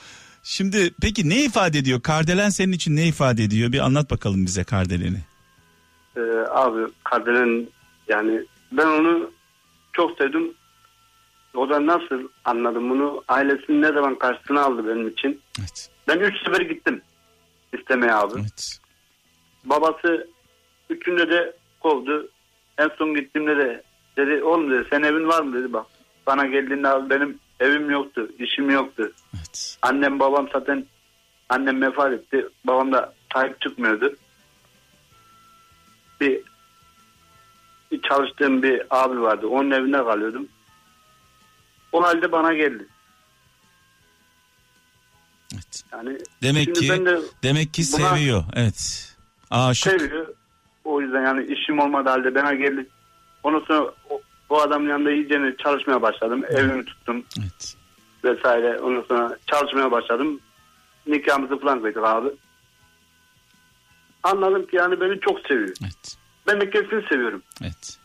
Şimdi 0.50 0.90
peki 1.02 1.28
ne 1.28 1.44
ifade 1.44 1.78
ediyor? 1.78 2.02
Kardelen 2.02 2.48
senin 2.48 2.72
için 2.72 2.96
ne 2.96 3.06
ifade 3.06 3.44
ediyor? 3.44 3.72
Bir 3.72 3.78
anlat 3.78 4.10
bakalım 4.10 4.46
bize 4.46 4.64
Kardelen'i. 4.64 5.20
Ee, 6.16 6.20
abi 6.50 6.92
Kardelen 7.04 7.68
yani 8.08 8.40
ben 8.72 8.86
onu 8.86 9.30
çok 9.92 10.18
sevdim. 10.18 10.54
O 11.54 11.70
da 11.70 11.86
nasıl 11.86 12.28
anladım 12.44 12.90
bunu? 12.90 13.24
Ailesini 13.28 13.82
ne 13.82 13.92
zaman 13.92 14.18
karşısına 14.18 14.62
aldı 14.62 14.88
benim 14.88 15.08
için. 15.08 15.40
Evet. 15.60 15.90
Ben 16.08 16.18
üç 16.18 16.34
sefer 16.44 16.60
gittim 16.60 17.02
istemeye 17.78 18.14
abi. 18.14 18.40
Evet. 18.40 18.78
Babası 19.64 20.28
üçünde 20.90 21.30
de 21.30 21.56
kovdu. 21.80 22.28
En 22.78 22.90
son 22.98 23.14
gittiğimde 23.14 23.56
de 23.56 23.82
dedi 24.16 24.42
oğlum 24.42 24.70
dedi 24.70 24.86
sen 24.90 25.02
evin 25.02 25.28
var 25.28 25.42
mı 25.42 25.58
dedi 25.58 25.72
bak. 25.72 25.86
Bana 26.26 26.46
geldiğinde 26.46 26.88
abi 26.88 27.10
benim 27.10 27.38
evim 27.60 27.90
yoktu, 27.90 28.30
işim 28.38 28.70
yoktu. 28.70 29.12
Evet. 29.34 29.78
Annem 29.82 30.20
babam 30.20 30.48
zaten 30.52 30.86
annem 31.48 31.82
vefat 31.82 32.12
etti. 32.12 32.48
Babam 32.64 32.92
da 32.92 33.14
sahip 33.32 33.60
çıkmıyordu. 33.60 34.16
Bir, 36.20 36.42
bir 37.92 38.02
çalıştığım 38.02 38.62
bir 38.62 38.82
abi 38.90 39.20
vardı. 39.20 39.46
Onun 39.46 39.70
evinde 39.70 39.98
kalıyordum. 39.98 40.48
O 41.92 42.02
halde 42.02 42.32
bana 42.32 42.54
geldi. 42.54 42.86
Evet. 45.54 45.84
Yani 45.92 46.18
Demek 46.42 46.74
ki 46.74 46.88
de 46.88 47.20
demek 47.42 47.74
ki 47.74 47.84
seviyor. 47.84 48.44
Evet. 48.54 49.16
Aşık. 49.50 50.00
seviyor. 50.00 50.34
O 50.84 51.00
yüzden 51.00 51.22
yani 51.22 51.44
işim 51.52 51.78
olmadı 51.78 52.08
halde 52.08 52.34
bana 52.34 52.54
geldi. 52.54 52.86
Ondan 53.42 53.60
sonra 53.60 53.92
o, 54.10 54.20
o 54.50 54.60
adamın 54.60 54.88
yanında 54.88 55.10
iyice 55.10 55.56
çalışmaya 55.58 56.02
başladım. 56.02 56.44
Evimi 56.48 56.84
tuttum 56.84 57.24
Evet. 57.40 57.76
vesaire. 58.24 58.78
Ondan 58.78 59.02
sonra 59.02 59.36
çalışmaya 59.46 59.90
başladım. 59.90 60.40
Nikahımızı 61.06 61.58
falan 61.58 61.82
kıydık 61.82 62.04
abi. 62.04 62.28
Anladım 64.22 64.66
ki 64.66 64.76
yani 64.76 65.00
beni 65.00 65.20
çok 65.20 65.40
seviyor. 65.40 65.76
Evet. 65.82 66.16
Ben 66.46 66.60
de 66.60 66.70
kesin 66.70 67.08
seviyorum. 67.08 67.42
Evet. 67.62 67.98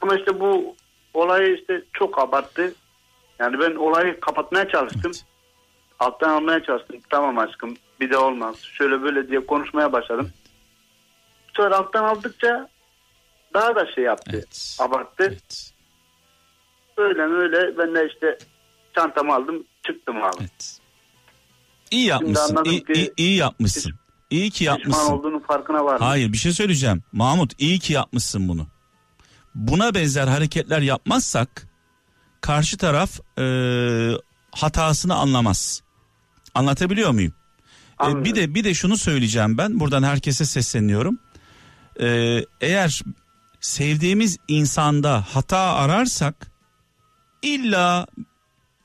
Ama 0.00 0.16
işte 0.16 0.40
bu 0.40 0.76
olayı 1.14 1.56
işte 1.56 1.82
çok 1.92 2.18
abarttı. 2.18 2.74
Yani 3.38 3.58
ben 3.58 3.74
olayı 3.74 4.20
kapatmaya 4.20 4.68
çalıştım. 4.68 5.02
Evet. 5.14 5.24
Alttan 5.98 6.28
almaya 6.30 6.62
çalıştım. 6.62 6.96
Tamam 7.10 7.38
aşkım 7.38 7.76
bir 8.00 8.10
de 8.10 8.16
olmaz. 8.18 8.56
Şöyle 8.62 9.02
böyle 9.02 9.28
diye 9.28 9.46
konuşmaya 9.46 9.92
başladım. 9.92 10.30
Sonra 11.56 11.76
alttan 11.76 12.04
aldıkça 12.04 12.68
daha 13.54 13.74
da 13.76 13.92
şey 13.92 14.04
yaptı. 14.04 14.30
Evet. 14.34 14.76
Abarttı. 14.80 15.24
Evet. 15.28 15.72
Öyle 17.00 17.22
öyle 17.22 17.78
ben 17.78 17.94
de 17.94 18.08
işte 18.12 18.38
çantamı 18.94 19.34
aldım 19.34 19.64
çıktım 19.86 20.16
abi. 20.22 20.36
Evet. 20.40 20.78
İyi 21.90 22.06
yapmışsın. 22.06 22.58
İyi, 22.64 22.84
ki- 22.84 22.92
iyi, 22.94 23.12
iyi 23.16 23.36
yapmışsın. 23.36 23.92
İyi 24.30 24.50
ki 24.50 24.58
Pişman 24.58 24.76
yapmışsın. 24.78 25.12
olduğunun 25.12 25.38
farkına 25.40 25.84
var. 25.84 26.00
Hayır 26.00 26.32
bir 26.32 26.38
şey 26.38 26.52
söyleyeceğim. 26.52 27.02
Mahmut 27.12 27.52
iyi 27.58 27.78
ki 27.78 27.92
yapmışsın 27.92 28.48
bunu. 28.48 28.66
Buna 29.54 29.94
benzer 29.94 30.26
hareketler 30.28 30.80
yapmazsak 30.80 31.66
karşı 32.40 32.76
taraf 32.76 33.20
e, 33.38 33.44
hatasını 34.52 35.14
anlamaz. 35.14 35.82
Anlatabiliyor 36.54 37.10
muyum? 37.10 37.32
E, 37.32 38.04
Anladım. 38.04 38.24
bir 38.24 38.34
de 38.34 38.54
bir 38.54 38.64
de 38.64 38.74
şunu 38.74 38.96
söyleyeceğim 38.96 39.58
ben. 39.58 39.80
Buradan 39.80 40.02
herkese 40.02 40.44
sesleniyorum. 40.44 41.18
E, 42.00 42.38
eğer 42.60 43.02
sevdiğimiz 43.60 44.36
insanda 44.48 45.24
hata 45.32 45.58
ararsak 45.58 46.49
illa 47.42 48.06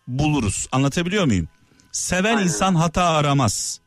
buluruz. 0.07 0.68
Anlatabiliyor 0.72 1.26
muyum? 1.26 1.48
Seven 1.91 2.36
Aynen. 2.38 2.44
insan 2.44 2.76
hata 2.76 3.03
aramaz. 3.03 3.80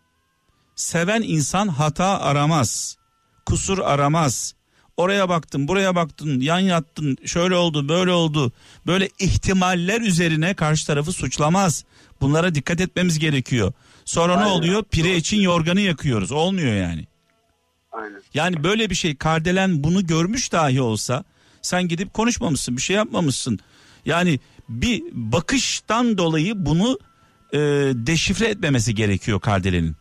Seven 0.76 1.22
insan 1.22 1.68
hata 1.68 2.20
aramaz. 2.20 2.96
Kusur 3.46 3.78
aramaz. 3.78 4.54
Oraya 4.96 5.28
baktın, 5.28 5.68
buraya 5.68 5.94
baktın, 5.94 6.40
yan 6.40 6.58
yattın, 6.58 7.16
şöyle 7.24 7.54
oldu, 7.54 7.88
böyle 7.88 8.12
oldu. 8.12 8.52
Böyle 8.86 9.08
ihtimaller 9.18 10.00
üzerine 10.00 10.54
karşı 10.54 10.86
tarafı 10.86 11.12
suçlamaz. 11.12 11.84
Bunlara 12.20 12.54
dikkat 12.54 12.80
etmemiz 12.80 13.18
gerekiyor. 13.18 13.72
Sonra 14.04 14.36
ne 14.36 14.42
Aynen. 14.44 14.50
oluyor? 14.50 14.84
Pire 14.84 15.16
için 15.16 15.40
yorganı 15.40 15.80
yakıyoruz. 15.80 16.32
Olmuyor 16.32 16.74
yani. 16.74 17.06
Aynen. 17.92 18.22
Yani 18.34 18.64
böyle 18.64 18.90
bir 18.90 18.94
şey 18.94 19.16
Kardelen 19.16 19.84
bunu 19.84 20.06
görmüş 20.06 20.52
dahi 20.52 20.80
olsa 20.80 21.24
sen 21.62 21.88
gidip 21.88 22.14
konuşmamışsın 22.14 22.76
bir 22.76 22.82
şey 22.82 22.96
yapmamışsın. 22.96 23.58
Yani 24.06 24.40
bir 24.68 25.02
bakıştan 25.12 26.18
dolayı 26.18 26.52
bunu 26.56 26.98
e, 27.52 27.58
deşifre 27.94 28.46
etmemesi 28.46 28.94
gerekiyor 28.94 29.40
Kardelen'in. 29.40 29.96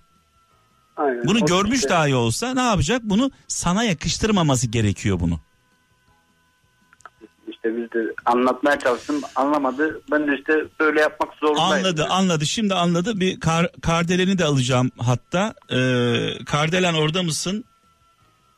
Aynen. 0.97 1.25
Bunu 1.25 1.43
O 1.43 1.45
görmüş 1.45 1.77
işte- 1.77 1.89
dahi 1.89 2.15
olsa 2.15 2.53
ne 2.53 2.61
yapacak? 2.61 3.01
Bunu 3.03 3.31
sana 3.47 3.83
yakıştırmaması 3.83 4.67
gerekiyor 4.67 5.19
bunu. 5.19 5.39
İşte 7.47 7.77
biz 7.77 7.91
de 7.91 8.13
anlatmaya 8.25 8.79
çalıştım 8.79 9.21
anlamadı. 9.35 10.01
Ben 10.11 10.27
de 10.27 10.35
işte 10.39 10.53
böyle 10.79 11.01
yapmak 11.01 11.33
zorundayım. 11.33 11.71
Anladı 11.85 12.05
anladı 12.05 12.45
şimdi 12.45 12.73
anladı 12.73 13.19
bir 13.19 13.39
kar, 13.39 13.71
Kardelen'i 13.81 14.37
de 14.37 14.45
alacağım 14.45 14.91
hatta. 14.97 15.53
Ee, 15.71 16.43
Kardelen 16.45 16.93
orada 16.93 17.23
mısın? 17.23 17.65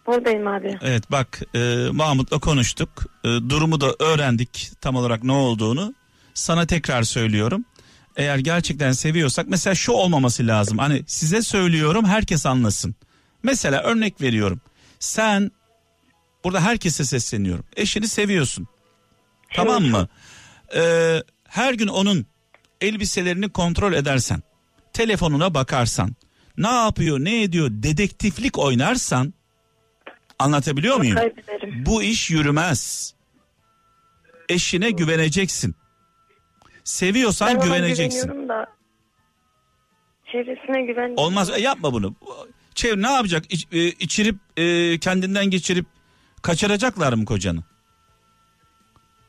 Buradayım 0.08 0.48
abi. 0.48 0.78
Evet 0.82 1.12
bak 1.12 1.42
e, 1.56 1.88
Mahmut'la 1.92 2.40
konuştuk. 2.40 2.90
E, 3.24 3.28
durumu 3.28 3.82
da 3.82 3.96
öğrendik 4.00 4.72
tam 4.82 4.96
olarak 4.96 5.24
ne 5.24 5.32
olduğunu. 5.32 5.94
Sana 6.40 6.66
tekrar 6.66 7.04
söylüyorum. 7.04 7.66
Eğer 8.16 8.38
gerçekten 8.38 8.92
seviyorsak 8.92 9.48
mesela 9.50 9.76
şu 9.76 9.92
olmaması 9.92 10.48
lazım. 10.48 10.78
Hani 10.78 11.04
size 11.08 11.42
söylüyorum 11.42 12.06
herkes 12.06 12.46
anlasın. 12.46 12.96
Mesela 13.44 13.82
örnek 13.84 14.22
veriyorum. 14.22 14.62
Sen 15.00 15.52
burada 16.44 16.62
herkese 16.62 17.06
sesleniyorum. 17.06 17.66
Eşini 17.76 18.08
seviyorsun. 18.08 18.68
Tamam 19.54 19.84
mı? 19.84 20.08
Ee, 20.76 21.24
her 21.48 21.74
gün 21.74 21.88
onun 21.88 22.26
elbiselerini 22.82 23.50
kontrol 23.50 23.94
edersen, 23.94 24.44
telefonuna 24.94 25.54
bakarsan, 25.54 26.16
ne 26.58 26.68
yapıyor, 26.68 27.20
ne 27.20 27.44
ediyor, 27.44 27.70
dedektiflik 27.72 28.58
oynarsan 28.58 29.34
anlatabiliyor 30.40 30.98
muyum? 30.98 31.18
Bu 31.86 32.04
iş 32.04 32.30
yürümez. 32.30 33.14
Eşine 34.50 34.92
güveneceksin. 34.92 35.76
Seviyorsan 36.90 37.48
Ben 37.48 37.60
güveneceksin. 37.62 38.50
da 38.50 38.66
çevresine 40.32 40.82
güven. 40.82 41.14
Olmaz 41.18 41.50
e, 41.50 41.62
yapma 41.62 41.94
bunu. 41.94 42.16
Çev 42.76 43.02
ne 43.02 43.12
yapacak? 43.12 43.54
İç, 43.54 43.68
e, 43.72 43.88
içirip 43.88 44.36
e, 44.58 44.98
kendinden 45.00 45.46
geçirip 45.46 45.86
kaçıracaklar 46.42 47.14
mı 47.14 47.26
kocanı? 47.26 47.64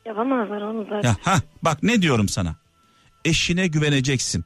Yapamazlar 0.05 0.61
onu 0.61 0.83
zaten. 0.89 1.09
Ya 1.09 1.15
ha 1.21 1.41
bak 1.61 1.83
ne 1.83 2.01
diyorum 2.01 2.29
sana. 2.29 2.55
Eşine 3.25 3.67
güveneceksin. 3.67 4.45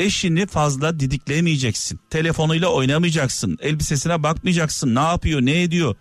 Eşini 0.00 0.46
fazla 0.46 1.00
didiklemeyeceksin. 1.00 2.00
Telefonuyla 2.10 2.68
oynamayacaksın. 2.68 3.58
Elbisesine 3.60 4.22
bakmayacaksın. 4.22 4.94
Ne 4.94 5.00
yapıyor, 5.00 5.40
ne 5.40 5.62
ediyor? 5.62 5.94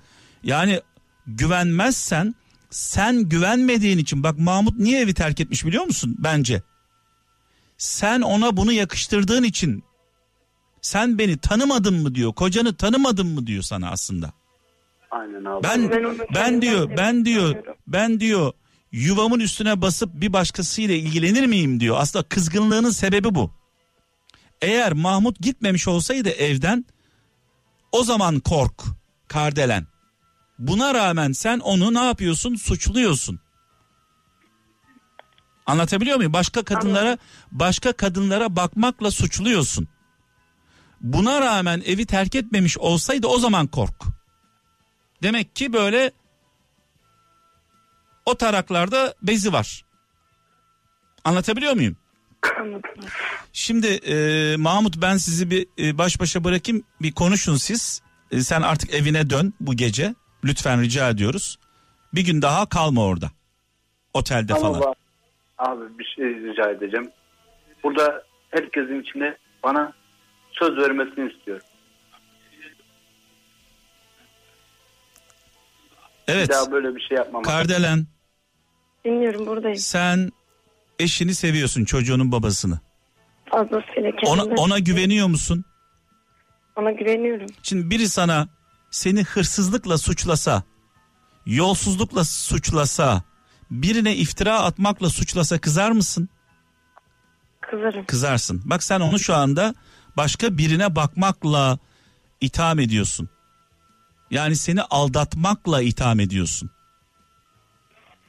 Yani 0.44 0.82
güvenmezsen 1.28 2.36
sen 2.70 3.30
güvenmediğin 3.30 3.98
için 3.98 4.24
bak 4.24 4.40
Mahmut 4.40 4.80
niye 4.80 5.02
evi 5.02 5.14
terk 5.14 5.40
etmiş 5.40 5.66
biliyor 5.66 5.84
musun? 5.84 6.16
Bence. 6.20 6.62
Sen 7.78 8.22
ona 8.22 8.58
bunu 8.58 8.72
yakıştırdığın 8.72 9.44
için 9.44 9.84
sen 10.82 11.18
beni 11.18 11.38
tanımadın 11.38 12.02
mı 12.02 12.16
diyor. 12.16 12.34
Kocanı 12.34 12.76
tanımadın 12.76 13.28
mı 13.28 13.48
diyor 13.48 13.64
sana 13.64 13.92
aslında. 13.92 14.34
Aynen 15.12 15.46
abi. 15.46 15.64
Ben 15.64 15.92
Ben 15.92 16.20
ben 16.36 16.62
diyor 16.62 16.98
ben 16.98 17.26
diyor 17.26 17.56
ben 17.88 18.20
diyor 18.20 18.54
yuvamın 18.92 19.40
üstüne 19.40 19.82
basıp 19.82 20.10
bir 20.14 20.34
başkasıyla 20.34 20.96
ilgilenir 20.96 21.46
miyim 21.46 21.80
diyor. 21.80 21.98
Aslında 22.00 22.24
kızgınlığının 22.24 22.92
sebebi 22.92 23.36
bu. 23.36 23.52
Eğer 24.62 24.94
Mahmut 24.94 25.40
gitmemiş 25.40 25.88
olsaydı 25.88 26.30
evden 26.30 26.86
o 27.92 28.04
zaman 28.04 28.40
kork 28.40 28.84
Kardelen. 29.28 29.88
Buna 30.60 30.94
rağmen 30.94 31.32
sen 31.32 31.60
onu 31.60 31.94
ne 31.94 32.06
yapıyorsun? 32.06 32.56
Suçluyorsun. 32.56 33.40
Anlatabiliyor 35.66 36.18
muyum? 36.18 36.34
Başka 36.34 36.64
kadınlara 36.64 37.18
başka 37.52 37.94
kadınlara 37.94 38.56
bakmakla 38.56 39.12
suçluyorsun. 39.12 39.88
Buna 41.02 41.42
rağmen 41.42 41.84
evi 41.86 42.06
terk 42.06 42.36
etmemiş 42.36 42.78
olsaydı 42.78 43.28
o 43.28 43.40
zaman 43.40 43.68
kork. 43.68 44.04
Demek 45.24 45.56
ki 45.56 45.74
böyle 45.74 46.12
o 48.26 48.36
taraklarda 48.36 49.14
bezi 49.22 49.54
var. 49.54 49.86
Anlatabiliyor 51.24 51.74
muyum? 51.74 51.98
Şimdi 53.54 53.88
e, 53.88 54.56
Mahmut 54.58 55.02
ben 55.02 55.18
sizi 55.18 55.52
bir 55.52 55.68
e, 55.80 55.98
baş 55.98 56.20
başa 56.20 56.44
bırakayım 56.44 56.84
bir 57.02 57.12
konuşun 57.12 57.56
siz. 57.56 58.02
E, 58.32 58.42
sen 58.42 58.62
artık 58.62 58.94
evine 58.94 59.30
dön 59.30 59.54
bu 59.60 59.74
gece. 59.76 60.16
Lütfen 60.44 60.82
rica 60.82 61.10
ediyoruz. 61.10 61.60
Bir 62.14 62.26
gün 62.26 62.42
daha 62.42 62.70
kalma 62.70 63.06
orada. 63.06 63.32
Otelde 64.14 64.54
Ama 64.54 64.74
falan. 64.80 64.96
abi 65.58 66.00
bir 66.00 66.06
şey 66.16 66.26
rica 66.26 66.70
edeceğim. 66.72 67.12
Burada 67.84 68.24
herkesin 68.50 69.02
içinde 69.02 69.38
bana 69.64 69.94
söz 70.52 70.78
vermesini 70.78 71.32
istiyorum. 71.32 71.66
Evet. 76.28 76.50
Bir 76.50 76.54
daha 76.54 76.72
böyle 76.72 76.96
bir 76.96 77.02
şey 77.02 77.18
yapmam. 77.18 77.44
Kardelen 77.44 78.06
Dinliyorum 79.06 79.46
buradayım. 79.46 79.78
sen 79.78 80.32
eşini 81.00 81.34
seviyorsun 81.36 81.86
çocuğunun 81.86 82.32
babasını. 82.32 82.80
Fazlasıyla 83.46 84.12
Ona, 84.28 84.42
kendime. 84.42 84.56
ona 84.62 84.80
güveniyor 84.80 85.28
musun? 85.28 85.66
Ona 86.76 86.92
güveniyorum. 86.92 87.48
Şimdi 87.64 87.90
biri 87.90 88.10
sana 88.10 88.48
seni 88.92 89.24
hırsızlıkla 89.24 89.98
suçlasa, 89.98 90.64
yolsuzlukla 91.46 92.24
suçlasa, 92.26 93.24
birine 93.72 94.16
iftira 94.16 94.60
atmakla 94.60 95.10
suçlasa 95.10 95.58
kızar 95.60 95.92
mısın? 95.92 96.30
Kızarım. 97.62 98.06
Kızarsın. 98.06 98.62
Bak 98.66 98.84
sen 98.84 99.00
onu 99.00 99.20
şu 99.20 99.36
anda 99.36 99.76
başka 100.18 100.58
birine 100.58 100.96
bakmakla 100.96 101.80
itham 102.42 102.80
ediyorsun. 102.80 103.30
Yani 104.32 104.56
seni 104.56 104.82
aldatmakla 104.82 105.82
itham 105.82 106.20
ediyorsun. 106.20 106.70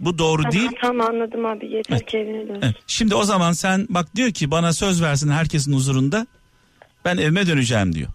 Bu 0.00 0.18
doğru 0.18 0.42
Tamam, 0.42 0.52
değil. 0.52 0.70
tamam 0.80 1.06
anladım 1.06 1.46
abi. 1.46 1.66
Yeter 1.72 2.06
ki 2.06 2.18
evine 2.18 2.48
dön. 2.48 2.58
Evet. 2.62 2.76
Şimdi 2.86 3.14
o 3.14 3.24
zaman 3.24 3.52
sen 3.52 3.86
bak 3.90 4.16
diyor 4.16 4.30
ki 4.30 4.50
bana 4.50 4.72
söz 4.72 5.02
versin 5.02 5.30
herkesin 5.30 5.72
huzurunda. 5.72 6.26
Ben 7.04 7.16
evime 7.16 7.46
döneceğim 7.46 7.92
diyor. 7.94 8.08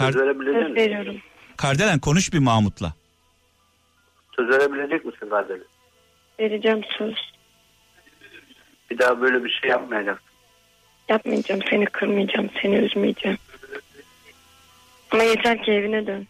Kar- 0.00 0.12
Söz 0.12 0.22
verebilecek 0.22 0.54
Söz 0.62 0.70
misin? 0.70 0.76
veriyorum. 0.76 1.16
Kardelen 1.56 1.98
konuş 1.98 2.32
bir 2.32 2.38
Mahmut'la. 2.38 2.92
Söz 4.36 4.48
verebilecek 4.48 5.04
misin 5.04 5.28
kardeşim? 5.30 5.64
Vereceğim 6.40 6.80
söz. 6.98 7.14
Bir 8.90 8.98
daha 8.98 9.20
böyle 9.20 9.44
bir 9.44 9.50
şey 9.50 9.70
yapmayacaksın. 9.70 10.26
Yapmayacağım. 11.08 11.60
Seni 11.70 11.86
kırmayacağım. 11.86 12.50
Seni 12.62 12.76
üzmeyeceğim. 12.76 13.38
Ama 15.10 15.22
yeter 15.22 15.62
ki 15.64 15.70
evine 15.72 16.06
dön. 16.06 16.26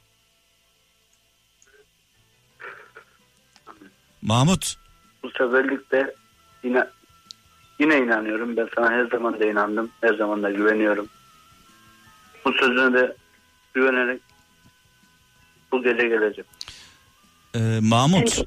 Mahmut 4.22 4.74
Bu 5.22 5.30
seferlikte 5.30 6.14
yine 6.64 6.84
yine 7.78 7.98
inanıyorum. 7.98 8.56
Ben 8.56 8.68
sana 8.74 8.90
her 8.90 9.04
zaman 9.04 9.40
da 9.40 9.44
inandım. 9.46 9.90
Her 10.00 10.14
zaman 10.14 10.42
da 10.42 10.50
güveniyorum. 10.50 11.08
Bu 12.44 12.52
sözüne 12.52 12.92
de 13.00 13.16
güvenerek 13.74 14.20
bu 15.72 15.82
gece 15.82 16.08
geleceğim. 16.08 16.46
e, 17.54 17.58
Seni 17.58 17.80
Mahmut 17.80 18.38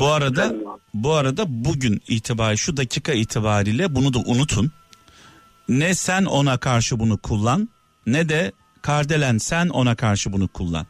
bu 0.00 0.06
arada 0.06 0.54
bu 0.94 1.12
arada 1.14 1.44
bugün 1.48 2.02
itibariyle 2.08 2.56
şu 2.56 2.76
dakika 2.76 3.12
itibariyle 3.12 3.94
bunu 3.94 4.14
da 4.14 4.18
unutun. 4.18 4.72
Ne 5.68 5.94
sen 5.94 6.24
ona 6.24 6.58
karşı 6.58 7.00
bunu 7.00 7.18
kullan 7.18 7.68
ne 8.06 8.28
de 8.28 8.52
Kardelen 8.82 9.38
sen 9.38 9.68
ona 9.68 9.94
karşı 9.96 10.32
bunu 10.32 10.48
kullan. 10.48 10.86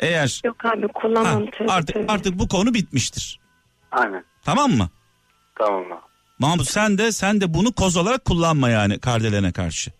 Eğer 0.00 0.40
Yok 0.44 0.64
abi 0.64 0.82
ha, 0.82 0.88
kullanmam. 0.94 1.46
tövbe 1.50 1.72
artık 1.72 1.94
tövbe. 1.94 2.12
artık 2.12 2.38
bu 2.38 2.48
konu 2.48 2.74
bitmiştir. 2.74 3.40
Aynen. 3.90 4.24
Tamam 4.44 4.70
mı? 4.72 4.88
Tamam 5.58 5.92
abi. 5.92 6.00
Mahmut 6.38 6.68
sen 6.68 6.98
de 6.98 7.12
sen 7.12 7.40
de 7.40 7.54
bunu 7.54 7.72
koz 7.72 7.96
olarak 7.96 8.24
kullanma 8.24 8.68
yani 8.70 8.98
Kardelen'e 9.00 9.52
karşı. 9.52 9.92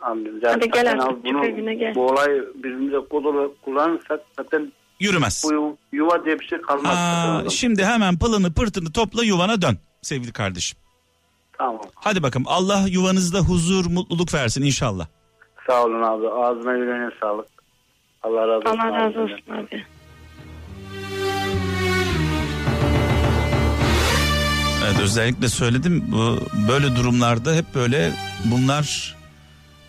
Anladım. 0.00 0.40
Hadi 0.44 0.70
gel 0.70 0.84
zaten 0.84 0.98
artık, 0.98 1.18
abi 1.18 1.28
bunu- 1.34 1.44
evine 1.46 1.74
gel. 1.74 1.94
Bu 1.94 2.06
olayı 2.06 2.52
birbirimize 2.54 2.96
kod 3.10 3.24
olarak 3.24 3.62
kullanırsak 3.62 4.20
zaten 4.36 4.72
Yürümez. 5.00 5.42
bu 5.48 5.52
yu- 5.52 5.76
yuva 5.92 6.24
diye 6.24 6.40
bir 6.40 6.44
şey 6.46 6.60
kalmaz. 6.60 6.94
Aa, 6.96 7.34
zaten. 7.36 7.48
şimdi 7.48 7.84
hemen 7.84 8.18
pılını 8.18 8.52
pırtını 8.52 8.92
topla 8.92 9.24
yuvana 9.24 9.62
dön 9.62 9.78
sevgili 10.02 10.32
kardeşim. 10.32 10.78
Tamam. 11.58 11.80
Hadi 11.94 12.22
bakalım 12.22 12.46
Allah 12.48 12.84
yuvanızda 12.88 13.38
huzur 13.38 13.86
mutluluk 13.90 14.34
versin 14.34 14.62
inşallah. 14.62 15.06
Sağ 15.66 15.84
olun 15.84 16.02
abi. 16.02 16.28
Ağzına 16.28 16.72
yüreğine 16.76 17.10
sağlık. 17.20 17.46
Allah 18.22 18.48
razı 18.48 18.68
olsun. 18.68 18.78
Allah 18.78 18.92
razı 19.00 19.18
abi. 19.18 19.22
olsun 19.32 19.52
abi. 19.52 19.84
Evet 24.86 25.00
özellikle 25.00 25.48
söyledim 25.48 26.04
bu 26.12 26.36
böyle 26.68 26.96
durumlarda 26.96 27.54
hep 27.54 27.64
böyle 27.74 28.12
bunlar 28.44 29.16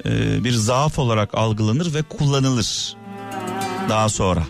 e, 0.05 0.43
bir 0.43 0.51
zaaf 0.51 0.99
olarak 0.99 1.35
algılanır 1.35 1.93
ve 1.93 2.01
kullanılır 2.01 2.95
daha 3.89 4.09
sonra. 4.09 4.43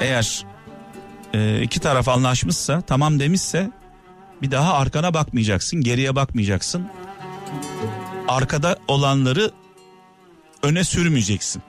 Eğer 0.00 0.44
e, 1.34 1.62
iki 1.62 1.80
taraf 1.80 2.08
anlaşmışsa 2.08 2.80
tamam 2.80 3.20
demişse 3.20 3.70
bir 4.42 4.50
daha 4.50 4.74
arkana 4.74 5.14
bakmayacaksın 5.14 5.80
geriye 5.80 6.16
bakmayacaksın. 6.16 6.88
Arkada 8.28 8.76
olanları 8.88 9.50
öne 10.62 10.84
sürmeyeceksin. 10.84 11.62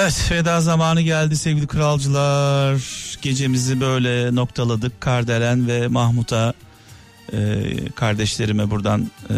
Evet 0.00 0.30
veda 0.30 0.60
zamanı 0.60 1.00
geldi 1.00 1.36
sevgili 1.36 1.66
kralcılar. 1.66 2.82
Gecemizi 3.22 3.80
böyle 3.80 4.34
noktaladık. 4.34 5.00
Kardelen 5.00 5.68
ve 5.68 5.88
Mahmut'a 5.88 6.54
e, 7.32 7.62
kardeşlerime 7.94 8.70
buradan 8.70 9.10
e, 9.30 9.34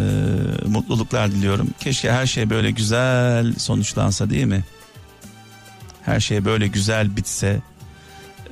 mutluluklar 0.67 1.31
diliyorum. 1.31 1.69
Keşke 1.79 2.11
her 2.11 2.25
şey 2.25 2.49
böyle 2.49 2.71
güzel 2.71 3.53
sonuçlansa 3.55 4.29
değil 4.29 4.45
mi? 4.45 4.63
Her 6.01 6.19
şey 6.19 6.45
böyle 6.45 6.67
güzel 6.67 7.15
bitse. 7.15 7.61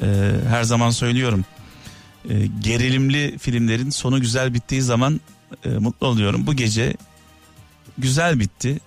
E, 0.02 0.31
her 0.49 0.64
zaman 0.64 0.90
söylüyorum. 0.90 1.45
E, 2.30 2.48
gerilimli 2.60 3.38
filmlerin 3.38 3.90
sonu 3.90 4.22
güzel 4.22 4.53
bittiği 4.53 4.81
zaman 4.81 5.22
e, 5.65 5.69
mutlu 5.69 6.07
oluyorum. 6.07 6.48
Bu 6.48 6.53
gece 6.53 6.94
güzel 7.98 8.40
bitti 8.40 8.80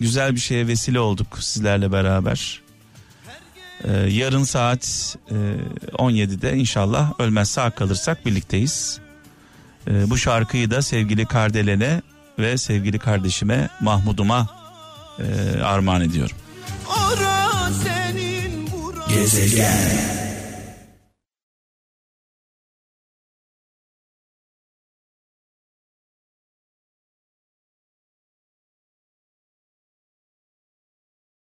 güzel 0.00 0.34
bir 0.34 0.40
şeye 0.40 0.66
vesile 0.66 1.00
olduk 1.00 1.38
sizlerle 1.40 1.92
beraber. 1.92 2.62
Ee, 3.84 3.92
yarın 3.92 4.44
saat 4.44 5.16
e, 5.30 5.34
17'de 5.92 6.56
inşallah 6.56 7.12
ölmez 7.18 7.50
sağ 7.50 7.70
kalırsak 7.70 8.26
birlikteyiz. 8.26 9.00
Ee, 9.88 10.10
bu 10.10 10.18
şarkıyı 10.18 10.70
da 10.70 10.82
sevgili 10.82 11.26
Kardelen'e 11.26 12.02
ve 12.38 12.58
sevgili 12.58 12.98
kardeşime 12.98 13.68
Mahmud'uma 13.80 14.48
e, 15.18 15.62
armağan 15.62 16.00
ediyorum. 16.00 16.36
Gezegen 19.08 20.23